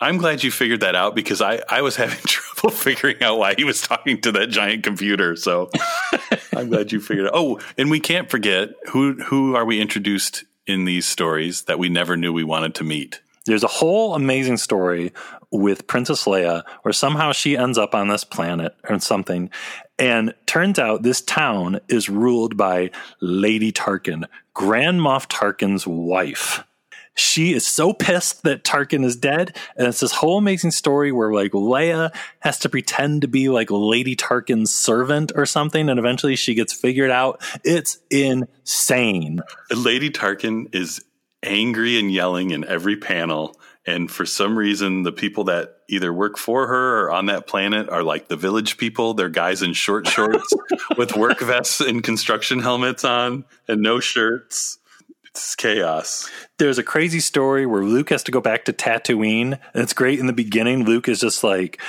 I'm 0.00 0.16
glad 0.16 0.42
you 0.42 0.50
figured 0.50 0.80
that 0.80 0.94
out 0.94 1.14
because 1.14 1.42
I, 1.42 1.60
I 1.68 1.82
was 1.82 1.96
having 1.96 2.18
trouble 2.26 2.74
figuring 2.74 3.22
out 3.22 3.38
why 3.38 3.54
he 3.54 3.64
was 3.64 3.82
talking 3.82 4.18
to 4.22 4.32
that 4.32 4.48
giant 4.48 4.82
computer. 4.82 5.36
So 5.36 5.70
I'm 6.56 6.70
glad 6.70 6.90
you 6.90 7.00
figured 7.00 7.26
it 7.26 7.34
out. 7.34 7.38
Oh, 7.38 7.60
and 7.76 7.90
we 7.90 8.00
can't 8.00 8.30
forget 8.30 8.70
who 8.88 9.14
who 9.24 9.56
are 9.56 9.66
we 9.66 9.78
introduced 9.78 10.44
in 10.66 10.86
these 10.86 11.04
stories 11.04 11.62
that 11.64 11.78
we 11.78 11.90
never 11.90 12.16
knew 12.16 12.32
we 12.32 12.44
wanted 12.44 12.74
to 12.76 12.84
meet. 12.84 13.20
There's 13.46 13.64
a 13.64 13.68
whole 13.68 14.14
amazing 14.14 14.56
story 14.56 15.12
with 15.50 15.86
Princess 15.86 16.24
Leia 16.24 16.64
where 16.82 16.92
somehow 16.92 17.32
she 17.32 17.56
ends 17.56 17.78
up 17.78 17.94
on 17.94 18.08
this 18.08 18.24
planet 18.24 18.74
or 18.88 18.98
something. 18.98 19.50
And 19.98 20.34
turns 20.44 20.78
out 20.78 21.02
this 21.02 21.20
town 21.20 21.80
is 21.88 22.10
ruled 22.10 22.56
by 22.56 22.90
Lady 23.20 23.72
Tarkin, 23.72 24.24
Grand 24.52 25.00
Moff 25.00 25.28
Tarkin's 25.28 25.86
wife 25.86 26.64
she 27.16 27.54
is 27.54 27.66
so 27.66 27.92
pissed 27.92 28.42
that 28.44 28.62
Tarkin 28.62 29.04
is 29.04 29.16
dead. 29.16 29.56
And 29.76 29.88
it's 29.88 30.00
this 30.00 30.12
whole 30.12 30.38
amazing 30.38 30.70
story 30.70 31.10
where 31.10 31.32
like 31.32 31.52
Leia 31.52 32.14
has 32.40 32.58
to 32.60 32.68
pretend 32.68 33.22
to 33.22 33.28
be 33.28 33.48
like 33.48 33.70
Lady 33.70 34.14
Tarkin's 34.14 34.72
servant 34.72 35.32
or 35.34 35.46
something. 35.46 35.88
And 35.88 35.98
eventually 35.98 36.36
she 36.36 36.54
gets 36.54 36.72
figured 36.72 37.10
out. 37.10 37.42
It's 37.64 37.98
insane. 38.10 39.40
Lady 39.74 40.10
Tarkin 40.10 40.74
is 40.74 41.02
angry 41.42 41.98
and 41.98 42.12
yelling 42.12 42.50
in 42.50 42.64
every 42.64 42.96
panel. 42.96 43.58
And 43.86 44.10
for 44.10 44.26
some 44.26 44.58
reason, 44.58 45.04
the 45.04 45.12
people 45.12 45.44
that 45.44 45.76
either 45.88 46.12
work 46.12 46.36
for 46.36 46.66
her 46.66 47.04
or 47.04 47.12
on 47.12 47.26
that 47.26 47.46
planet 47.46 47.88
are 47.88 48.02
like 48.02 48.28
the 48.28 48.36
village 48.36 48.78
people. 48.78 49.14
They're 49.14 49.28
guys 49.28 49.62
in 49.62 49.72
short 49.72 50.06
shorts 50.08 50.52
with 50.96 51.16
work 51.16 51.40
vests 51.40 51.80
and 51.80 52.02
construction 52.02 52.60
helmets 52.60 53.04
on 53.04 53.44
and 53.68 53.82
no 53.82 54.00
shirts. 54.00 54.78
It's 55.26 55.54
chaos. 55.54 56.30
There's 56.58 56.78
a 56.78 56.82
crazy 56.82 57.20
story 57.20 57.66
where 57.66 57.84
Luke 57.84 58.08
has 58.10 58.22
to 58.24 58.32
go 58.32 58.40
back 58.40 58.64
to 58.64 58.72
Tatooine. 58.72 59.58
And 59.74 59.82
it's 59.82 59.92
great 59.92 60.18
in 60.18 60.26
the 60.26 60.32
beginning. 60.32 60.84
Luke 60.84 61.08
is 61.08 61.20
just 61.20 61.44
like, 61.44 61.80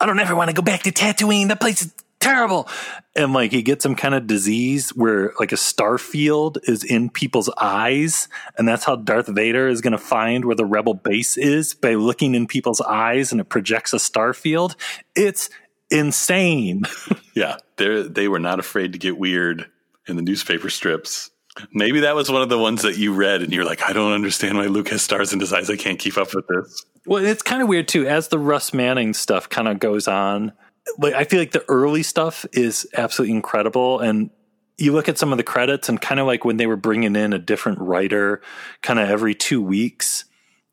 I 0.00 0.06
don't 0.06 0.18
ever 0.18 0.34
want 0.34 0.50
to 0.50 0.56
go 0.56 0.62
back 0.62 0.82
to 0.84 0.90
Tatooine. 0.90 1.48
That 1.48 1.60
place 1.60 1.82
is 1.82 1.94
terrible. 2.18 2.68
And 3.16 3.32
like 3.32 3.52
he 3.52 3.62
gets 3.62 3.82
some 3.82 3.94
kind 3.94 4.14
of 4.14 4.26
disease 4.26 4.90
where 4.90 5.32
like 5.38 5.52
a 5.52 5.56
star 5.56 5.98
field 5.98 6.58
is 6.64 6.82
in 6.82 7.10
people's 7.10 7.48
eyes. 7.60 8.28
And 8.58 8.66
that's 8.66 8.84
how 8.84 8.96
Darth 8.96 9.28
Vader 9.28 9.68
is 9.68 9.80
going 9.80 9.92
to 9.92 9.98
find 9.98 10.44
where 10.44 10.56
the 10.56 10.64
rebel 10.64 10.94
base 10.94 11.36
is 11.36 11.74
by 11.74 11.94
looking 11.94 12.34
in 12.34 12.46
people's 12.46 12.80
eyes 12.80 13.30
and 13.30 13.40
it 13.40 13.48
projects 13.48 13.92
a 13.92 14.00
star 14.00 14.32
field. 14.32 14.74
It's 15.14 15.48
insane. 15.90 16.84
yeah. 17.34 17.58
They 17.76 18.02
they 18.02 18.28
were 18.28 18.40
not 18.40 18.58
afraid 18.58 18.92
to 18.92 18.98
get 18.98 19.16
weird 19.16 19.70
in 20.06 20.16
the 20.16 20.22
newspaper 20.22 20.70
strips. 20.70 21.30
Maybe 21.72 22.00
that 22.00 22.16
was 22.16 22.30
one 22.30 22.42
of 22.42 22.48
the 22.48 22.58
ones 22.58 22.82
that 22.82 22.98
you 22.98 23.14
read 23.14 23.42
and 23.42 23.52
you're 23.52 23.64
like, 23.64 23.88
I 23.88 23.92
don't 23.92 24.12
understand 24.12 24.58
why 24.58 24.66
Luke 24.66 24.88
has 24.88 25.02
stars 25.02 25.32
in 25.32 25.38
his 25.38 25.52
eyes. 25.52 25.70
I 25.70 25.76
can't 25.76 26.00
keep 26.00 26.18
up 26.18 26.34
with 26.34 26.46
this. 26.48 26.84
Well, 27.06 27.24
it's 27.24 27.42
kind 27.42 27.62
of 27.62 27.68
weird 27.68 27.86
too. 27.86 28.08
As 28.08 28.28
the 28.28 28.40
Russ 28.40 28.74
Manning 28.74 29.14
stuff 29.14 29.48
kind 29.48 29.68
of 29.68 29.78
goes 29.78 30.08
on, 30.08 30.52
like 30.98 31.14
I 31.14 31.24
feel 31.24 31.38
like 31.38 31.52
the 31.52 31.64
early 31.68 32.02
stuff 32.02 32.46
is 32.52 32.86
absolutely 32.94 33.34
incredible. 33.34 34.00
And 34.00 34.30
you 34.76 34.92
look 34.92 35.08
at 35.08 35.18
some 35.18 35.32
of 35.32 35.38
the 35.38 35.44
credits 35.44 35.88
and 35.88 36.00
kind 36.00 36.20
of 36.20 36.26
like 36.26 36.44
when 36.44 36.56
they 36.56 36.66
were 36.66 36.76
bringing 36.76 37.16
in 37.16 37.32
a 37.32 37.38
different 37.38 37.78
writer 37.78 38.42
kind 38.82 38.98
of 38.98 39.08
every 39.08 39.34
two 39.34 39.62
weeks, 39.62 40.24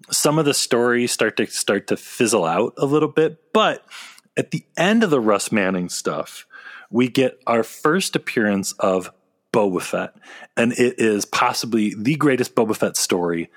some 0.09 0.39
of 0.39 0.45
the 0.45 0.53
stories 0.53 1.11
start 1.11 1.37
to 1.37 1.45
start 1.47 1.87
to 1.87 1.97
fizzle 1.97 2.45
out 2.45 2.73
a 2.77 2.85
little 2.85 3.09
bit. 3.09 3.53
But 3.53 3.85
at 4.35 4.51
the 4.51 4.63
end 4.77 5.03
of 5.03 5.09
the 5.09 5.19
Russ 5.19 5.51
Manning 5.51 5.89
stuff, 5.89 6.45
we 6.89 7.07
get 7.07 7.39
our 7.47 7.63
first 7.63 8.15
appearance 8.15 8.73
of 8.73 9.11
Boba 9.53 9.81
Fett, 9.81 10.13
and 10.55 10.71
it 10.73 10.99
is 10.99 11.25
possibly 11.25 11.93
the 11.93 12.15
greatest 12.15 12.55
Boba 12.55 12.75
Fett 12.75 12.97
story 12.97 13.49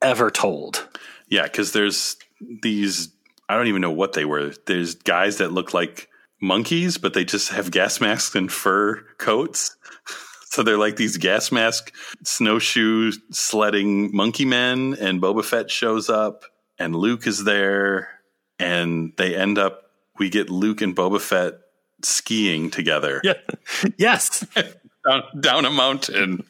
ever 0.00 0.30
told. 0.30 0.88
Yeah, 1.28 1.44
because 1.44 1.72
there's 1.72 2.16
these 2.62 3.08
I 3.48 3.56
don't 3.56 3.68
even 3.68 3.82
know 3.82 3.90
what 3.90 4.12
they 4.12 4.24
were. 4.24 4.52
There's 4.66 4.94
guys 4.94 5.38
that 5.38 5.52
look 5.52 5.74
like 5.74 6.08
monkeys, 6.40 6.98
but 6.98 7.14
they 7.14 7.24
just 7.24 7.50
have 7.50 7.70
gas 7.70 8.00
masks 8.00 8.34
and 8.34 8.50
fur 8.52 9.02
coats. 9.18 9.76
So 10.52 10.62
they're 10.62 10.76
like 10.76 10.96
these 10.96 11.16
gas 11.16 11.50
mask 11.50 11.94
snowshoe 12.24 13.12
sledding 13.30 14.14
monkey 14.14 14.44
men, 14.44 14.94
and 15.00 15.18
Boba 15.18 15.42
Fett 15.42 15.70
shows 15.70 16.10
up, 16.10 16.44
and 16.78 16.94
Luke 16.94 17.26
is 17.26 17.44
there, 17.44 18.10
and 18.58 19.14
they 19.16 19.34
end 19.34 19.56
up. 19.56 19.84
We 20.18 20.28
get 20.28 20.50
Luke 20.50 20.82
and 20.82 20.94
Boba 20.94 21.22
Fett 21.22 21.54
skiing 22.02 22.70
together. 22.70 23.22
Yeah. 23.24 23.32
Yes. 23.96 24.46
down, 25.08 25.22
down 25.40 25.64
a 25.64 25.70
mountain. 25.70 26.44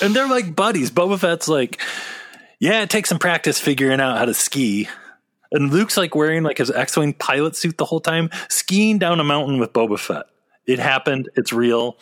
and 0.00 0.16
they're 0.16 0.28
like 0.30 0.56
buddies. 0.56 0.90
Boba 0.90 1.18
Fett's 1.18 1.46
like, 1.46 1.78
yeah, 2.58 2.80
it 2.80 2.88
takes 2.88 3.10
some 3.10 3.18
practice 3.18 3.60
figuring 3.60 4.00
out 4.00 4.16
how 4.16 4.24
to 4.24 4.32
ski. 4.32 4.88
And 5.52 5.72
Luke's 5.72 5.96
like 5.96 6.14
wearing 6.14 6.42
like 6.42 6.58
his 6.58 6.70
X-wing 6.70 7.14
pilot 7.14 7.56
suit 7.56 7.78
the 7.78 7.84
whole 7.84 8.00
time, 8.00 8.30
skiing 8.48 8.98
down 8.98 9.20
a 9.20 9.24
mountain 9.24 9.58
with 9.58 9.72
Boba 9.72 9.98
Fett. 9.98 10.26
It 10.66 10.78
happened. 10.78 11.28
It's 11.36 11.52
real. 11.52 11.96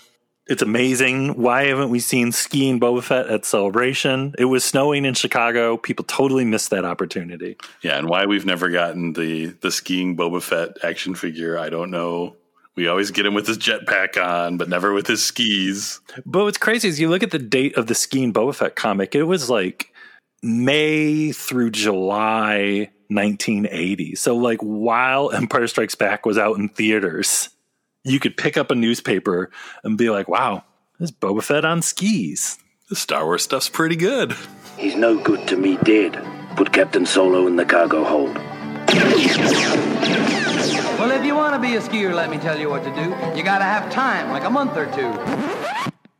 It's 0.47 0.63
amazing. 0.63 1.41
Why 1.41 1.65
haven't 1.65 1.89
we 1.89 2.01
seen 2.01 2.31
skiing 2.31 2.79
Boba 2.79 3.03
Fett 3.03 3.29
at 3.29 3.47
Celebration? 3.47 4.35
It 4.39 4.45
was 4.45 4.63
snowing 4.63 5.07
in 5.07 5.15
Chicago. 5.15 5.79
People 5.79 6.05
totally 6.05 6.45
missed 6.45 6.71
that 6.71 6.85
opportunity. 6.85 7.57
Yeah, 7.81 7.99
and 7.99 8.09
why 8.09 8.27
we've 8.27 8.45
never 8.45 8.69
gotten 8.69 9.15
the 9.15 9.47
the 9.63 9.71
skiing 9.71 10.17
Boba 10.17 10.43
Fett 10.43 10.77
action 10.83 11.15
figure, 11.15 11.59
I 11.59 11.71
don't 11.71 11.91
know. 11.91 12.37
We 12.77 12.89
always 12.89 13.11
get 13.11 13.25
him 13.25 13.35
with 13.35 13.47
his 13.47 13.57
jetpack 13.57 14.23
on, 14.23 14.57
but 14.57 14.69
never 14.69 14.93
with 14.93 15.07
his 15.07 15.25
skis. 15.25 16.01
But 16.27 16.45
what's 16.45 16.59
crazy 16.59 16.89
is 16.89 17.01
you 17.01 17.09
look 17.09 17.23
at 17.23 17.31
the 17.31 17.39
date 17.39 17.77
of 17.77 17.87
the 17.87 17.95
skiing 17.95 18.33
Boba 18.33 18.55
Fett 18.55 18.77
comic, 18.77 19.15
it 19.15 19.23
was 19.23 19.49
like 19.49 19.94
May 20.45 21.33
through 21.33 21.71
July 21.71 22.91
1980. 23.09 24.15
So, 24.15 24.37
like, 24.37 24.61
while 24.61 25.33
Empire 25.33 25.67
Strikes 25.67 25.95
Back 25.95 26.27
was 26.27 26.39
out 26.39 26.59
in 26.59 26.69
theaters, 26.69 27.49
you 28.05 28.21
could 28.21 28.37
pick 28.37 28.57
up 28.57 28.71
a 28.71 28.75
newspaper 28.75 29.51
and 29.83 29.97
be 29.97 30.11
like, 30.11 30.29
wow, 30.29 30.65
there's 30.99 31.11
Boba 31.11 31.43
Fett 31.43 31.65
on 31.65 31.83
skis. 31.83 32.59
The 32.91 32.97
Star 32.97 33.25
Wars 33.25 33.43
stuff's 33.43 33.71
pretty 33.71 33.97
good. 33.97 34.37
He's 34.77 34.95
no 34.95 35.19
good 35.19 35.49
to 35.49 35.57
me 35.57 35.79
dead. 35.79 36.23
Put 36.57 36.73
Captain 36.73 37.07
Solo 37.07 37.47
in 37.47 37.57
the 37.57 37.65
cargo 37.65 38.05
hold. 38.05 38.37
Well, 40.99 41.11
if 41.11 41.25
you 41.25 41.35
want 41.35 41.55
to 41.55 41.61
be 41.61 41.77
a 41.77 41.81
skier, 41.81 42.15
let 42.15 42.31
me 42.31 42.39
tell 42.39 42.59
you 42.59 42.69
what 42.69 42.85
to 42.85 42.95
do. 42.95 43.11
You 43.37 43.43
got 43.43 43.59
to 43.59 43.65
have 43.65 43.91
time, 43.91 44.31
like 44.31 44.45
a 44.45 44.51
month 44.51 44.77
or 44.77 44.87
two. 44.93 45.13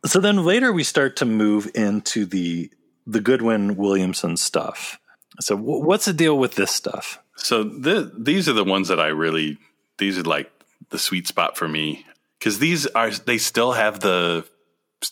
So 0.07 0.19
then 0.19 0.43
later 0.43 0.73
we 0.73 0.83
start 0.83 1.15
to 1.17 1.25
move 1.25 1.71
into 1.75 2.25
the 2.25 2.71
the 3.05 3.21
Goodwin 3.21 3.75
Williamson 3.75 4.37
stuff. 4.37 4.99
So 5.39 5.55
w- 5.55 5.85
what's 5.85 6.05
the 6.05 6.13
deal 6.13 6.37
with 6.37 6.55
this 6.55 6.71
stuff? 6.71 7.19
So 7.35 7.67
th- 7.67 8.09
these 8.17 8.47
are 8.49 8.53
the 8.53 8.63
ones 8.63 8.87
that 8.87 8.99
I 8.99 9.07
really 9.07 9.57
these 9.97 10.17
are 10.17 10.23
like 10.23 10.51
the 10.89 10.99
sweet 10.99 11.27
spot 11.27 11.57
for 11.57 11.67
me 11.67 12.05
because 12.39 12.59
these 12.59 12.85
are 12.87 13.11
they 13.11 13.37
still 13.37 13.73
have 13.73 13.99
the 13.99 14.45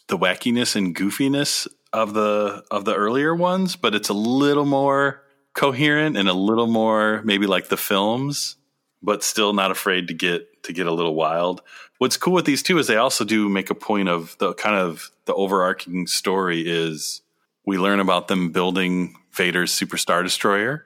the 0.08 0.18
wackiness 0.18 0.76
and 0.76 0.96
goofiness 0.96 1.68
of 1.92 2.14
the 2.14 2.64
of 2.72 2.86
the 2.86 2.96
earlier 2.96 3.36
ones, 3.36 3.76
but 3.76 3.94
it's 3.94 4.10
a 4.10 4.14
little 4.14 4.66
more 4.66 5.22
coherent 5.54 6.18
and 6.18 6.28
a 6.28 6.34
little 6.34 6.68
more 6.68 7.22
maybe 7.24 7.46
like 7.46 7.68
the 7.68 7.78
films 7.78 8.56
but 9.04 9.22
still 9.22 9.54
not 9.54 9.70
afraid 9.70 10.08
to 10.08 10.14
get 10.14 10.64
to 10.64 10.74
get 10.74 10.88
a 10.88 10.94
little 10.94 11.14
wild. 11.14 11.62
What's 11.98 12.18
cool 12.18 12.34
with 12.34 12.46
these 12.46 12.64
two 12.64 12.78
is 12.78 12.88
they 12.88 12.96
also 12.96 13.26
do 13.26 13.50
make 13.50 13.70
a 13.70 13.76
point 13.76 14.08
of 14.08 14.36
the 14.40 14.54
kind 14.54 14.78
of 14.78 15.12
the 15.26 15.34
overarching 15.34 16.08
story 16.08 16.62
is 16.62 17.22
we 17.66 17.78
learn 17.78 18.00
about 18.00 18.28
them 18.28 18.52
building 18.52 19.16
Vader's 19.32 19.74
Super 19.74 19.98
Star 19.98 20.24
Destroyer. 20.24 20.86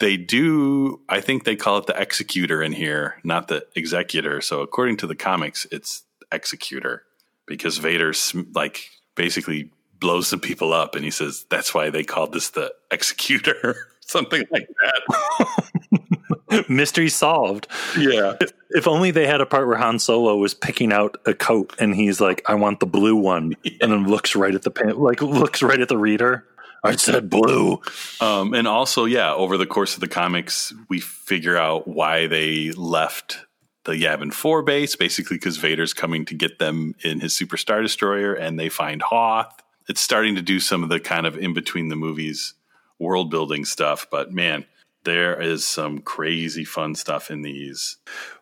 They 0.00 0.16
do, 0.16 1.00
I 1.08 1.20
think 1.20 1.44
they 1.44 1.54
call 1.54 1.78
it 1.78 1.86
the 1.86 2.00
Executor 2.00 2.62
in 2.62 2.72
here, 2.72 3.20
not 3.22 3.48
the 3.48 3.66
Executor. 3.76 4.40
So 4.40 4.60
according 4.60 4.96
to 4.98 5.06
the 5.06 5.14
comics, 5.14 5.66
it's 5.70 6.02
Executor 6.32 7.04
because 7.46 7.78
Vader's 7.78 8.34
like 8.54 8.90
basically 9.14 9.70
blows 10.00 10.28
some 10.28 10.40
people 10.40 10.72
up, 10.72 10.94
and 10.94 11.04
he 11.04 11.10
says 11.10 11.46
that's 11.50 11.74
why 11.74 11.90
they 11.90 12.04
called 12.04 12.32
this 12.32 12.50
the 12.50 12.72
Executor, 12.90 13.76
something 14.00 14.44
like 14.50 14.68
that. 14.82 16.17
Mystery 16.68 17.08
solved. 17.08 17.66
Yeah. 17.98 18.36
If, 18.40 18.52
if, 18.70 18.88
only 18.88 19.10
they 19.10 19.26
had 19.26 19.40
a 19.40 19.46
part 19.46 19.66
where 19.66 19.76
Han 19.76 19.98
Solo 19.98 20.36
was 20.36 20.54
picking 20.54 20.92
out 20.92 21.16
a 21.26 21.34
coat 21.34 21.74
and 21.78 21.94
he's 21.94 22.20
like, 22.20 22.42
I 22.46 22.54
want 22.54 22.80
the 22.80 22.86
blue 22.86 23.16
one. 23.16 23.54
Yeah. 23.64 23.72
And 23.82 23.92
then 23.92 24.06
looks 24.08 24.34
right 24.34 24.54
at 24.54 24.62
the 24.62 24.70
pen, 24.70 24.96
like 24.98 25.20
looks 25.20 25.62
right 25.62 25.80
at 25.80 25.88
the 25.88 25.98
reader. 25.98 26.44
I 26.82 26.96
said 26.96 27.28
blue. 27.28 27.82
Um, 28.20 28.54
and 28.54 28.66
also, 28.68 29.04
yeah, 29.04 29.34
over 29.34 29.56
the 29.56 29.66
course 29.66 29.94
of 29.94 30.00
the 30.00 30.08
comics, 30.08 30.72
we 30.88 31.00
figure 31.00 31.56
out 31.56 31.86
why 31.88 32.28
they 32.28 32.70
left 32.70 33.38
the 33.84 33.92
Yavin 33.92 34.32
4 34.32 34.62
base, 34.62 34.96
basically 34.96 35.36
because 35.36 35.56
Vader's 35.56 35.92
coming 35.92 36.24
to 36.26 36.34
get 36.34 36.58
them 36.58 36.94
in 37.02 37.20
his 37.20 37.34
Super 37.34 37.56
Star 37.56 37.82
Destroyer 37.82 38.32
and 38.32 38.58
they 38.58 38.68
find 38.68 39.02
Hoth 39.02 39.62
it's 39.88 40.00
starting 40.00 40.36
to 40.36 40.42
do 40.42 40.60
some 40.60 40.82
of 40.82 40.90
the 40.90 41.00
kind 41.00 41.26
of 41.26 41.36
in 41.36 41.54
between 41.54 41.88
the 41.88 41.96
movies 41.96 42.54
world 42.98 43.30
building 43.30 43.64
stuff. 43.64 44.06
But 44.10 44.32
man, 44.32 44.66
there 45.08 45.40
is 45.40 45.66
some 45.66 46.00
crazy 46.00 46.64
fun 46.64 46.94
stuff 46.94 47.30
in 47.30 47.42
these. 47.42 47.96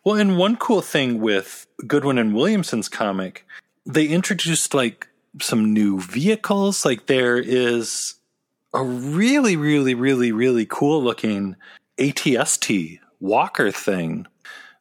Well, 0.04 0.16
and 0.16 0.36
one 0.36 0.56
cool 0.56 0.82
thing 0.82 1.20
with 1.20 1.66
Goodwin 1.86 2.18
and 2.18 2.34
Williamson's 2.34 2.88
comic, 2.88 3.46
they 3.84 4.06
introduced 4.06 4.74
like 4.74 5.08
some 5.40 5.72
new 5.72 6.00
vehicles. 6.00 6.84
Like 6.84 7.06
there 7.06 7.38
is 7.38 8.14
a 8.74 8.82
really, 8.82 9.56
really, 9.56 9.94
really, 9.94 10.32
really 10.32 10.66
cool 10.66 11.02
looking 11.02 11.56
ATST 11.98 12.98
walker 13.20 13.70
thing. 13.70 14.26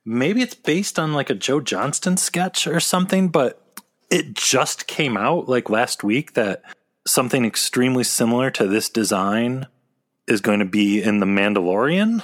Maybe 0.04 0.42
it's 0.42 0.56
based 0.56 1.00
on 1.00 1.14
like 1.14 1.30
a 1.30 1.36
Joe 1.36 1.62
Johnston 1.62 2.18
sketch 2.18 2.68
or 2.68 2.80
something, 2.80 3.30
but 3.30 3.62
it 4.10 4.34
just 4.34 4.88
came 4.88 5.18
out 5.18 5.48
like 5.48 5.70
last 5.70 6.04
week 6.04 6.34
that 6.34 6.62
something 7.08 7.46
extremely 7.46 8.04
similar 8.04 8.50
to 8.52 8.68
this 8.68 8.90
design 8.90 9.68
is 10.28 10.42
going 10.42 10.60
to 10.60 10.66
be 10.66 11.02
in 11.02 11.20
The 11.20 11.26
Mandalorian, 11.26 12.24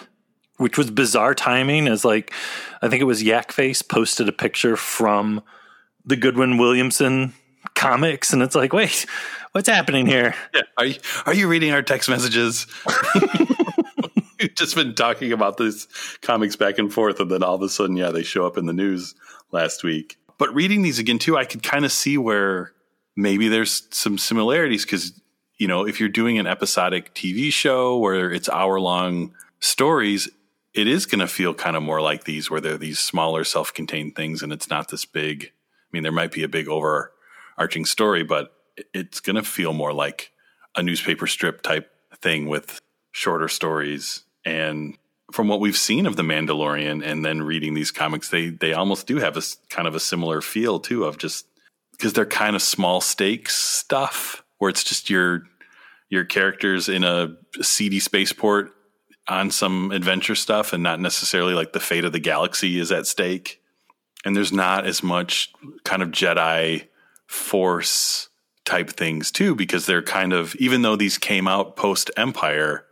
which 0.58 0.78
was 0.78 0.91
bizarre 0.91 1.36
timing 1.36 1.88
as 1.88 2.04
like 2.06 2.34
I 2.82 2.89
think 2.89 3.02
it 3.02 3.06
was 3.06 3.24
Yakface 3.24 3.88
posted 3.88 4.28
a 4.28 4.32
picture 4.32 4.76
from 4.76 5.41
the 6.06 6.16
Goodwin 6.16 6.58
Williamson 6.58 7.34
comics 7.76 8.34
and 8.34 8.41
it's 8.41 8.56
like, 8.56 8.74
wait, 8.74 9.06
what's 9.52 9.70
happening 9.70 10.06
here? 10.06 10.36
Yeah. 10.54 10.62
Are 10.78 10.86
you 10.86 10.95
are 11.26 11.34
you 11.34 11.47
reading 11.47 11.72
our 11.72 11.82
text 11.82 12.10
messages? 12.10 12.68
We've 14.39 14.56
just 14.56 14.76
been 14.76 14.95
talking 14.95 15.32
about 15.32 15.58
these 15.58 15.88
comics 16.24 16.56
back 16.56 16.80
and 16.80 16.91
forth, 16.91 17.20
and 17.20 17.30
then 17.30 17.43
all 17.43 17.54
of 17.54 17.62
a 17.62 17.70
sudden, 17.70 17.95
yeah, 17.95 18.10
they 18.10 18.24
show 18.24 18.47
up 18.47 18.58
in 18.58 18.66
the 18.66 18.74
news 18.74 19.14
last 19.52 19.84
week. 19.84 20.18
But 20.39 20.52
reading 20.56 20.82
these 20.82 20.97
again 20.97 21.20
too, 21.20 21.38
I 21.38 21.45
could 21.45 21.62
kind 21.62 21.86
of 21.86 21.91
see 21.91 22.18
where 22.18 22.72
maybe 23.16 23.47
there's 23.49 23.88
some 23.91 24.18
similarities 24.18 24.84
because 24.84 25.20
you 25.62 25.68
know 25.68 25.86
if 25.86 25.99
you're 25.99 26.09
doing 26.09 26.39
an 26.39 26.47
episodic 26.47 27.14
TV 27.14 27.53
show 27.53 27.95
where 27.95 28.32
it's 28.32 28.49
hour 28.49 28.80
long 28.80 29.36
stories, 29.59 30.28
it 30.74 30.88
is 30.88 31.05
going 31.05 31.20
to 31.20 31.28
feel 31.28 31.53
kind 31.53 31.76
of 31.76 31.84
more 31.84 32.01
like 32.01 32.24
these, 32.24 32.49
where 32.49 32.59
they're 32.59 32.80
these 32.80 32.97
smaller, 32.97 33.43
self 33.43 33.72
contained 33.72 34.16
things, 34.16 34.41
and 34.41 34.51
it's 34.51 34.72
not 34.72 34.89
this 34.89 35.05
big. 35.05 35.45
I 35.45 35.89
mean, 35.93 36.01
there 36.01 36.12
might 36.12 36.32
be 36.32 36.41
a 36.41 36.47
big 36.47 36.68
overarching 36.68 37.86
story, 37.86 38.24
but 38.24 38.51
it's 38.91 39.20
going 39.20 39.36
to 39.36 39.43
feel 39.43 39.72
more 39.72 39.93
like 39.93 40.32
a 40.76 40.82
newspaper 40.82 41.28
strip 41.28 41.62
type 41.62 41.91
thing 42.22 42.47
with 42.47 42.82
shorter 43.12 43.47
stories 43.47 44.24
and 44.43 44.97
from 45.32 45.47
what 45.47 45.59
we've 45.59 45.78
seen 45.78 46.07
of 46.07 46.16
the 46.16 46.24
Mandalorian 46.24 47.05
and 47.05 47.24
then 47.24 47.43
reading 47.43 47.76
these 47.76 47.91
comics, 47.91 48.30
they 48.30 48.49
they 48.49 48.74
almost 48.74 49.05
do 49.05 49.18
have 49.18 49.38
a 49.38 49.43
kind 49.70 49.88
of 49.88 49.93
a 49.93 49.99
similar 49.99 50.41
feel 50.41 50.80
too 50.80 51.03
of 51.03 51.20
just 51.20 51.45
because 51.91 52.14
they're 52.14 52.26
kind 52.26 52.55
of 52.55 52.64
small 52.64 52.99
stakes 52.99 53.55
stuff 53.55 54.43
where 54.57 54.70
it's 54.70 54.84
just 54.84 55.09
your 55.09 55.43
your 56.12 56.26
characters 56.26 56.89
in 56.89 57.03
a 57.03 57.36
seedy 57.62 57.99
spaceport 57.99 58.74
on 59.28 59.49
some 59.49 59.91
adventure 59.91 60.36
stuff 60.36 60.74
and 60.74 60.84
not 60.84 60.99
necessarily 60.99 61.53
like 61.53 61.72
the 61.72 61.80
fate 61.80 62.03
of 62.03 62.12
the 62.12 62.20
galaxy 62.20 62.78
is 62.78 62.91
at 62.91 63.07
stake. 63.07 63.62
And 64.26 64.36
there's 64.36 64.51
not 64.51 64.86
as 64.86 65.01
much 65.01 65.51
kind 65.84 66.03
of 66.03 66.09
Jedi 66.09 66.88
force 67.28 68.28
type 68.66 68.89
things 68.89 69.32
too 69.32 69.55
because 69.55 69.86
they're 69.86 70.03
kind 70.03 70.34
of 70.34 70.53
even 70.57 70.82
though 70.82 70.97
these 70.97 71.18
came 71.18 71.47
out 71.47 71.78
post 71.78 72.12
Empire 72.18 72.86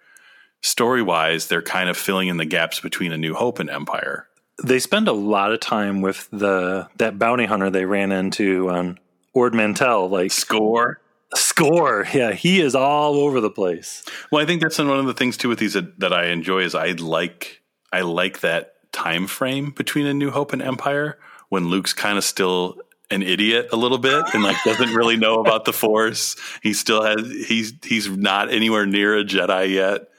story 0.62 1.02
wise, 1.02 1.48
they're 1.48 1.62
kind 1.62 1.90
of 1.90 1.98
filling 1.98 2.30
in 2.30 2.38
the 2.38 2.46
gaps 2.46 2.80
between 2.80 3.12
A 3.12 3.18
New 3.18 3.34
Hope 3.34 3.60
and 3.60 3.70
Empire. 3.70 4.28
They 4.64 4.80
spend 4.80 5.10
a 5.10 5.14
lot 5.14 5.52
of 5.52 5.60
time 5.60 6.02
with 6.02 6.30
the 6.32 6.88
that 6.96 7.20
bounty 7.20 7.46
hunter 7.46 7.70
they 7.70 7.86
ran 7.86 8.14
into 8.14 8.70
on 8.70 8.98
Ord 9.34 9.54
Mantell, 9.54 10.10
like 10.10 10.32
Skorr. 10.32 10.96
Skorr, 11.36 12.12
yeah, 12.14 12.32
he 12.32 12.62
is 12.62 12.76
all 12.76 13.16
over 13.16 13.40
the 13.40 13.52
place. 13.52 14.04
Well, 14.32 14.42
I 14.42 14.46
think 14.46 14.62
that's 14.62 14.78
one 14.78 14.90
of 14.90 15.06
the 15.06 15.14
things 15.14 15.38
too 15.38 15.50
with 15.50 15.60
these 15.60 15.74
that, 15.74 16.14
I 16.14 16.28
enjoy 16.28 16.64
is 16.64 16.74
I 16.74 16.92
like 16.92 17.62
I 17.92 18.02
like 18.02 18.40
that 18.42 18.76
time 18.92 19.28
frame 19.28 19.72
between 19.72 20.06
A 20.08 20.14
New 20.14 20.32
Hope 20.32 20.54
and 20.54 20.62
Empire 20.62 21.20
when 21.50 21.68
Luke's 21.68 21.94
kind 21.94 22.18
of 22.18 22.24
still 22.24 22.78
an 23.12 23.24
idiot 23.24 23.70
a 23.72 23.76
little 23.76 23.98
bit 23.98 24.24
and 24.34 24.44
like 24.44 24.58
doesn't 24.64 24.94
really 24.94 25.18
know 25.18 25.36
about 25.36 25.66
the 25.66 25.74
Force. 25.74 26.36
He 26.62 26.74
still 26.74 27.04
has 27.04 27.30
he's 27.48 27.74
he's 27.84 28.10
not 28.10 28.52
anywhere 28.52 28.86
near 28.86 29.18
a 29.18 29.24
Jedi 29.24 29.74
yet 29.74 30.10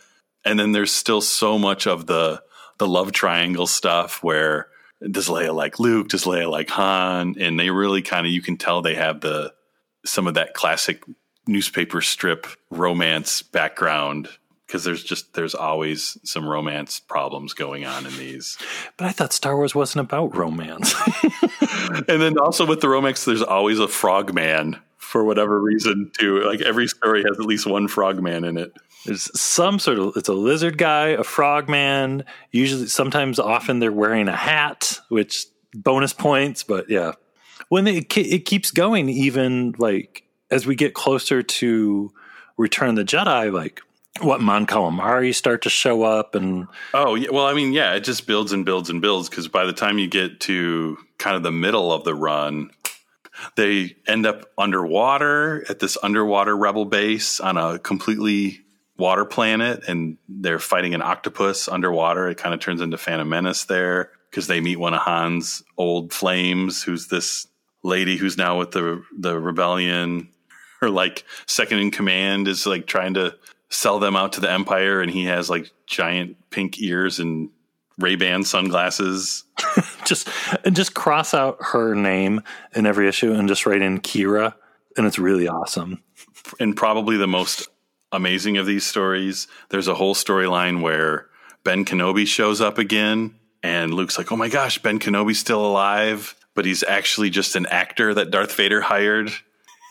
and 0.44 0.58
then 0.58 0.72
there's 0.72 0.92
still 0.92 1.20
so 1.20 1.58
much 1.58 1.86
of 1.86 2.06
the 2.06 2.42
the 2.78 2.88
love 2.88 3.12
triangle 3.12 3.66
stuff 3.66 4.22
where 4.22 4.68
does 5.11 5.28
Leia 5.28 5.54
like 5.54 5.78
Luke, 5.78 6.08
does 6.08 6.24
Leia 6.24 6.50
like 6.50 6.70
Han, 6.70 7.36
and 7.38 7.58
they 7.58 7.70
really 7.70 8.02
kind 8.02 8.26
of 8.26 8.32
you 8.32 8.42
can 8.42 8.56
tell 8.56 8.82
they 8.82 8.94
have 8.94 9.20
the 9.20 9.52
some 10.05 10.26
of 10.26 10.34
that 10.34 10.55
classic 10.55 11.03
newspaper 11.46 12.01
strip 12.01 12.46
romance 12.70 13.42
background 13.42 14.28
because 14.66 14.84
there's 14.84 15.03
just 15.03 15.34
there's 15.34 15.55
always 15.55 16.16
some 16.22 16.48
romance 16.48 17.01
problems 17.01 17.55
going 17.55 17.84
on 17.84 18.07
in 18.07 18.16
these. 18.16 18.57
But 18.96 19.07
I 19.09 19.12
thought 19.12 19.32
Star 19.32 19.57
Wars 19.57 19.74
wasn't 19.74 20.07
about 20.07 20.36
romance. 20.36 20.94
and 22.09 22.20
then 22.20 22.38
also 22.38 22.64
with 22.64 22.80
the 22.80 22.88
romance, 22.88 23.24
there's 23.24 23.42
always 23.42 23.80
a 23.80 23.88
frogman 23.88 24.78
for 24.98 25.24
whatever 25.24 25.61
reason 25.61 26.12
too. 26.16 26.44
Like 26.44 26.61
every 26.61 26.86
story 26.86 27.24
has 27.24 27.40
at 27.40 27.46
least 27.46 27.66
one 27.66 27.88
frogman 27.88 28.44
in 28.44 28.57
it. 28.57 28.72
There's 29.05 29.28
some 29.38 29.80
sort 29.80 29.98
of 29.98 30.12
it's 30.16 30.28
a 30.28 30.34
lizard 30.34 30.78
guy, 30.78 31.09
a 31.09 31.24
frogman. 31.24 32.24
Usually, 32.53 32.86
sometimes, 32.86 33.40
often 33.40 33.80
they're 33.80 33.90
wearing 33.90 34.28
a 34.28 34.36
hat, 34.36 35.01
which 35.09 35.46
bonus 35.74 36.12
points. 36.12 36.62
But 36.62 36.88
yeah, 36.88 37.12
when 37.68 37.86
it, 37.86 38.16
it 38.16 38.44
keeps 38.44 38.70
going, 38.70 39.08
even 39.08 39.74
like 39.78 40.24
as 40.50 40.66
we 40.66 40.74
get 40.74 40.94
closer 40.94 41.42
to 41.42 42.12
Return 42.56 42.94
the 42.94 43.04
Jedi, 43.04 43.52
like 43.52 43.80
what 44.20 44.40
Mon 44.40 44.66
Calamari 44.66 45.34
start 45.34 45.62
to 45.62 45.70
show 45.70 46.02
up 46.02 46.34
and 46.34 46.66
oh 46.92 47.14
yeah, 47.14 47.30
well 47.30 47.46
I 47.46 47.54
mean 47.54 47.72
yeah 47.72 47.94
it 47.94 48.00
just 48.00 48.26
builds 48.26 48.52
and 48.52 48.66
builds 48.66 48.90
and 48.90 49.00
builds 49.00 49.30
because 49.30 49.46
by 49.48 49.64
the 49.64 49.72
time 49.72 49.98
you 49.98 50.08
get 50.08 50.40
to 50.40 50.98
kind 51.16 51.36
of 51.36 51.42
the 51.42 51.52
middle 51.52 51.92
of 51.92 52.04
the 52.04 52.14
run 52.14 52.70
they 53.56 53.96
end 54.06 54.26
up 54.26 54.50
underwater 54.58 55.64
at 55.70 55.78
this 55.78 55.96
underwater 56.02 56.54
rebel 56.54 56.84
base 56.84 57.40
on 57.40 57.56
a 57.56 57.78
completely 57.78 58.61
water 59.00 59.24
planet 59.24 59.82
and 59.88 60.18
they're 60.28 60.61
fighting 60.61 60.94
an 60.94 61.02
octopus 61.02 61.66
underwater. 61.66 62.28
It 62.28 62.36
kind 62.36 62.54
of 62.54 62.61
turns 62.61 62.80
into 62.80 62.98
Phantom 62.98 63.28
Menace 63.28 63.64
there 63.64 64.11
because 64.30 64.46
they 64.46 64.61
meet 64.61 64.78
one 64.78 64.94
of 64.94 65.02
Han's 65.02 65.64
old 65.76 66.12
flames, 66.12 66.82
who's 66.84 67.08
this 67.08 67.48
lady 67.82 68.16
who's 68.16 68.36
now 68.36 68.58
with 68.58 68.72
the 68.72 69.02
the 69.16 69.38
rebellion. 69.38 70.28
Her 70.80 70.90
like 70.90 71.24
second 71.46 71.78
in 71.78 71.90
command 71.90 72.48
is 72.48 72.66
like 72.66 72.86
trying 72.86 73.14
to 73.14 73.36
sell 73.68 73.98
them 73.98 74.16
out 74.16 74.32
to 74.34 74.40
the 74.40 74.50
Empire, 74.50 75.00
and 75.00 75.10
he 75.10 75.24
has 75.24 75.50
like 75.50 75.70
giant 75.86 76.36
pink 76.50 76.80
ears 76.80 77.18
and 77.18 77.50
Ray 77.98 78.16
Ban 78.16 78.44
sunglasses. 78.44 79.44
just 80.06 80.28
and 80.64 80.74
just 80.74 80.94
cross 80.94 81.34
out 81.34 81.58
her 81.60 81.94
name 81.94 82.42
in 82.74 82.86
every 82.86 83.08
issue 83.08 83.32
and 83.32 83.48
just 83.48 83.66
write 83.66 83.82
in 83.82 84.00
kira 84.00 84.54
and 84.96 85.06
it's 85.06 85.18
really 85.18 85.48
awesome. 85.48 86.02
And 86.58 86.76
probably 86.76 87.16
the 87.16 87.26
most 87.26 87.68
amazing 88.12 88.56
of 88.56 88.66
these 88.66 88.86
stories. 88.86 89.46
There's 89.68 89.88
a 89.88 89.94
whole 89.94 90.14
storyline 90.14 90.82
where 90.82 91.28
Ben 91.64 91.84
Kenobi 91.84 92.26
shows 92.26 92.60
up 92.60 92.78
again, 92.78 93.34
and 93.62 93.94
Luke's 93.94 94.18
like, 94.18 94.32
"Oh 94.32 94.36
my 94.36 94.48
gosh, 94.48 94.78
Ben 94.78 94.98
Kenobi's 94.98 95.38
still 95.38 95.64
alive," 95.64 96.34
but 96.55 96.64
he's 96.64 96.82
actually 96.82 97.30
just 97.30 97.57
an 97.57 97.66
actor 97.66 98.14
that 98.14 98.30
Darth 98.30 98.55
Vader 98.55 98.80
hired. 98.80 99.30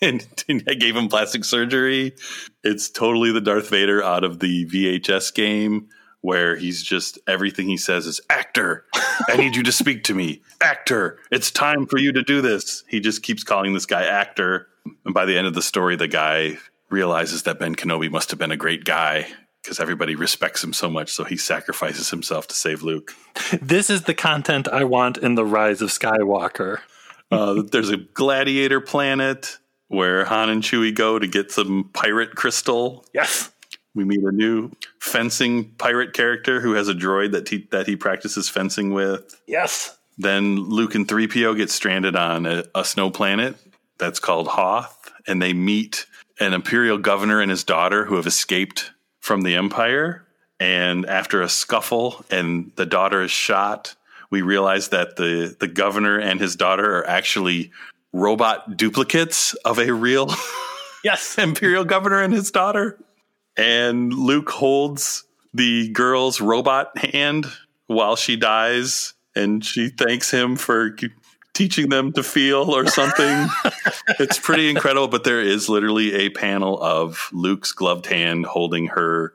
And, 0.02 0.26
and 0.48 0.64
gave 0.80 0.96
him 0.96 1.10
plastic 1.10 1.44
surgery. 1.44 2.14
It's 2.64 2.90
totally 2.90 3.34
the 3.34 3.42
Darth 3.42 3.70
Vader 3.70 4.02
out 4.02 4.24
of 4.24 4.40
the 4.40 4.66
VHS 4.66 5.34
game 5.34 5.90
where 6.22 6.56
he's 6.56 6.82
just 6.82 7.20
everything 7.28 7.68
he 7.68 7.76
says 7.76 8.06
is 8.06 8.22
actor 8.30 8.86
i 9.30 9.36
need 9.38 9.56
you 9.56 9.64
to 9.64 9.72
speak 9.72 10.04
to 10.04 10.14
me 10.14 10.42
actor 10.62 11.18
it's 11.32 11.50
time 11.50 11.86
for 11.86 11.98
you 11.98 12.12
to 12.12 12.22
do 12.24 12.42
this 12.42 12.84
he 12.90 13.00
just 13.00 13.24
keeps 13.24 13.44
calling 13.44 13.74
this 13.74 13.86
guy 13.86 14.04
actor 14.04 14.68
and 15.06 15.14
by 15.14 15.26
the 15.26 15.38
end 15.38 15.48
of 15.48 15.54
the 15.54 15.62
story 15.62 15.96
the 15.96 16.08
guy 16.08 16.58
realizes 16.90 17.44
that 17.44 17.60
Ben 17.60 17.76
Kenobi 17.76 18.10
must 18.10 18.32
have 18.32 18.40
been 18.40 18.52
a 18.52 18.58
great 18.58 18.84
guy 18.84 19.28
because 19.70 19.80
everybody 19.80 20.16
respects 20.16 20.64
him 20.64 20.74
so 20.74 20.90
much, 20.90 21.12
so 21.12 21.24
he 21.24 21.38
sacrifices 21.38 22.10
himself 22.10 22.48
to 22.48 22.56
save 22.56 22.82
Luke. 22.82 23.14
This 23.62 23.92
is 23.92 24.02
the 24.02 24.16
content 24.16 24.68
I 24.68 24.84
want 24.84 25.20
in 25.20 25.36
the 25.36 25.46
Rise 25.46 25.84
of 25.84 25.90
Skywalker. 25.90 26.80
uh, 27.32 27.62
there's 27.72 27.92
a 27.92 27.98
gladiator 27.98 28.82
planet 28.82 29.60
where 29.88 30.26
Han 30.26 30.50
and 30.50 30.64
Chewie 30.64 30.94
go 30.94 31.20
to 31.20 31.28
get 31.28 31.52
some 31.52 31.92
pirate 31.94 32.34
crystal. 32.34 33.06
Yes. 33.14 33.52
We 33.94 34.06
meet 34.06 34.24
a 34.24 34.32
new 34.32 34.72
fencing 35.00 35.66
pirate 35.78 36.14
character 36.14 36.62
who 36.62 36.74
has 36.74 36.88
a 36.88 36.96
droid 36.96 37.34
that 37.34 37.50
he, 37.50 37.68
that 37.70 37.86
he 37.86 37.96
practices 37.96 38.50
fencing 38.50 38.92
with. 38.92 39.40
Yes. 39.46 40.00
Then 40.18 40.56
Luke 40.56 40.96
and 40.96 41.08
3PO 41.08 41.56
get 41.58 41.70
stranded 41.70 42.16
on 42.16 42.48
a, 42.48 42.64
a 42.74 42.84
snow 42.84 43.12
planet 43.12 43.56
that's 44.00 44.20
called 44.20 44.48
Hoth, 44.48 45.12
and 45.28 45.40
they 45.40 45.54
meet 45.54 46.08
an 46.40 46.54
imperial 46.54 46.98
governor 46.98 47.40
and 47.40 47.52
his 47.52 47.64
daughter 47.64 48.06
who 48.06 48.16
have 48.16 48.26
escaped 48.26 48.92
from 49.30 49.44
the 49.44 49.54
empire. 49.54 50.26
And 50.60 51.06
after 51.06 51.44
a 51.44 51.50
scuffle 51.50 52.26
and 52.32 52.72
the 52.78 52.88
daughter 52.88 53.22
is 53.22 53.30
shot, 53.30 53.94
we 54.32 54.42
realize 54.42 54.88
that 54.88 55.18
the, 55.18 55.56
the 55.60 55.68
governor 55.68 56.18
and 56.18 56.42
his 56.42 56.56
daughter 56.56 56.98
are 56.98 57.08
actually 57.08 57.70
robot 58.12 58.76
duplicates 58.76 59.54
of 59.54 59.78
a 59.78 59.94
real 59.94 60.34
Yes. 61.04 61.38
Imperial 61.38 61.86
Governor 61.86 62.24
and 62.24 62.34
his 62.34 62.50
daughter. 62.50 62.98
And 63.56 64.12
Luke 64.12 64.50
holds 64.50 65.26
the 65.54 65.90
girl's 65.90 66.42
robot 66.42 66.98
hand 66.98 67.46
while 67.86 68.16
she 68.16 68.36
dies, 68.36 69.14
and 69.36 69.64
she 69.64 69.90
thanks 69.90 70.32
him 70.32 70.56
for 70.56 70.96
teaching 71.60 71.90
them 71.90 72.14
to 72.14 72.24
feel 72.24 72.74
or 72.74 72.88
something. 72.88 73.50
it's 74.18 74.40
pretty 74.40 74.70
incredible, 74.70 75.10
but 75.10 75.26
there 75.26 75.42
is 75.42 75.68
literally 75.68 76.14
a 76.14 76.30
panel 76.30 76.82
of 76.82 77.30
Luke's 77.34 77.74
gloved 77.74 78.06
hand 78.06 78.46
holding 78.46 78.88
her. 78.88 79.34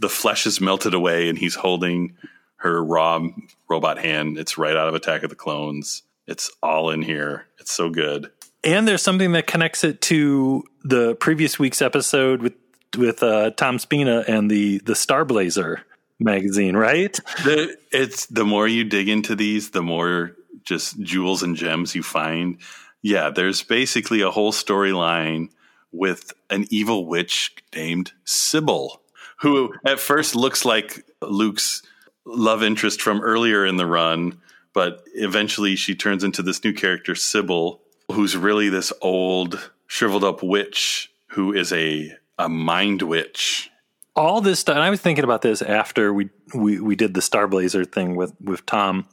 The 0.00 0.08
flesh 0.08 0.48
is 0.48 0.60
melted 0.60 0.94
away, 0.94 1.28
and 1.28 1.38
he's 1.38 1.54
holding 1.54 2.16
her 2.56 2.82
raw 2.82 3.24
robot 3.68 3.98
hand. 3.98 4.36
It's 4.36 4.58
right 4.58 4.76
out 4.76 4.88
of 4.88 4.96
Attack 4.96 5.22
of 5.22 5.30
the 5.30 5.36
Clones. 5.36 6.02
It's 6.26 6.50
all 6.60 6.90
in 6.90 7.02
here. 7.02 7.46
It's 7.60 7.70
so 7.70 7.88
good. 7.88 8.32
And 8.64 8.88
there's 8.88 9.00
something 9.00 9.30
that 9.32 9.46
connects 9.46 9.84
it 9.84 10.00
to 10.02 10.64
the 10.82 11.14
previous 11.14 11.56
week's 11.56 11.80
episode 11.80 12.42
with 12.42 12.54
with 12.98 13.22
uh, 13.22 13.52
Tom 13.52 13.78
Spina 13.78 14.24
and 14.26 14.50
the 14.50 14.78
the 14.78 14.94
Starblazer 14.94 15.82
magazine, 16.18 16.76
right? 16.76 17.16
The, 17.44 17.76
it's 17.92 18.26
the 18.26 18.44
more 18.44 18.66
you 18.66 18.82
dig 18.82 19.08
into 19.08 19.36
these, 19.36 19.70
the 19.70 19.82
more 19.82 20.36
just 20.64 21.00
jewels 21.00 21.42
and 21.42 21.56
gems 21.56 21.94
you 21.94 22.02
find. 22.02 22.58
Yeah, 23.02 23.30
there's 23.30 23.62
basically 23.62 24.20
a 24.20 24.30
whole 24.30 24.52
storyline 24.52 25.48
with 25.92 26.32
an 26.50 26.66
evil 26.70 27.06
witch 27.06 27.54
named 27.74 28.12
Sybil, 28.24 29.00
who 29.40 29.74
at 29.84 29.98
first 29.98 30.36
looks 30.36 30.64
like 30.64 31.04
Luke's 31.22 31.82
love 32.24 32.62
interest 32.62 33.00
from 33.00 33.20
earlier 33.20 33.64
in 33.64 33.76
the 33.76 33.86
run, 33.86 34.40
but 34.72 35.02
eventually 35.14 35.76
she 35.76 35.94
turns 35.94 36.22
into 36.22 36.42
this 36.42 36.62
new 36.62 36.72
character, 36.72 37.14
Sybil, 37.14 37.80
who's 38.12 38.36
really 38.36 38.68
this 38.68 38.92
old, 39.00 39.70
shriveled 39.86 40.24
up 40.24 40.42
witch 40.42 41.10
who 41.30 41.52
is 41.52 41.72
a 41.72 42.12
a 42.38 42.48
mind 42.48 43.02
witch. 43.02 43.69
All 44.16 44.40
this 44.40 44.60
stuff, 44.60 44.74
and 44.74 44.84
I 44.84 44.90
was 44.90 45.00
thinking 45.00 45.24
about 45.24 45.42
this 45.42 45.62
after 45.62 46.12
we, 46.12 46.30
we, 46.54 46.80
we 46.80 46.96
did 46.96 47.14
the 47.14 47.20
Starblazer 47.20 47.90
thing 47.90 48.16
with, 48.16 48.34
with 48.40 48.66
Tom. 48.66 49.06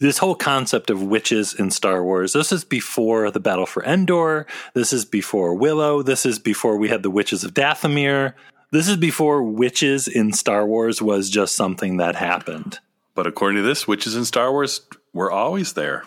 This 0.00 0.18
whole 0.18 0.34
concept 0.34 0.90
of 0.90 1.02
witches 1.02 1.52
in 1.52 1.70
Star 1.70 2.02
Wars, 2.02 2.32
this 2.32 2.50
is 2.50 2.64
before 2.64 3.30
the 3.30 3.40
Battle 3.40 3.66
for 3.66 3.84
Endor. 3.84 4.46
This 4.74 4.92
is 4.92 5.04
before 5.04 5.54
Willow. 5.54 6.02
This 6.02 6.24
is 6.24 6.38
before 6.38 6.78
we 6.78 6.88
had 6.88 7.02
the 7.02 7.10
Witches 7.10 7.44
of 7.44 7.52
Dathomir. 7.52 8.34
This 8.70 8.88
is 8.88 8.96
before 8.96 9.42
witches 9.42 10.08
in 10.08 10.32
Star 10.32 10.66
Wars 10.66 11.00
was 11.00 11.30
just 11.30 11.56
something 11.56 11.96
that 11.98 12.16
happened. 12.16 12.80
But 13.14 13.26
according 13.26 13.56
to 13.56 13.66
this, 13.66 13.88
witches 13.88 14.14
in 14.14 14.24
Star 14.24 14.52
Wars 14.52 14.82
were 15.12 15.30
always 15.30 15.72
there. 15.72 16.04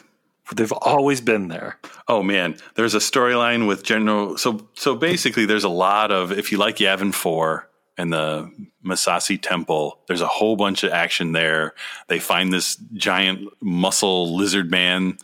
They've 0.54 0.72
always 0.72 1.22
been 1.22 1.48
there. 1.48 1.80
Oh 2.08 2.22
man, 2.22 2.58
there's 2.76 2.94
a 2.94 3.00
storyline 3.00 3.68
with 3.68 3.84
General. 3.84 4.38
So 4.38 4.68
so 4.74 4.96
basically, 4.96 5.46
there's 5.46 5.64
a 5.64 5.70
lot 5.70 6.12
of 6.12 6.32
if 6.32 6.52
you 6.52 6.58
like 6.58 6.78
Yavin 6.78 7.14
Four 7.14 7.70
and 7.98 8.12
the 8.12 8.52
Massassi 8.86 9.40
Temple, 9.42 10.00
there's 10.08 10.22
a 10.22 10.28
whole 10.28 10.56
bunch 10.56 10.84
of 10.84 10.92
action 10.92 11.34
there. 11.34 11.74
They 12.08 12.20
find 12.20 12.52
this 12.52 12.78
giant 12.94 13.50
muscle 13.62 14.36
lizard 14.36 14.72
man 14.72 15.18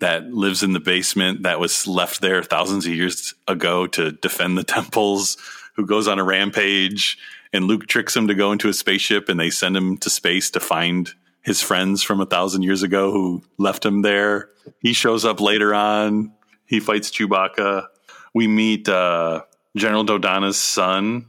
that 0.00 0.32
lives 0.32 0.62
in 0.62 0.72
the 0.72 0.80
basement 0.80 1.44
that 1.44 1.60
was 1.60 1.86
left 1.86 2.20
there 2.20 2.42
thousands 2.42 2.86
of 2.86 2.92
years 2.92 3.34
ago 3.46 3.86
to 3.88 4.12
defend 4.12 4.58
the 4.58 4.64
temples. 4.64 5.36
Who 5.76 5.86
goes 5.86 6.06
on 6.06 6.20
a 6.20 6.24
rampage, 6.24 7.18
and 7.52 7.64
Luke 7.64 7.88
tricks 7.88 8.14
him 8.14 8.28
to 8.28 8.34
go 8.34 8.52
into 8.52 8.68
a 8.68 8.72
spaceship, 8.72 9.28
and 9.28 9.40
they 9.40 9.50
send 9.50 9.76
him 9.76 9.96
to 9.98 10.10
space 10.10 10.50
to 10.50 10.60
find 10.60 11.12
his 11.42 11.60
friends 11.60 12.02
from 12.02 12.20
a 12.20 12.26
thousand 12.26 12.62
years 12.62 12.82
ago 12.82 13.10
who 13.10 13.42
left 13.58 13.84
him 13.84 14.02
there. 14.02 14.50
He 14.80 14.92
shows 14.92 15.24
up 15.24 15.40
later 15.40 15.74
on. 15.74 16.32
He 16.64 16.80
fights 16.80 17.10
Chewbacca. 17.10 17.86
We 18.32 18.46
meet 18.46 18.88
uh, 18.88 19.42
General 19.76 20.04
Dodonna's 20.04 20.56
son, 20.56 21.26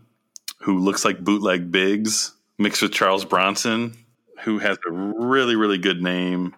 who 0.66 0.80
looks 0.80 1.06
like 1.06 1.24
bootleg 1.24 1.72
Biggs, 1.72 2.34
mixed 2.58 2.82
with 2.82 2.92
Charles 2.92 3.24
Bronson, 3.24 3.96
who 4.44 4.58
has 4.58 4.80
a 4.88 4.92
really, 4.92 5.56
really 5.56 5.78
good 5.78 6.02
name. 6.02 6.56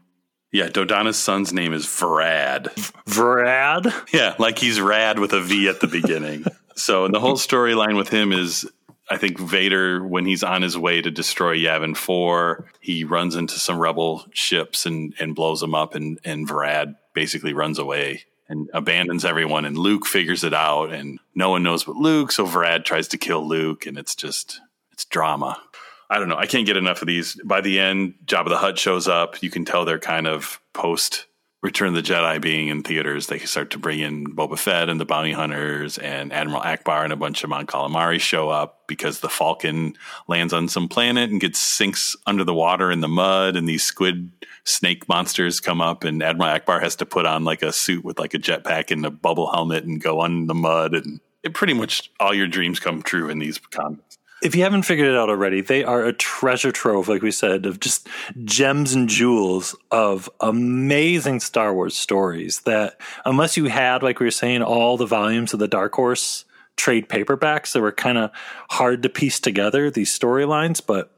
Yeah, 0.49 0.70
Dodonna's 0.70 1.18
son's 1.18 1.51
name 1.51 1.74
is 1.74 1.86
Vrad. 1.86 2.74
Vrad? 3.05 4.14
Yeah, 4.14 4.36
like 4.39 4.60
he's 4.60 4.80
rad 4.80 5.20
with 5.20 5.34
a 5.34 5.41
V 5.41 5.68
at 5.68 5.82
the 5.82 5.88
beginning. 5.88 6.45
so 6.76 7.10
the 7.10 7.20
whole 7.20 7.36
storyline 7.36 7.97
with 7.97 8.08
him 8.08 8.32
is 8.32 8.66
I 9.10 9.18
think 9.18 9.38
Vader, 9.39 10.01
when 10.01 10.26
he's 10.26 10.41
on 10.41 10.62
his 10.62 10.78
way 10.78 11.01
to 11.01 11.12
destroy 11.12 11.58
Yavin 11.58 11.95
4, 11.95 12.66
he 12.80 13.03
runs 13.03 13.36
into 13.36 13.60
some 13.60 13.78
rebel 13.78 14.26
ships 14.32 14.86
and, 14.86 15.14
and 15.20 15.36
blows 15.36 15.60
them 15.60 15.76
up, 15.76 15.95
and, 15.95 16.18
and 16.24 16.47
Vrad 16.47 16.95
basically 17.14 17.51
runs 17.51 17.78
away 17.78 18.24
and 18.50 18.70
abandons 18.74 19.26
everyone. 19.26 19.66
And 19.66 19.78
Luke 19.78 20.06
figures 20.06 20.43
it 20.43 20.54
out, 20.54 20.93
and 20.93 21.20
no 21.36 21.50
one 21.50 21.64
knows 21.64 21.84
but 21.84 21.95
Luke. 21.95 22.32
So 22.32 22.45
Vrad 22.45 22.86
tries 22.86 23.08
to 23.10 23.18
kill 23.18 23.48
Luke, 23.48 23.86
and 23.86 23.98
it's 23.98 24.16
just, 24.16 24.62
it's 24.91 25.06
drama. 25.06 25.62
I 26.10 26.20
don't 26.20 26.30
know. 26.30 26.38
I 26.38 26.45
can't 26.45 26.66
get 26.66 26.78
enough 26.78 27.02
of 27.02 27.08
these. 27.08 27.39
By 27.43 27.62
the 27.62 27.80
end, 27.80 28.16
Jabba 28.26 28.50
the 28.50 28.58
Hutt 28.58 28.80
shows 28.80 29.08
up. 29.08 29.43
You 29.43 29.50
can 29.50 29.66
tell 29.66 29.84
they're 29.84 30.00
kind 30.00 30.28
of 30.28 30.60
post 30.74 31.26
Return 31.64 31.93
the 31.95 32.03
Jedi 32.03 32.39
being 32.39 32.68
in 32.68 32.84
theaters, 32.84 33.28
they 33.28 33.39
start 33.39 33.72
to 33.72 33.80
bring 33.80 33.99
in 33.99 34.28
Boba 34.28 34.60
Fett 34.60 34.89
and 34.89 34.99
the 34.99 35.05
bounty 35.05 35.32
hunters, 35.32 35.97
and 35.97 36.32
Admiral 36.32 36.62
Ackbar 36.62 37.03
and 37.03 37.12
a 37.12 37.16
bunch 37.16 37.43
of 37.43 37.49
Mon 37.49 37.66
Calamari 37.66 38.20
show 38.20 38.49
up 38.49 38.84
because 38.88 39.22
the 39.22 39.30
Falcon 39.30 39.95
lands 40.28 40.53
on 40.53 40.68
some 40.68 40.88
planet 40.88 41.32
and 41.32 41.41
gets 41.41 41.58
sinks 41.58 42.16
under 42.28 42.43
the 42.43 42.53
water 42.53 42.91
in 42.91 43.01
the 43.01 43.08
mud, 43.08 43.55
and 43.55 43.68
these 43.68 43.84
squid 43.84 44.32
snake 44.66 45.10
monsters 45.10 45.60
come 45.60 45.82
up, 45.82 46.03
and 46.03 46.22
Admiral 46.22 46.60
Ackbar 46.60 46.80
has 46.80 46.95
to 46.97 47.08
put 47.08 47.26
on 47.26 47.43
like 47.43 47.64
a 47.64 47.74
suit 47.74 48.05
with 48.05 48.20
like 48.20 48.36
a 48.36 48.39
jetpack 48.39 48.91
and 48.91 49.03
a 49.03 49.10
bubble 49.10 49.51
helmet 49.51 49.84
and 49.84 49.99
go 49.99 50.20
on 50.20 50.45
the 50.45 50.53
mud, 50.53 50.93
and 50.93 51.20
it 51.41 51.55
pretty 51.55 51.74
much 51.74 52.12
all 52.20 52.36
your 52.36 52.47
dreams 52.47 52.80
come 52.80 53.01
true 53.01 53.30
in 53.32 53.39
these 53.39 53.58
comics 53.58 54.16
if 54.42 54.56
you 54.56 54.64
haven't 54.64 54.84
figured 54.84 55.08
it 55.08 55.16
out 55.16 55.30
already, 55.30 55.62
they 55.62 55.84
are 55.84 56.04
a 56.04 56.14
treasure 56.14 56.72
trove, 56.72 57.08
like 57.08 57.22
we 57.22 57.32
said, 57.32 57.66
of 57.66 57.80
just 57.80 58.08
gems 58.44 58.94
and 58.94 59.10
jewels 59.10 59.76
of 59.92 60.30
amazing 60.40 61.40
Star 61.40 61.74
Wars 61.74 61.96
stories 61.96 62.62
that, 62.62 63.00
unless 63.26 63.58
you 63.58 63.66
had, 63.66 64.04
like 64.04 64.20
we 64.20 64.28
were 64.28 64.32
saying, 64.32 64.62
all 64.62 64.98
the 64.98 65.06
volumes 65.06 65.54
of 65.54 65.60
the 65.60 65.68
Dark 65.68 65.94
Horse 65.96 66.46
trade 66.76 67.10
paperbacks 67.10 67.74
that 67.74 67.82
were 67.82 67.92
kind 67.92 68.20
of 68.20 68.30
hard 68.70 69.02
to 69.04 69.10
piece 69.10 69.40
together, 69.40 69.90
these 69.90 70.18
storylines, 70.18 70.82
but 70.86 71.12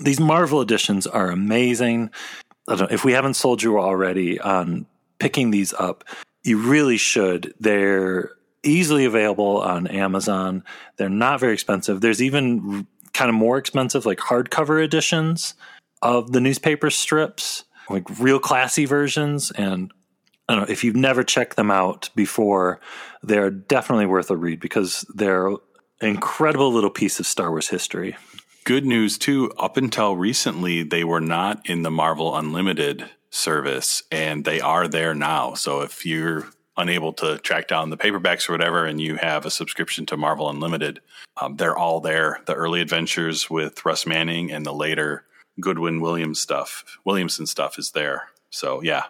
these 0.00 0.18
Marvel 0.18 0.62
editions 0.62 1.06
are 1.06 1.30
amazing. 1.30 2.10
I 2.66 2.76
don't 2.76 2.90
know, 2.90 2.94
if 2.94 3.04
we 3.04 3.12
haven't 3.12 3.34
sold 3.34 3.62
you 3.62 3.78
already 3.78 4.40
on 4.40 4.86
picking 5.18 5.50
these 5.50 5.74
up, 5.74 6.04
you 6.42 6.58
really 6.58 6.96
should. 6.96 7.52
They're 7.60 8.30
easily 8.62 9.04
available 9.04 9.60
on 9.60 9.86
Amazon. 9.86 10.64
They're 10.96 11.08
not 11.08 11.40
very 11.40 11.54
expensive. 11.54 12.00
There's 12.00 12.22
even 12.22 12.86
kind 13.12 13.28
of 13.28 13.34
more 13.34 13.58
expensive, 13.58 14.06
like 14.06 14.18
hardcover 14.18 14.82
editions 14.82 15.54
of 16.00 16.32
the 16.32 16.40
newspaper 16.40 16.90
strips, 16.90 17.64
like 17.90 18.18
real 18.18 18.38
classy 18.38 18.84
versions. 18.84 19.50
And 19.52 19.92
I 20.48 20.54
don't 20.54 20.62
know 20.66 20.72
if 20.72 20.84
you've 20.84 20.96
never 20.96 21.22
checked 21.22 21.56
them 21.56 21.70
out 21.70 22.10
before, 22.14 22.80
they're 23.22 23.50
definitely 23.50 24.06
worth 24.06 24.30
a 24.30 24.36
read 24.36 24.60
because 24.60 25.04
they're 25.14 25.48
an 25.48 25.58
incredible 26.00 26.72
little 26.72 26.90
piece 26.90 27.20
of 27.20 27.26
Star 27.26 27.50
Wars 27.50 27.68
history. 27.68 28.16
Good 28.64 28.84
news 28.84 29.18
too. 29.18 29.52
Up 29.58 29.76
until 29.76 30.16
recently, 30.16 30.82
they 30.82 31.04
were 31.04 31.20
not 31.20 31.68
in 31.68 31.82
the 31.82 31.90
Marvel 31.90 32.36
Unlimited 32.36 33.08
service, 33.30 34.02
and 34.10 34.44
they 34.44 34.60
are 34.60 34.86
there 34.86 35.14
now. 35.14 35.54
So 35.54 35.80
if 35.80 36.06
you're 36.06 36.46
unable 36.76 37.12
to 37.14 37.38
track 37.38 37.68
down 37.68 37.90
the 37.90 37.96
paperbacks 37.96 38.48
or 38.48 38.52
whatever, 38.52 38.86
and 38.86 39.00
you 39.00 39.16
have 39.16 39.44
a 39.44 39.50
subscription 39.50 40.06
to 40.06 40.16
Marvel 40.16 40.48
Unlimited, 40.48 41.00
um, 41.40 41.56
they're 41.56 41.76
all 41.76 42.00
there. 42.00 42.40
The 42.46 42.54
early 42.54 42.80
adventures 42.80 43.50
with 43.50 43.84
Russ 43.84 44.06
Manning 44.06 44.50
and 44.50 44.64
the 44.64 44.72
later 44.72 45.24
Goodwin 45.60 46.00
Williams 46.00 46.40
stuff, 46.40 46.84
Williamson 47.04 47.46
stuff 47.46 47.78
is 47.78 47.90
there. 47.92 48.28
So 48.50 48.82
yeah. 48.82 49.04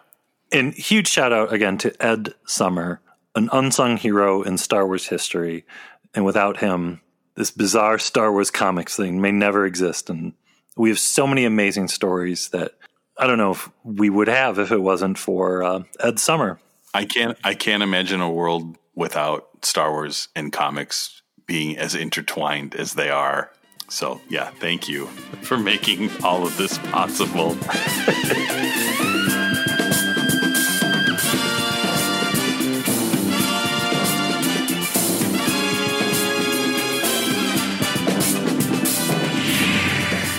And 0.51 0.73
huge 0.73 1.07
shout 1.07 1.33
out 1.33 1.51
again 1.51 1.77
to 1.79 2.05
Ed 2.05 2.33
Summer, 2.45 3.01
an 3.35 3.49
unsung 3.51 3.97
hero 3.97 4.43
in 4.43 4.57
Star 4.57 4.85
Wars 4.85 5.07
history. 5.07 5.65
And 6.13 6.25
without 6.25 6.57
him, 6.57 7.01
this 7.35 7.49
bizarre 7.49 7.97
Star 7.97 8.31
Wars 8.31 8.51
comics 8.51 8.95
thing 8.95 9.19
may 9.19 9.31
never 9.31 9.65
exist. 9.65 10.09
And 10.09 10.33
we 10.77 10.89
have 10.89 10.99
so 10.99 11.25
many 11.25 11.45
amazing 11.45 11.87
stories 11.87 12.49
that 12.49 12.73
I 13.17 13.27
don't 13.27 13.37
know 13.37 13.51
if 13.51 13.69
we 13.83 14.09
would 14.09 14.27
have 14.27 14.59
if 14.59 14.71
it 14.71 14.81
wasn't 14.81 15.17
for 15.17 15.63
uh, 15.63 15.83
Ed 15.99 16.19
Summer. 16.19 16.59
I 16.95 17.05
can't 17.05 17.37
I 17.43 17.55
can't 17.55 17.81
imagine 17.81 18.21
a 18.21 18.29
world 18.29 18.77
without 18.93 19.47
Star 19.65 19.91
Wars 19.91 20.27
and 20.35 20.53
comics 20.53 21.23
being 21.47 21.75
as 21.77 21.95
intertwined 21.95 22.75
as 22.75 22.93
they 22.93 23.09
are. 23.09 23.51
So, 23.89 24.21
yeah, 24.29 24.49
thank 24.59 24.87
you 24.87 25.07
for 25.41 25.57
making 25.57 26.09
all 26.23 26.45
of 26.45 26.55
this 26.57 26.77
possible. 26.77 27.55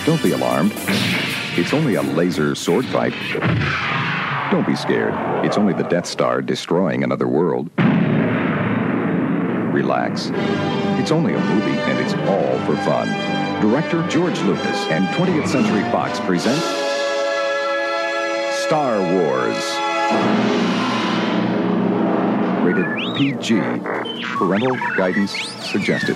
Don't 0.05 0.23
be 0.23 0.31
alarmed. 0.31 0.71
It's 1.57 1.73
only 1.73 1.95
a 1.95 2.01
laser 2.01 2.55
sword 2.55 2.85
fight. 2.85 3.13
Don't 4.55 4.65
be 4.65 4.75
scared. 4.77 5.13
It's 5.45 5.57
only 5.57 5.73
the 5.73 5.83
Death 5.83 6.05
Star 6.05 6.41
destroying 6.41 7.03
another 7.03 7.27
world. 7.27 7.69
Relax. 9.73 10.31
It's 10.97 11.11
only 11.11 11.33
a 11.33 11.39
movie, 11.41 11.77
and 11.77 11.99
it's 11.99 12.13
all 12.29 12.57
for 12.65 12.77
fun. 12.85 13.09
Director 13.59 14.07
George 14.07 14.39
Lucas 14.43 14.87
and 14.87 15.07
20th 15.07 15.49
Century 15.49 15.81
Fox 15.91 16.21
present 16.21 16.57
Star 18.65 19.01
Wars. 19.01 19.61
Rated 22.63 23.17
PG. 23.17 23.59
Parental 24.23 24.77
guidance 24.95 25.33
suggested. 25.69 26.15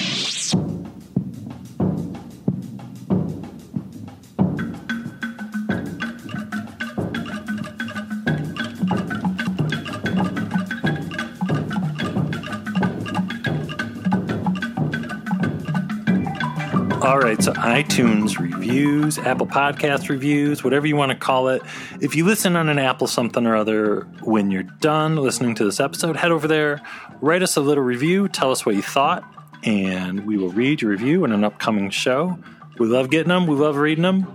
All 17.01 17.17
right, 17.17 17.41
so 17.41 17.53
iTunes 17.53 18.37
reviews, 18.37 19.17
Apple 19.17 19.47
Podcast 19.47 20.07
reviews, 20.07 20.63
whatever 20.63 20.85
you 20.85 20.95
want 20.95 21.11
to 21.11 21.17
call 21.17 21.47
it. 21.47 21.63
If 21.99 22.15
you 22.15 22.25
listen 22.25 22.55
on 22.55 22.69
an 22.69 22.77
Apple 22.77 23.07
something 23.07 23.47
or 23.47 23.55
other 23.55 24.01
when 24.21 24.51
you're 24.51 24.61
done 24.61 25.15
listening 25.15 25.55
to 25.55 25.65
this 25.65 25.79
episode, 25.79 26.15
head 26.15 26.31
over 26.31 26.47
there, 26.47 26.79
write 27.19 27.41
us 27.41 27.57
a 27.57 27.61
little 27.61 27.83
review, 27.83 28.27
tell 28.27 28.51
us 28.51 28.67
what 28.67 28.75
you 28.75 28.83
thought, 28.83 29.23
and 29.63 30.27
we 30.27 30.37
will 30.37 30.51
read 30.51 30.83
your 30.83 30.91
review 30.91 31.25
in 31.25 31.31
an 31.31 31.43
upcoming 31.43 31.89
show. 31.89 32.37
We 32.77 32.87
love 32.87 33.09
getting 33.09 33.29
them, 33.29 33.47
we 33.47 33.55
love 33.55 33.77
reading 33.77 34.03
them, 34.03 34.27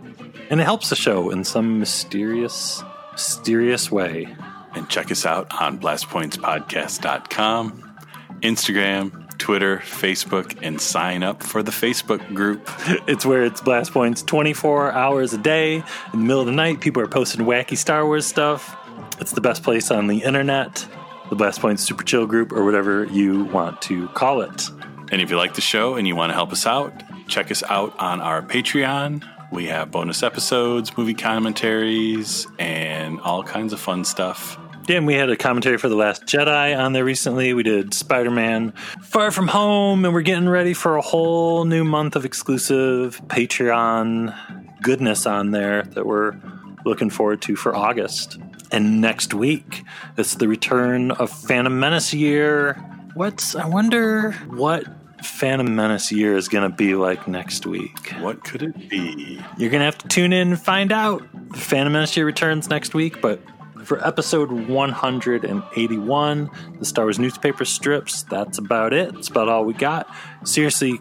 and 0.51 0.61
it 0.61 0.64
helps 0.64 0.91
the 0.91 0.97
show 0.97 1.31
in 1.31 1.45
some 1.45 1.79
mysterious, 1.79 2.83
mysterious 3.12 3.93
way. 3.93 4.27
And 4.75 4.89
check 4.89 5.12
us 5.12 5.25
out 5.25 5.55
on 5.61 5.79
blastpointspodcast.com, 5.79 7.97
Instagram, 8.43 9.26
Twitter, 9.39 9.78
Facebook, 9.78 10.59
and 10.62 10.80
sign 10.80 11.22
up 11.22 11.43
for 11.43 11.62
the 11.62 11.72
Facebook 11.72 12.34
group. 12.34 12.68
It's 13.07 13.24
where 13.24 13.45
it's 13.45 13.61
Blast 13.61 13.93
Points 13.93 14.22
24 14.22 14.93
hours 14.93 15.32
a 15.32 15.39
day. 15.39 15.76
In 15.76 15.82
the 16.12 16.18
middle 16.18 16.41
of 16.41 16.47
the 16.47 16.53
night, 16.53 16.80
people 16.80 17.03
are 17.03 17.09
posting 17.09 17.47
wacky 17.47 17.76
Star 17.76 18.05
Wars 18.05 18.26
stuff. 18.26 18.76
It's 19.20 19.32
the 19.32 19.41
best 19.41 19.62
place 19.62 19.91
on 19.91 20.07
the 20.07 20.18
internet, 20.18 20.87
the 21.30 21.37
Blast 21.37 21.61
Points 21.61 21.82
Super 21.82 22.03
Chill 22.05 22.26
group, 22.26 22.53
or 22.53 22.64
whatever 22.64 23.05
you 23.05 23.45
want 23.45 23.80
to 23.82 24.09
call 24.09 24.41
it. 24.41 24.70
And 25.12 25.20
if 25.22 25.30
you 25.30 25.37
like 25.37 25.55
the 25.55 25.61
show 25.61 25.95
and 25.95 26.07
you 26.07 26.16
want 26.16 26.30
to 26.30 26.34
help 26.34 26.53
us 26.53 26.66
out, 26.66 26.93
check 27.28 27.51
us 27.51 27.62
out 27.62 27.99
on 27.99 28.20
our 28.20 28.43
Patreon. 28.43 29.24
We 29.53 29.66
have 29.66 29.91
bonus 29.91 30.22
episodes, 30.22 30.97
movie 30.97 31.14
commentaries, 31.14 32.47
and 32.59 33.20
all 33.20 33.45
kinds 33.45 33.72
of 33.72 33.80
fun 33.80 34.05
stuff. 34.05 34.59
And 34.89 35.05
we 35.05 35.14
had 35.14 35.30
a 35.30 35.37
commentary 35.37 35.78
for 35.78 35.89
The 35.89 35.97
Last 35.97 36.26
Jedi 36.26 36.78
on 36.78 36.93
there 36.93 37.05
recently. 37.05 37.53
We 37.53 37.64
did 37.64 37.93
Spider 37.93 38.30
Man 38.30 38.72
Far 39.03 39.32
From 39.32 39.49
Home, 39.49 40.05
and 40.05 40.14
we're 40.14 40.22
getting 40.22 40.49
ready 40.49 40.74
for 40.74 40.97
a 40.97 41.03
whole 41.03 41.64
new 41.64 41.82
month 41.82 42.14
of 42.14 42.24
exclusive 42.24 43.20
Patreon 43.26 44.82
goodness 44.82 45.26
on 45.26 45.51
there 45.51 45.82
that 45.82 46.07
we're 46.07 46.37
looking 46.84 47.11
forward 47.11 47.43
to 47.43 47.57
for 47.57 47.74
August. 47.74 48.39
And 48.70 49.01
next 49.01 49.34
week, 49.34 49.82
it's 50.16 50.37
the 50.37 50.47
return 50.47 51.11
of 51.11 51.30
Phantom 51.30 51.80
Menace 51.80 52.14
year. 52.14 52.74
What's, 53.14 53.57
I 53.57 53.66
wonder 53.66 54.32
what 54.49 54.84
Phantom 55.24 55.74
Menace 55.74 56.12
year 56.12 56.37
is 56.37 56.49
going 56.49 56.70
to 56.70 56.76
be 56.76 56.95
like 56.95 57.26
next 57.26 57.66
week. 57.66 58.12
What 58.20 58.45
could 58.45 58.62
it 58.62 58.89
be? 58.89 59.43
You're 59.59 59.70
going 59.70 59.80
to 59.80 59.87
have 59.87 59.99
to 59.99 60.09
tune 60.09 60.32
in 60.32 60.49
and 60.49 60.61
find 60.61 60.93
out. 60.93 61.26
Phantom 61.57 61.93
Menace 61.93 62.16
year 62.16 62.24
returns 62.24 62.70
next 62.70 62.95
week, 62.95 63.20
but 63.20 63.41
for 63.87 64.05
episode 64.07 64.51
181, 64.51 66.51
the 66.78 66.84
Star 66.84 67.05
Wars 67.05 67.18
newspaper 67.18 67.64
strips. 67.64 68.24
That's 68.24 68.59
about 68.59 68.93
it. 68.93 69.14
That's 69.14 69.28
about 69.28 69.49
all 69.49 69.64
we 69.64 69.74
got. 69.74 70.12
Seriously, 70.45 71.01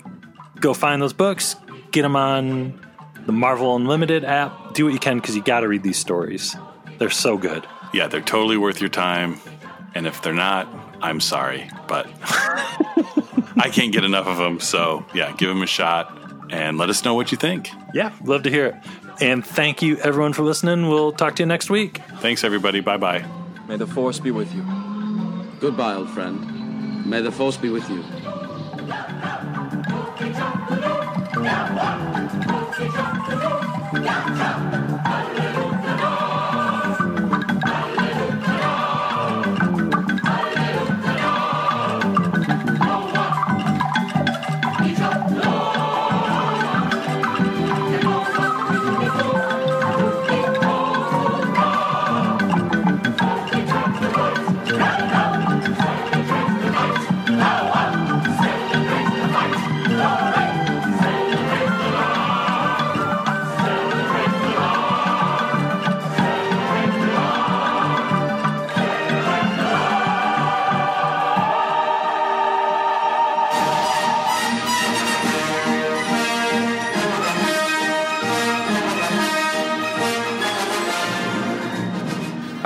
go 0.59 0.73
find 0.73 1.01
those 1.01 1.13
books, 1.13 1.55
get 1.91 2.03
them 2.03 2.15
on 2.15 2.79
the 3.25 3.31
Marvel 3.31 3.75
Unlimited 3.75 4.23
app. 4.23 4.73
Do 4.73 4.85
what 4.85 4.93
you 4.93 4.99
can 4.99 5.17
because 5.17 5.35
you 5.35 5.41
got 5.41 5.61
to 5.61 5.67
read 5.67 5.83
these 5.83 5.97
stories. 5.97 6.55
They're 6.99 7.09
so 7.09 7.37
good. 7.37 7.65
Yeah, 7.93 8.07
they're 8.07 8.21
totally 8.21 8.57
worth 8.57 8.79
your 8.79 8.89
time. 8.89 9.39
And 9.95 10.05
if 10.05 10.21
they're 10.21 10.33
not, 10.33 10.67
I'm 11.01 11.19
sorry, 11.19 11.69
but 11.87 12.07
I 13.57 13.71
can't 13.73 13.93
get 13.93 14.03
enough 14.03 14.27
of 14.27 14.37
them. 14.37 14.59
So, 14.59 15.05
yeah, 15.13 15.33
give 15.37 15.49
them 15.49 15.61
a 15.61 15.67
shot 15.67 16.15
and 16.51 16.77
let 16.77 16.89
us 16.89 17.03
know 17.03 17.15
what 17.15 17.31
you 17.31 17.37
think. 17.37 17.69
Yeah, 17.93 18.13
love 18.23 18.43
to 18.43 18.51
hear 18.51 18.67
it. 18.67 18.75
And 19.21 19.45
thank 19.45 19.81
you, 19.81 19.97
everyone, 19.97 20.33
for 20.33 20.43
listening. 20.43 20.89
We'll 20.89 21.11
talk 21.11 21.35
to 21.37 21.43
you 21.43 21.47
next 21.47 21.69
week. 21.69 22.01
Thanks, 22.19 22.43
everybody. 22.43 22.81
Bye 22.81 22.97
bye. 22.97 23.25
May 23.67 23.77
the 23.77 23.87
Force 23.87 24.19
be 24.19 24.31
with 24.31 24.53
you. 24.53 24.63
Goodbye, 25.59 25.95
old 25.95 26.09
friend. 26.09 27.05
May 27.05 27.21
the 27.21 27.31
Force 27.31 27.57
be 27.57 27.69
with 27.69 27.89
you. 27.89 28.03
I 34.07 34.74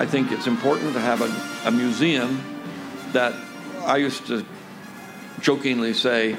think 0.10 0.32
it's 0.32 0.47
important 0.47 0.93
to 0.93 0.99
have 0.99 1.22
a, 1.22 1.68
a 1.68 1.72
museum 1.72 2.43
that 3.12 3.34
I 3.86 3.97
used 3.97 4.26
to 4.28 4.43
jokingly 5.39 5.93
say 5.93 6.36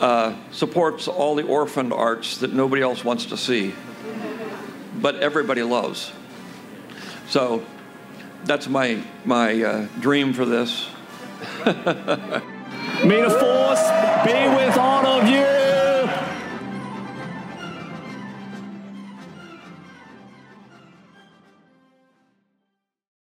uh, 0.00 0.34
supports 0.50 1.06
all 1.06 1.36
the 1.36 1.44
orphaned 1.44 1.92
arts 1.92 2.38
that 2.38 2.52
nobody 2.52 2.82
else 2.82 3.04
wants 3.04 3.26
to 3.26 3.36
see, 3.36 3.72
but 5.00 5.14
everybody 5.16 5.62
loves. 5.62 6.10
So 7.28 7.64
that's 8.44 8.68
my 8.68 9.00
my 9.24 9.62
uh, 9.62 9.86
dream 10.00 10.32
for 10.32 10.44
this. 10.44 10.88
May 11.64 13.20
the 13.22 13.30
force 13.30 13.82
be 14.26 14.48
with 14.56 14.76
all. 14.76 15.03